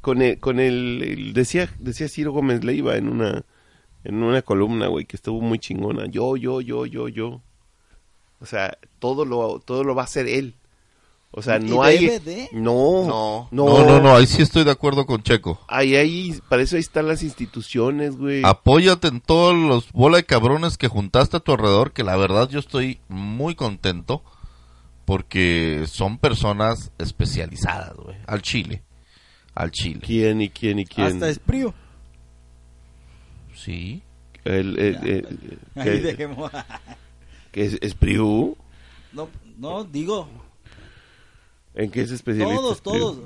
[0.00, 3.42] con el, con el, el- decía, decía Ciro Gómez Leiva en una,
[4.04, 6.06] en una columna, güey, que estuvo muy chingona.
[6.06, 7.42] Yo, yo, yo, yo, yo.
[8.40, 10.54] O sea, todo lo, todo lo va a hacer él.
[11.38, 12.08] O sea, ¿Y no hay...
[12.52, 15.60] No, No, no, no, no, no, ahí sí estoy de acuerdo con Checo.
[15.68, 18.40] Ahí, ahí, para eso ahí están las instituciones, güey.
[18.42, 22.48] Apóyate en todos los bola de cabrones que juntaste a tu alrededor, que la verdad
[22.48, 24.22] yo estoy muy contento
[25.04, 28.82] porque son personas especializadas, güey, al chile,
[29.54, 30.00] al chile.
[30.02, 31.06] ¿Quién y quién y quién?
[31.06, 31.74] Hasta Esprío.
[33.54, 34.02] Sí.
[34.44, 36.50] El, el- el- Ahí que, dejemos.
[37.52, 38.56] que es, es Priu.
[39.12, 40.28] No, no, digo,
[41.76, 42.60] ¿En qué es especialista?
[42.60, 43.18] todos, todos.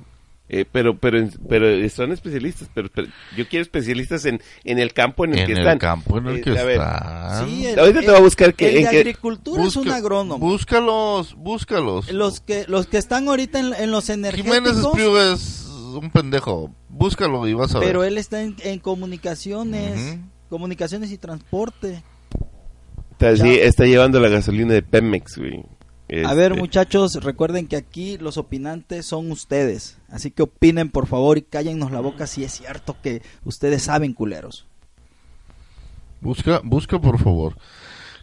[0.52, 2.68] Eh, pero, pero, en- pero son especialistas.
[2.74, 3.06] Pero, pero
[3.36, 5.78] yo quiero especialistas en, en el campo en el En que el están.
[5.78, 7.46] campo en el Eh, que están.
[7.48, 9.88] Sí, el- Ahorita te voy a buscar que- el en de qué- agricultura es un
[9.90, 10.38] agrónomo.
[10.44, 12.12] Búscalos, búscalos.
[12.12, 16.74] Los que los que están ahorita en, en los Jiménez energéticos, Espriu es un pendejo.
[16.88, 17.86] Búscalo y vas a ver.
[17.88, 20.20] pero él está en, en comunicaciones, Ujú.
[20.48, 22.02] comunicaciones y transporte.
[23.12, 25.62] Está, sí, está llevando la gasolina de Pemex, güey.
[26.26, 29.98] A ver, Este, muchachos, recuerden que aquí los opinantes son ustedes.
[30.08, 34.12] Así que opinen, por favor, y cállennos la boca si es cierto que ustedes saben,
[34.12, 34.66] culeros.
[36.20, 37.56] Busca, busca por favor.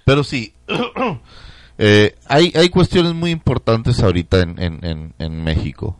[0.05, 0.53] Pero sí,
[1.77, 5.97] eh, hay, hay cuestiones muy importantes ahorita en, en, en, en México.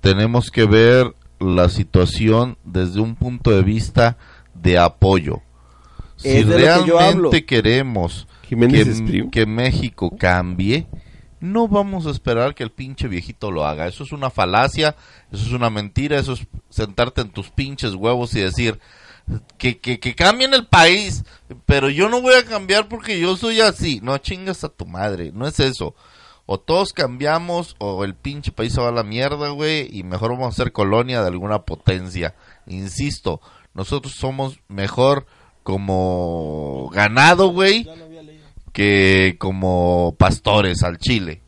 [0.00, 4.18] Tenemos que ver la situación desde un punto de vista
[4.54, 5.40] de apoyo.
[6.16, 9.30] Si que realmente queremos Jiménez que, Espriu.
[9.30, 10.88] que México cambie,
[11.38, 13.86] no vamos a esperar que el pinche viejito lo haga.
[13.86, 14.96] Eso es una falacia,
[15.30, 18.80] eso es una mentira, eso es sentarte en tus pinches huevos y decir
[19.56, 21.24] que, que, que cambien el país,
[21.64, 24.00] pero yo no voy a cambiar porque yo soy así.
[24.02, 25.94] No chingas a tu madre, no es eso.
[26.44, 30.32] O todos cambiamos o el pinche país se va a la mierda, güey, y mejor
[30.32, 32.34] vamos a ser colonia de alguna potencia.
[32.66, 33.40] Insisto,
[33.74, 35.26] nosotros somos mejor
[35.62, 37.86] como ganado, güey,
[38.80, 41.42] que como pastores al chile.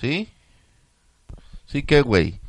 [0.00, 0.28] ¿Sí?
[1.66, 2.40] ¿Sí que, güey?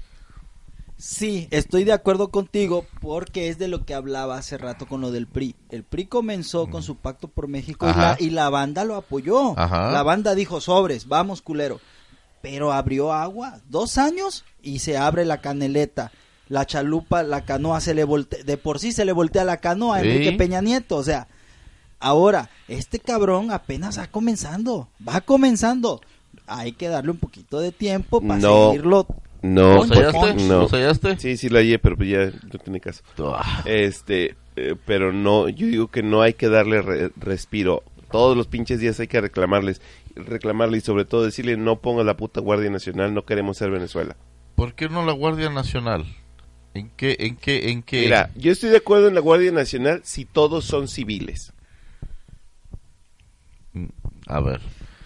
[0.97, 5.11] Sí, estoy de acuerdo contigo porque es de lo que hablaba hace rato con lo
[5.11, 5.55] del PRI.
[5.69, 9.53] El PRI comenzó con su pacto por México y la, y la banda lo apoyó.
[9.59, 9.91] Ajá.
[9.91, 11.80] La banda dijo sobres, vamos culero.
[12.41, 16.11] Pero abrió agua, dos años y se abre la caneleta.
[16.49, 19.97] La chalupa, la canoa se le voltea, de por sí se le voltea la canoa
[19.97, 20.07] a Sí.
[20.09, 20.95] Enrique Peña Nieto.
[20.97, 21.27] O sea,
[22.06, 26.02] ahora, este cabrón apenas va comenzando, va comenzando.
[26.48, 28.69] Hay que darle un poquito de tiempo para No.
[28.72, 29.07] seguirlo.
[29.41, 30.61] No, ¿Lo no.
[30.61, 31.18] ¿Lo hallaste?
[31.19, 33.03] Sí, sí lo hallé, pero pues ya no tiene caso.
[33.36, 37.84] Ah, Este, eh, pero no, yo digo que no hay que darle re- respiro.
[38.11, 39.82] Todos los pinches días hay que reclamarles,
[40.15, 44.15] reclamarle y sobre todo decirle no ponga la puta Guardia Nacional, no queremos ser Venezuela.
[44.56, 46.06] ¿Por qué no la Guardia Nacional?
[46.73, 48.02] ¿En qué, en qué, en qué?
[48.02, 51.52] Mira, yo estoy de acuerdo en la Guardia Nacional si todos son civiles.
[53.76, 53.85] Mm,
[54.27, 54.61] A ver.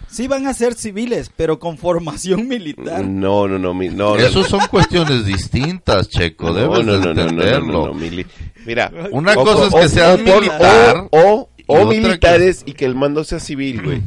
[0.08, 3.06] Sí van a ser civiles, pero con formación militar.
[3.06, 4.16] No, no, no, mi- no.
[4.16, 6.48] no, Eso son cuestiones distintas, Checo.
[6.48, 7.68] no, Debes no, no, no, no, no, entenderlo.
[7.68, 8.26] no, no, mili-
[8.66, 12.74] Mira, Una o- cosa es que por- militar o, o- y o otra militares y
[12.74, 14.02] que el mando sea civil, güey.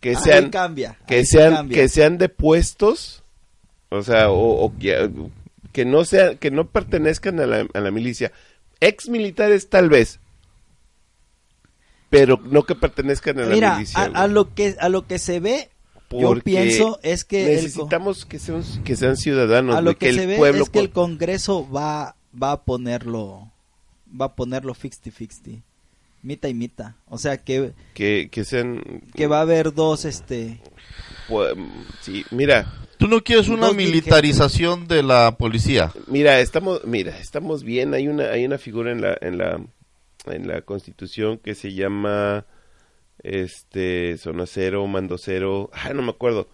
[0.00, 0.96] Que Ahí sean cambia.
[1.08, 1.76] que ahí sí sean cambia.
[1.76, 3.22] que sean depuestos,
[3.90, 5.10] o sea, o, o que,
[5.72, 8.32] que no sea que no pertenezcan a la, a la milicia.
[8.80, 10.20] Ex militares tal vez,
[12.10, 14.00] pero no que pertenezcan a la Mira, milicia.
[14.00, 15.70] a, a lo que a lo que se ve,
[16.10, 20.08] yo Porque pienso es que el necesitamos que sean que sean ciudadanos, a lo que,
[20.10, 23.50] el se ve pueblo es que el con- Congreso va va a ponerlo
[24.20, 25.60] va a ponerlo 50-50.
[26.22, 26.96] Mita y mita.
[27.06, 30.60] O sea que que, que sean que va a haber dos este
[31.28, 31.54] pues,
[32.00, 35.92] sí, mira, ¿Tú no quieres una militarización de la policía?
[36.08, 37.94] Mira, estamos, mira, estamos bien.
[37.94, 39.60] Hay una, hay una figura en la, en la,
[40.30, 42.46] en la Constitución que se llama,
[43.22, 45.70] este, zona cero, mando cero.
[45.74, 46.48] Ah, no me acuerdo.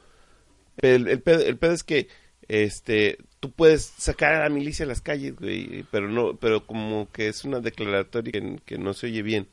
[0.77, 2.09] Pero el, el, pedo, el pedo es que,
[2.49, 7.11] este, tú puedes sacar a la milicia a las calles, güey, pero no, pero como
[7.13, 9.49] que es una declaratoria que, que no se oye bien.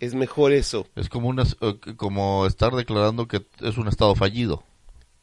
[0.00, 4.64] Es mejor eso, Es como, una, eh, como estar declarando que es un estado fallido.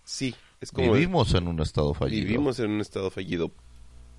[0.03, 0.35] sí.
[0.61, 2.25] Es como Vivimos en un estado fallido.
[2.25, 3.51] Vivimos en un estado fallido.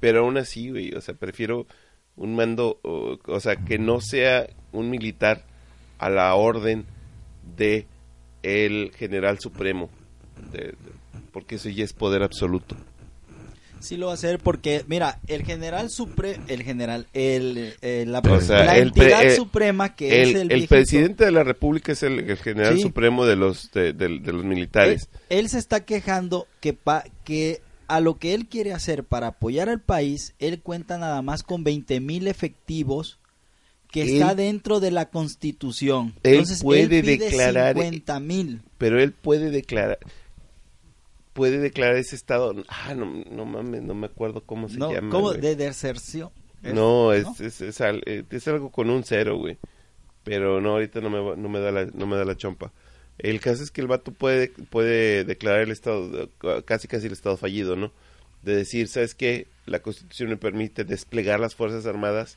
[0.01, 1.67] Pero aún así, güey, o sea, prefiero
[2.17, 5.43] un mando, o, o sea, que no sea un militar
[5.99, 6.85] a la orden
[7.57, 7.87] de
[8.43, 9.91] el general supremo,
[10.53, 10.75] de- de-
[11.33, 12.77] porque eso ya es poder absoluto.
[13.81, 17.75] sí lo va a hacer porque mira, el general supre el general el,
[18.07, 21.31] la, O sea, la el pre- entidad eh, suprema que es el, el presidente de
[21.31, 22.83] la república es el, general Sí.
[22.83, 25.09] supremo de los de los militares.
[25.29, 29.29] Él, él se está quejando que, pa- que a lo que él quiere hacer para
[29.29, 33.19] apoyar al país, él cuenta nada más con 20 mil efectivos
[33.91, 36.15] que Él- está dentro de la constitución.
[36.23, 38.61] Él Entonces, puede él pide declarar- 50 mil.
[38.79, 39.99] Pero él puede declarar.
[41.33, 42.55] puede declarar ese estado.
[42.69, 45.11] Ah, no, no mames, no me acuerdo cómo se No, llama.
[45.11, 45.33] ¿Cómo?
[45.33, 46.31] De deserción.
[46.63, 49.59] No, es, Es, es, al- es algo con un cero, güey.
[50.25, 52.73] Pero no, ahorita no me, no me da la, no me da la chompa.
[53.19, 56.31] El caso es que el vato puede, puede declarar el estado,
[56.65, 57.93] casi casi el estado fallido, ¿no?
[58.43, 59.49] De decir, ¿sabes qué?
[59.65, 62.37] La constitución me permite desplegar las fuerzas armadas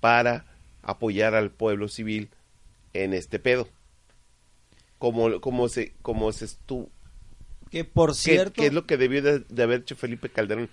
[0.00, 0.46] para
[0.82, 2.30] apoyar al pueblo civil
[2.92, 3.68] en este pedo.
[4.98, 6.88] Como, como se, como se estuvo,
[7.70, 10.70] Que por ¿Qué, cierto, qué es lo que debió de, de haber hecho Felipe Calderón?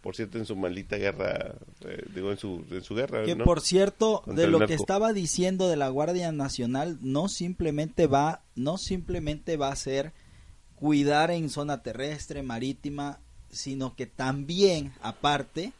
[0.00, 1.54] Por cierto, en su maldita guerra,
[1.84, 3.44] eh, digo, en su, en su guerra, que ¿no?
[3.44, 8.40] por cierto, Contra de lo que estaba diciendo de la Guardia Nacional, no simplemente va,
[8.54, 10.12] no simplemente va a ser
[10.76, 13.18] cuidar en zona terrestre, marítima,
[13.50, 15.72] sino que también, aparte,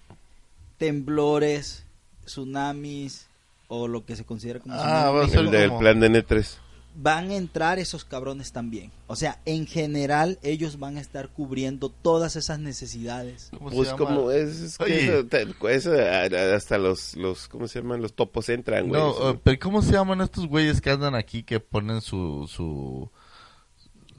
[0.76, 1.86] temblores,
[2.26, 3.26] tsunamis
[3.68, 6.10] o lo que se considera como Ah, tsunami, va a ser El del plan de
[6.10, 6.58] N3.
[6.94, 8.90] Van a entrar esos cabrones también.
[9.06, 13.50] O sea, en general ellos van a estar cubriendo todas esas necesidades.
[13.56, 13.98] ¿Cómo se Pues llama?
[13.98, 15.26] como es, es que Oye.
[15.74, 15.92] eso,
[16.54, 18.02] hasta los, los, ¿cómo se llaman?
[18.02, 19.00] Los topos entran, güey.
[19.00, 23.10] No, eh, pero ¿cómo se llaman estos güeyes que andan aquí que ponen su, su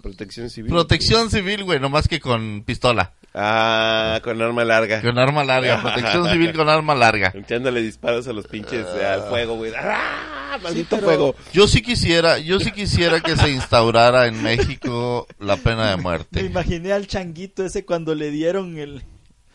[0.01, 0.71] protección civil.
[0.71, 5.01] protección civil, güey, nomás que con pistola, Ah, con arma larga.
[5.01, 7.31] con arma larga, protección civil con arma larga.
[7.33, 9.71] Echándole disparos a los pinches eh, al fuego, güey.
[9.77, 10.57] ¡Ah!
[10.61, 11.35] Maldito pero- fuego.
[11.53, 16.03] Yo sí quisiera, yo sí quisiera que se instaurara en México la pena de Me
[16.03, 16.41] muerte.
[16.45, 19.01] imaginé al changuito ese cuando le dieron el...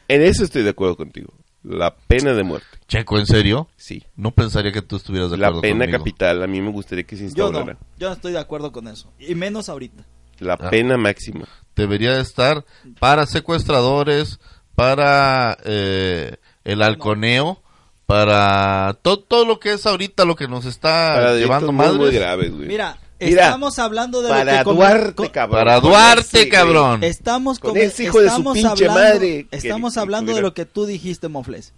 [0.08, 1.34] En eso estoy de acuerdo contigo.
[1.62, 2.66] La pena de muerte.
[2.88, 3.68] Checo, ¿en serio?
[3.76, 4.04] Sí.
[4.14, 5.98] No pensaría que tú estuvieras de La acuerdo pena conmigo.
[5.98, 6.42] capital.
[6.42, 7.78] A mí me gustaría que se Yo no, instaurara.
[7.98, 9.12] yo no estoy de acuerdo con eso.
[9.18, 10.04] Y menos ahorita.
[10.38, 10.70] La Ah.
[10.70, 11.46] pena máxima.
[11.74, 12.64] Debería estar
[12.98, 14.38] para secuestradores,
[14.74, 17.60] para eh, el halconeo,
[18.06, 22.10] para to- todo lo que es ahorita lo que nos está Para llevando delitos muy,
[22.14, 22.68] graves, güey.
[22.68, 24.64] Mira, Mira, estamos hablando de lo Para que...
[24.64, 25.58] come- Duarte, cabrón.
[25.58, 27.02] Para Con Duarte, cabrón.
[27.02, 30.34] Estamos, Con come- ese hijo de su pinche hablando, madre que- Estamos que hablando de
[30.34, 30.48] tuviera.
[30.48, 31.72] lo que tú dijiste, Mofles.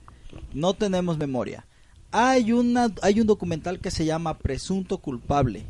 [0.53, 1.65] No tenemos memoria.
[2.11, 5.65] Hay, una, hay un documental que se llama Presunto Culpable.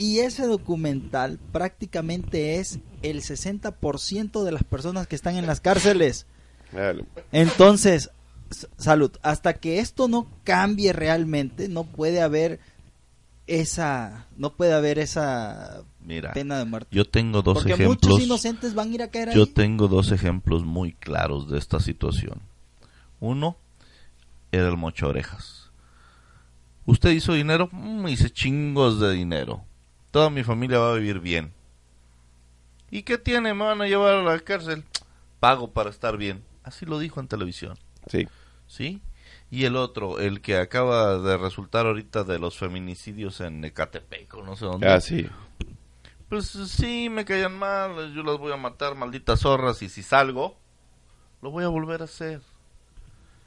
[0.00, 6.24] Y ese documental prácticamente es el 60% de las personas que están en las cárceles.
[7.32, 8.10] Entonces,
[8.78, 9.12] salud.
[9.22, 12.60] Hasta que esto no cambie realmente, no puede haber
[13.46, 16.88] esa, no puede haber esa Mira, pena de muerte.
[16.96, 17.98] yo tengo dos Porque ejemplos.
[18.10, 19.48] muchos inocentes van a ir a caer Yo ahí.
[19.50, 22.40] tengo dos ejemplos muy claros de esta situación.
[23.18, 23.58] Uno
[24.50, 25.70] era el mocho orejas.
[26.86, 27.68] ¿Usted hizo dinero?
[27.72, 29.64] Mm, hice chingos de dinero.
[30.10, 31.52] Toda mi familia va a vivir bien.
[32.90, 33.54] ¿Y qué tiene?
[33.54, 34.84] Me van a llevar a la cárcel.
[35.38, 36.44] Pago para estar bien.
[36.64, 37.78] Así lo dijo en televisión.
[38.08, 38.28] Sí.
[38.66, 39.00] ¿Sí?
[39.50, 44.42] Y el otro, el que acaba de resultar ahorita de los feminicidios en Ecatepec o
[44.42, 44.88] no sé dónde.
[44.88, 45.28] Ah, sí.
[46.28, 50.56] Pues sí, me caían mal, yo las voy a matar, malditas zorras, y si salgo,
[51.42, 52.40] lo voy a volver a hacer.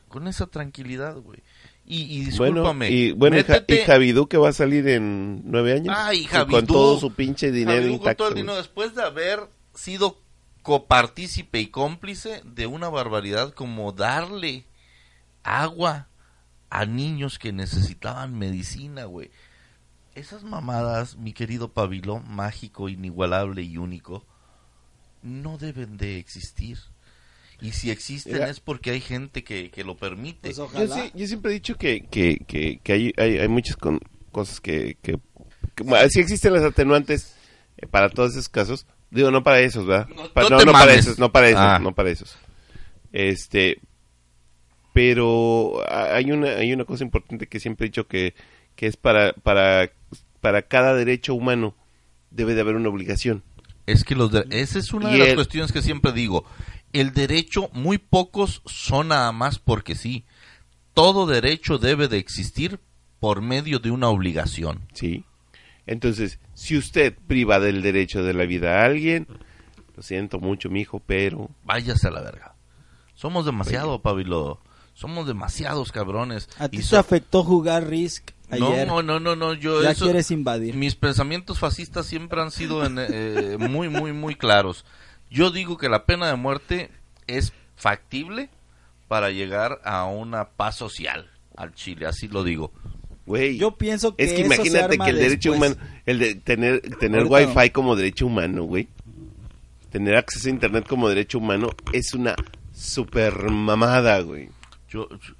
[0.09, 1.41] Con esa tranquilidad, güey.
[1.85, 2.89] Y, y Bueno, discúlpame.
[2.91, 5.93] y bueno, y Ja- métete- y Javidú que va a salir en nueve años.
[5.97, 6.51] Ay, Y Javidú.
[6.57, 8.17] Con todo su pinche dinero Javidú con intacto.
[8.19, 8.43] todo el güey.
[8.43, 9.39] dinero, después de haber
[9.73, 10.21] sido
[10.61, 14.65] copartícipe y cómplice de una barbaridad como darle
[15.43, 16.07] agua
[16.69, 19.29] a niños que necesitaban medicina, güey.
[20.15, 24.25] Esas mamadas, mi querido Pabilo, mágico, inigualable y único,
[25.21, 26.77] no deben de existir.
[27.63, 28.49] Y si existen Mira.
[28.49, 30.39] es porque hay gente que, que lo permite.
[30.53, 33.77] Pues Yo, sí- yo siempre he dicho que, que, que, que hay, hay, hay muchas
[33.77, 35.17] con- cosas que, que,
[36.09, 37.35] sí existen las atenuantes
[37.77, 38.85] eh, para todos esos casos.
[39.09, 40.07] Digo, no para esos, ¿verdad?
[40.09, 41.79] No, Pa- no no, para esos, no para esos, Ah.
[41.81, 42.37] no para esos.
[43.13, 43.79] Este,
[44.93, 48.33] pero hay una, hay una cosa importante que siempre he dicho que,
[48.75, 49.91] que es para, para,
[50.41, 51.75] para cada derecho humano
[52.31, 53.43] debe de haber una obligación.
[53.85, 56.45] Es que los de- esa es una Y de las cuestiones que siempre digo.
[56.93, 60.25] El derecho, muy pocos son nada más porque sí.
[60.93, 62.79] Todo derecho debe de existir
[63.19, 64.81] por medio de una obligación.
[64.93, 65.25] ¿sí?
[65.87, 69.27] Entonces, si usted priva del derecho de la vida a alguien,
[69.95, 72.55] lo siento mucho, mijo, pero Váyase a la verga.
[73.15, 74.59] Somos demasiado, Pabilo.
[74.93, 76.47] Somos demasiados cabrones.
[76.59, 78.87] A ti Y te so- afectó jugar Risk ayer.
[78.87, 80.75] No, no, no, no, yo ya eso- quieres invadir.
[80.75, 84.85] mis pensamientos fascistas siempre han sido en, eh, muy, muy, muy claros.
[85.33, 86.91] Yo digo que la pena de muerte
[87.27, 88.49] es factible
[89.07, 92.71] para llegar a una paz social al Chile, así lo digo.
[93.25, 95.73] güey, Yo pienso que es que eso se imagínate arma que el derecho después.
[95.75, 98.87] humano, el de tener tener Ahorita wifi como derecho humano, güey.
[99.91, 102.35] Tener acceso a internet como derecho humano es una
[102.73, 104.49] super mamada, güey.
[104.89, 105.33] Yo, yo-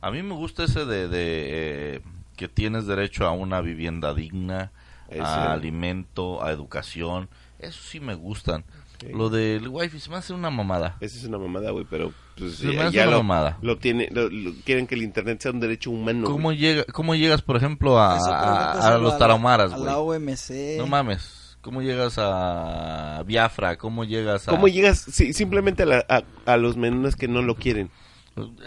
[0.00, 2.00] a mí me gusta ese de, de, eh,
[2.36, 4.72] que tienes derecho a una vivienda digna,
[5.08, 5.20] Ese.
[5.22, 7.28] a alimento, a educación.
[7.58, 8.64] Eso sí me gustan.
[9.12, 10.96] Lo del wifi se me hace una mamada.
[11.00, 13.58] Esa es una mamada, güey, pero pues, Se me ya, hace ya una lo, mamada.
[13.62, 16.26] lo tiene, lo- lo- quieren que el internet sea un derecho humano.
[16.26, 16.58] ¿Cómo, güey.
[16.58, 19.86] llega, ¿Cómo llegas, por ejemplo, a, a- a los tarahumaras, A güey?
[19.86, 20.76] la OMC.
[20.78, 21.56] No mames.
[21.60, 23.76] ¿Cómo llegas a Biafra?
[23.76, 24.52] ¿Cómo llegas a...?
[24.52, 27.90] ¿Cómo llegas sí, simplemente a, la- a, a los menores que no lo quieren?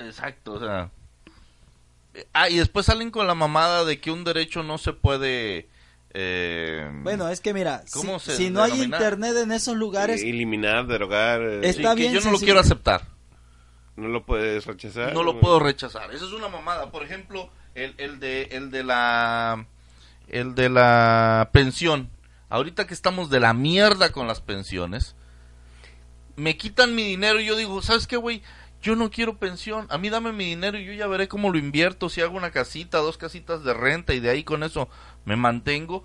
[0.05, 0.89] Exacto, o sea...
[2.33, 5.69] Ah, y después salen con la mamada de que un derecho no se puede...
[6.13, 10.21] eh, Bueno, es que mira, si, ¿Cómo se si no hay internet en esos lugares,
[10.21, 13.07] Eh, Eliminar, derogar, eh, sí, está que bien yo no lo quiero aceptar.
[13.95, 15.13] no lo puedes rechazar.
[15.13, 16.13] No lo puedo rechazar.
[16.13, 16.91] Eso es una mamada.
[16.91, 19.65] Por ejemplo, el, el de el de la
[20.29, 22.09] el de la pensión.
[22.49, 25.15] Ahorita que estamos de la mierda con las pensiones,
[26.35, 28.41] me quitan mi dinero y yo digo, ¿sabes qué, güey?
[28.81, 29.85] Yo no quiero pensión.
[29.89, 32.07] A mí dame mi dinero y yo ya veré cómo lo invierto.
[32.09, 34.87] Si hago una casita, dos casitas de renta y de ahí con eso
[35.29, 36.03] me mantengo.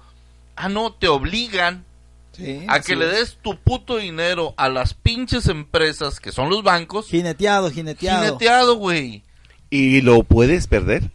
[0.54, 1.84] Ah, no, te obligan
[2.32, 3.12] Sí, a que le es.
[3.12, 7.08] des tu puto dinero a las pinches empresas que son los bancos.
[7.08, 8.24] Jineteado, jineteado.
[8.24, 9.22] Jineteado, güey.
[9.70, 11.10] ¿Y lo puedes perder?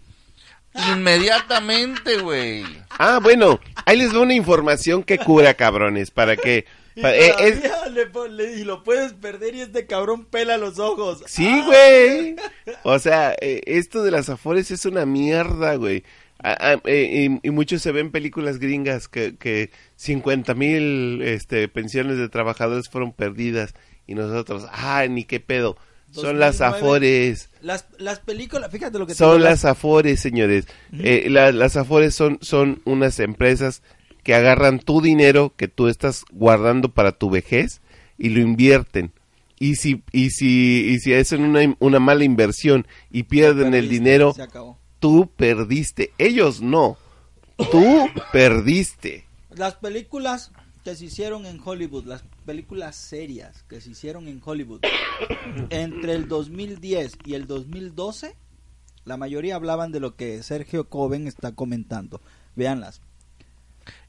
[0.94, 2.64] Inmediatamente, güey.
[2.98, 6.65] Ah, bueno, ahí les doy una información que cura, cabrones, para que...
[6.95, 10.26] Y, pa- eh, es- todavía le pon- le- y lo puedes perder y este cabrón
[10.26, 11.22] pela los ojos.
[11.27, 12.36] Sí, güey.
[12.84, 16.03] O sea, eh, esto de las afores es una mierda, güey.
[16.41, 21.68] Ah, ah, eh, y, y muchos se ven películas gringas que, que 50 mil este,
[21.68, 23.74] pensiones de trabajadores fueron perdidas
[24.07, 25.78] y nosotros, ah, ni qué pedo.
[26.11, 26.78] Son las 2009.
[26.78, 27.49] afores.
[27.61, 30.66] Las, las películas, fíjate lo que te Son digo, las afores, señores.
[30.98, 33.84] Eh, la- las afores son, son unas empresas
[34.24, 37.82] que agarran tu dinero que tú estás guardando para tu vejez
[38.18, 39.11] y lo invierten.
[39.60, 44.34] Y si, y si, y si hacen una, una mala inversión y pierden el dinero,
[44.34, 44.80] Se acabó.
[45.00, 46.14] Tú perdiste.
[46.18, 46.98] Ellos no.
[47.72, 49.26] Tú perdiste.
[49.52, 50.52] Las películas
[50.84, 54.82] que se hicieron en Hollywood, las películas serias que se hicieron en Hollywood,
[55.70, 58.36] entre el 2010 y el 2012,
[59.06, 62.22] la mayoría hablaban de lo que Sergio Coven está comentando.
[62.56, 63.02] Veanlas.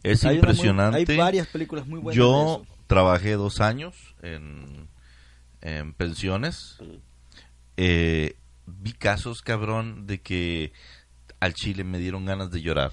[0.02, 1.12] Es Hay una muy- impresionante.
[1.12, 2.16] hay varias películas muy buenas.
[2.16, 2.66] de Yo eso.
[2.86, 4.88] trabajé dos años en,
[5.62, 6.78] en pensiones.
[7.76, 8.36] Eh,
[8.78, 10.72] vi casos, cabrón, de que
[11.40, 12.92] al Chile me dieron ganas de llorar.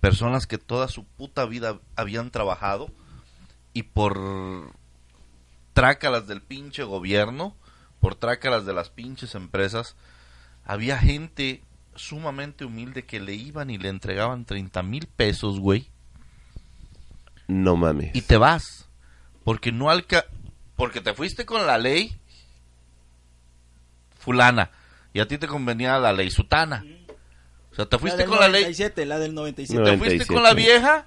[0.00, 2.90] Personas que toda su puta vida habían trabajado
[3.72, 4.72] y por
[5.72, 7.56] trácalas del pinche gobierno,
[8.00, 9.96] por trácalas de las pinches empresas,
[10.64, 11.62] había gente
[11.94, 15.88] sumamente humilde que le iban y le entregaban 30 mil pesos, güey
[17.48, 18.14] No mames.
[18.14, 18.88] y te vas
[19.44, 20.24] porque no alca
[20.76, 22.16] porque te fuiste con la ley
[24.22, 24.70] fulana
[25.12, 26.84] y a ti te convenía la ley sutana
[27.70, 29.78] o sea te fuiste del con la ley 97, la del 97.
[29.82, 29.84] No.
[29.90, 30.34] te fuiste 97.
[30.34, 31.06] con la vieja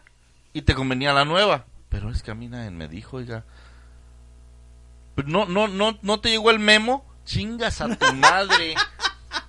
[0.53, 3.43] y te convenía la nueva pero es que a mí nadie me dijo oiga
[5.15, 8.75] Pues no no no no te llegó el memo chingas a tu madre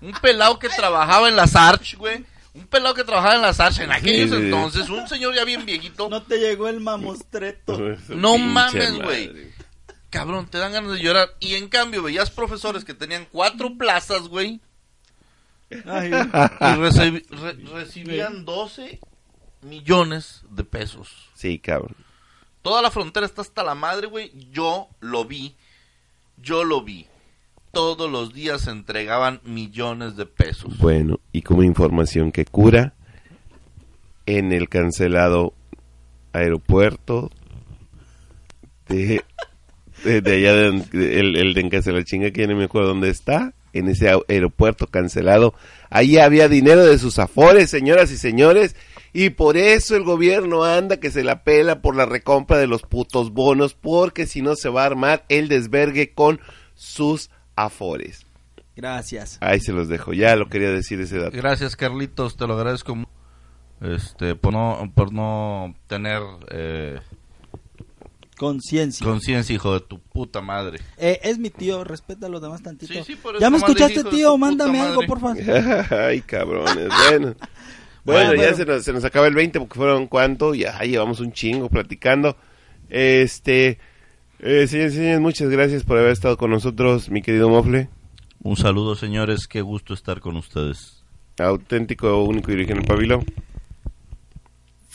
[0.01, 2.25] un pelado que trabajaba en las arch güey
[2.55, 5.67] un pelado que trabajaba en las arch en aquellos Sí, entonces un señor ya bien
[5.67, 7.79] viejito No te llegó el mamostreto.
[8.09, 9.05] No mames, madre.
[9.05, 9.56] güey.
[10.17, 11.29] Cabrón, te dan ganas de llorar.
[11.41, 14.61] Y en cambio, veías profesores que tenían cuatro plazas, güey.
[15.85, 19.01] Ay, Y recibi- re- recibían 12
[19.63, 21.29] millones de pesos.
[21.35, 21.97] Sí, cabrón.
[22.63, 24.33] Toda la frontera está hasta la madre, güey.
[24.51, 25.55] Yo lo vi.
[26.37, 27.07] Yo lo vi.
[27.73, 30.79] Todos los días se entregaban millones de pesos.
[30.79, 32.95] Bueno, y como información que cura,
[34.25, 35.53] en el cancelado
[36.33, 37.31] aeropuerto
[38.89, 39.25] de,
[40.05, 43.11] de, de allá, de, de- el, el de Encacelachinga, que ya no me acuerdo dónde
[43.11, 45.55] está, en ese aeropuerto cancelado,
[45.91, 48.75] ahí había dinero de sus afores, señoras y señores,
[49.13, 52.83] y por eso el gobierno anda que se la pela por la recompra de los
[52.83, 56.41] putos bonos, porque si no se va a armar el desvergue con
[56.75, 58.27] sus afores.
[58.77, 59.39] Gracias.
[59.41, 61.35] Ahí se los dejo, ya lo quería decir ese dato.
[61.37, 62.37] Gracias, Carlitos.
[62.37, 62.95] Te lo agradezco
[63.81, 66.21] este, por, no, por no tener
[66.51, 66.99] eh,
[68.39, 69.07] Conciencia.
[69.07, 70.81] conciencia, hijo de tu puta madre.
[70.99, 72.93] Eh, es mi tío, respeta a los demás tantito.
[72.93, 74.37] Sí, sí, por eso ¿Ya me escuchaste, tío?
[74.37, 75.39] Mándame algo, por favor.
[75.91, 76.89] Ay, cabrones.
[76.89, 77.35] Bueno,
[78.05, 81.21] bueno, Bueno, ya se nos, se nos acaba el 20 porque fueron cuánto, ya llevamos
[81.21, 82.37] un chingo platicando.
[82.91, 83.79] Este,
[84.41, 87.89] eh, señores, señores, muchas gracias por haber estado con nosotros, mi querido Mofle.
[88.43, 89.49] Un saludo, señores.
[89.49, 91.05] Qué gusto estar con ustedes.
[91.39, 93.25] Auténtico, único y original Pabilo.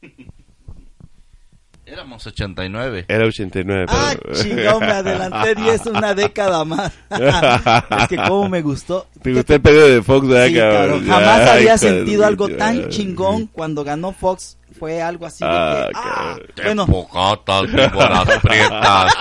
[1.86, 3.04] Éramos 89.
[3.06, 3.86] Era 89.
[3.88, 6.90] Ah, chingón, me adelanté 10, una década más.
[8.00, 9.06] es que como me gustó.
[9.22, 11.06] Te gustó el periodo de Fox, ¿verdad, Sí, cabrón?
[11.06, 14.56] Jamás Ay, había sentido algo tan chingón cuando ganó Fox.
[14.76, 16.46] Fue algo así de Ah, que, ah, cabrón.
[16.64, 19.12] bueno, Pocotas, víboras prietas.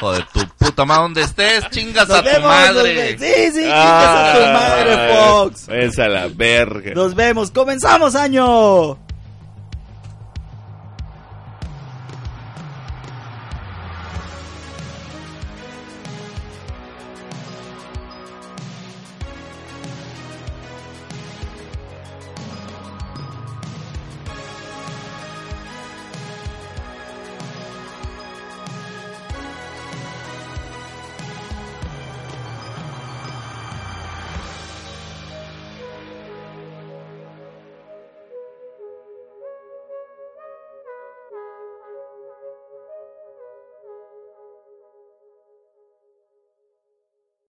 [0.00, 3.18] Hijo de tu puta madre, donde estés, chingas a tu madre.
[3.18, 5.08] sí, sí, chingas a tu madre, Ah,
[5.42, 5.66] Fox.
[5.66, 6.92] Váyanse a la verga.
[6.94, 7.50] Nos vemos.
[7.50, 8.98] Comenzamos año.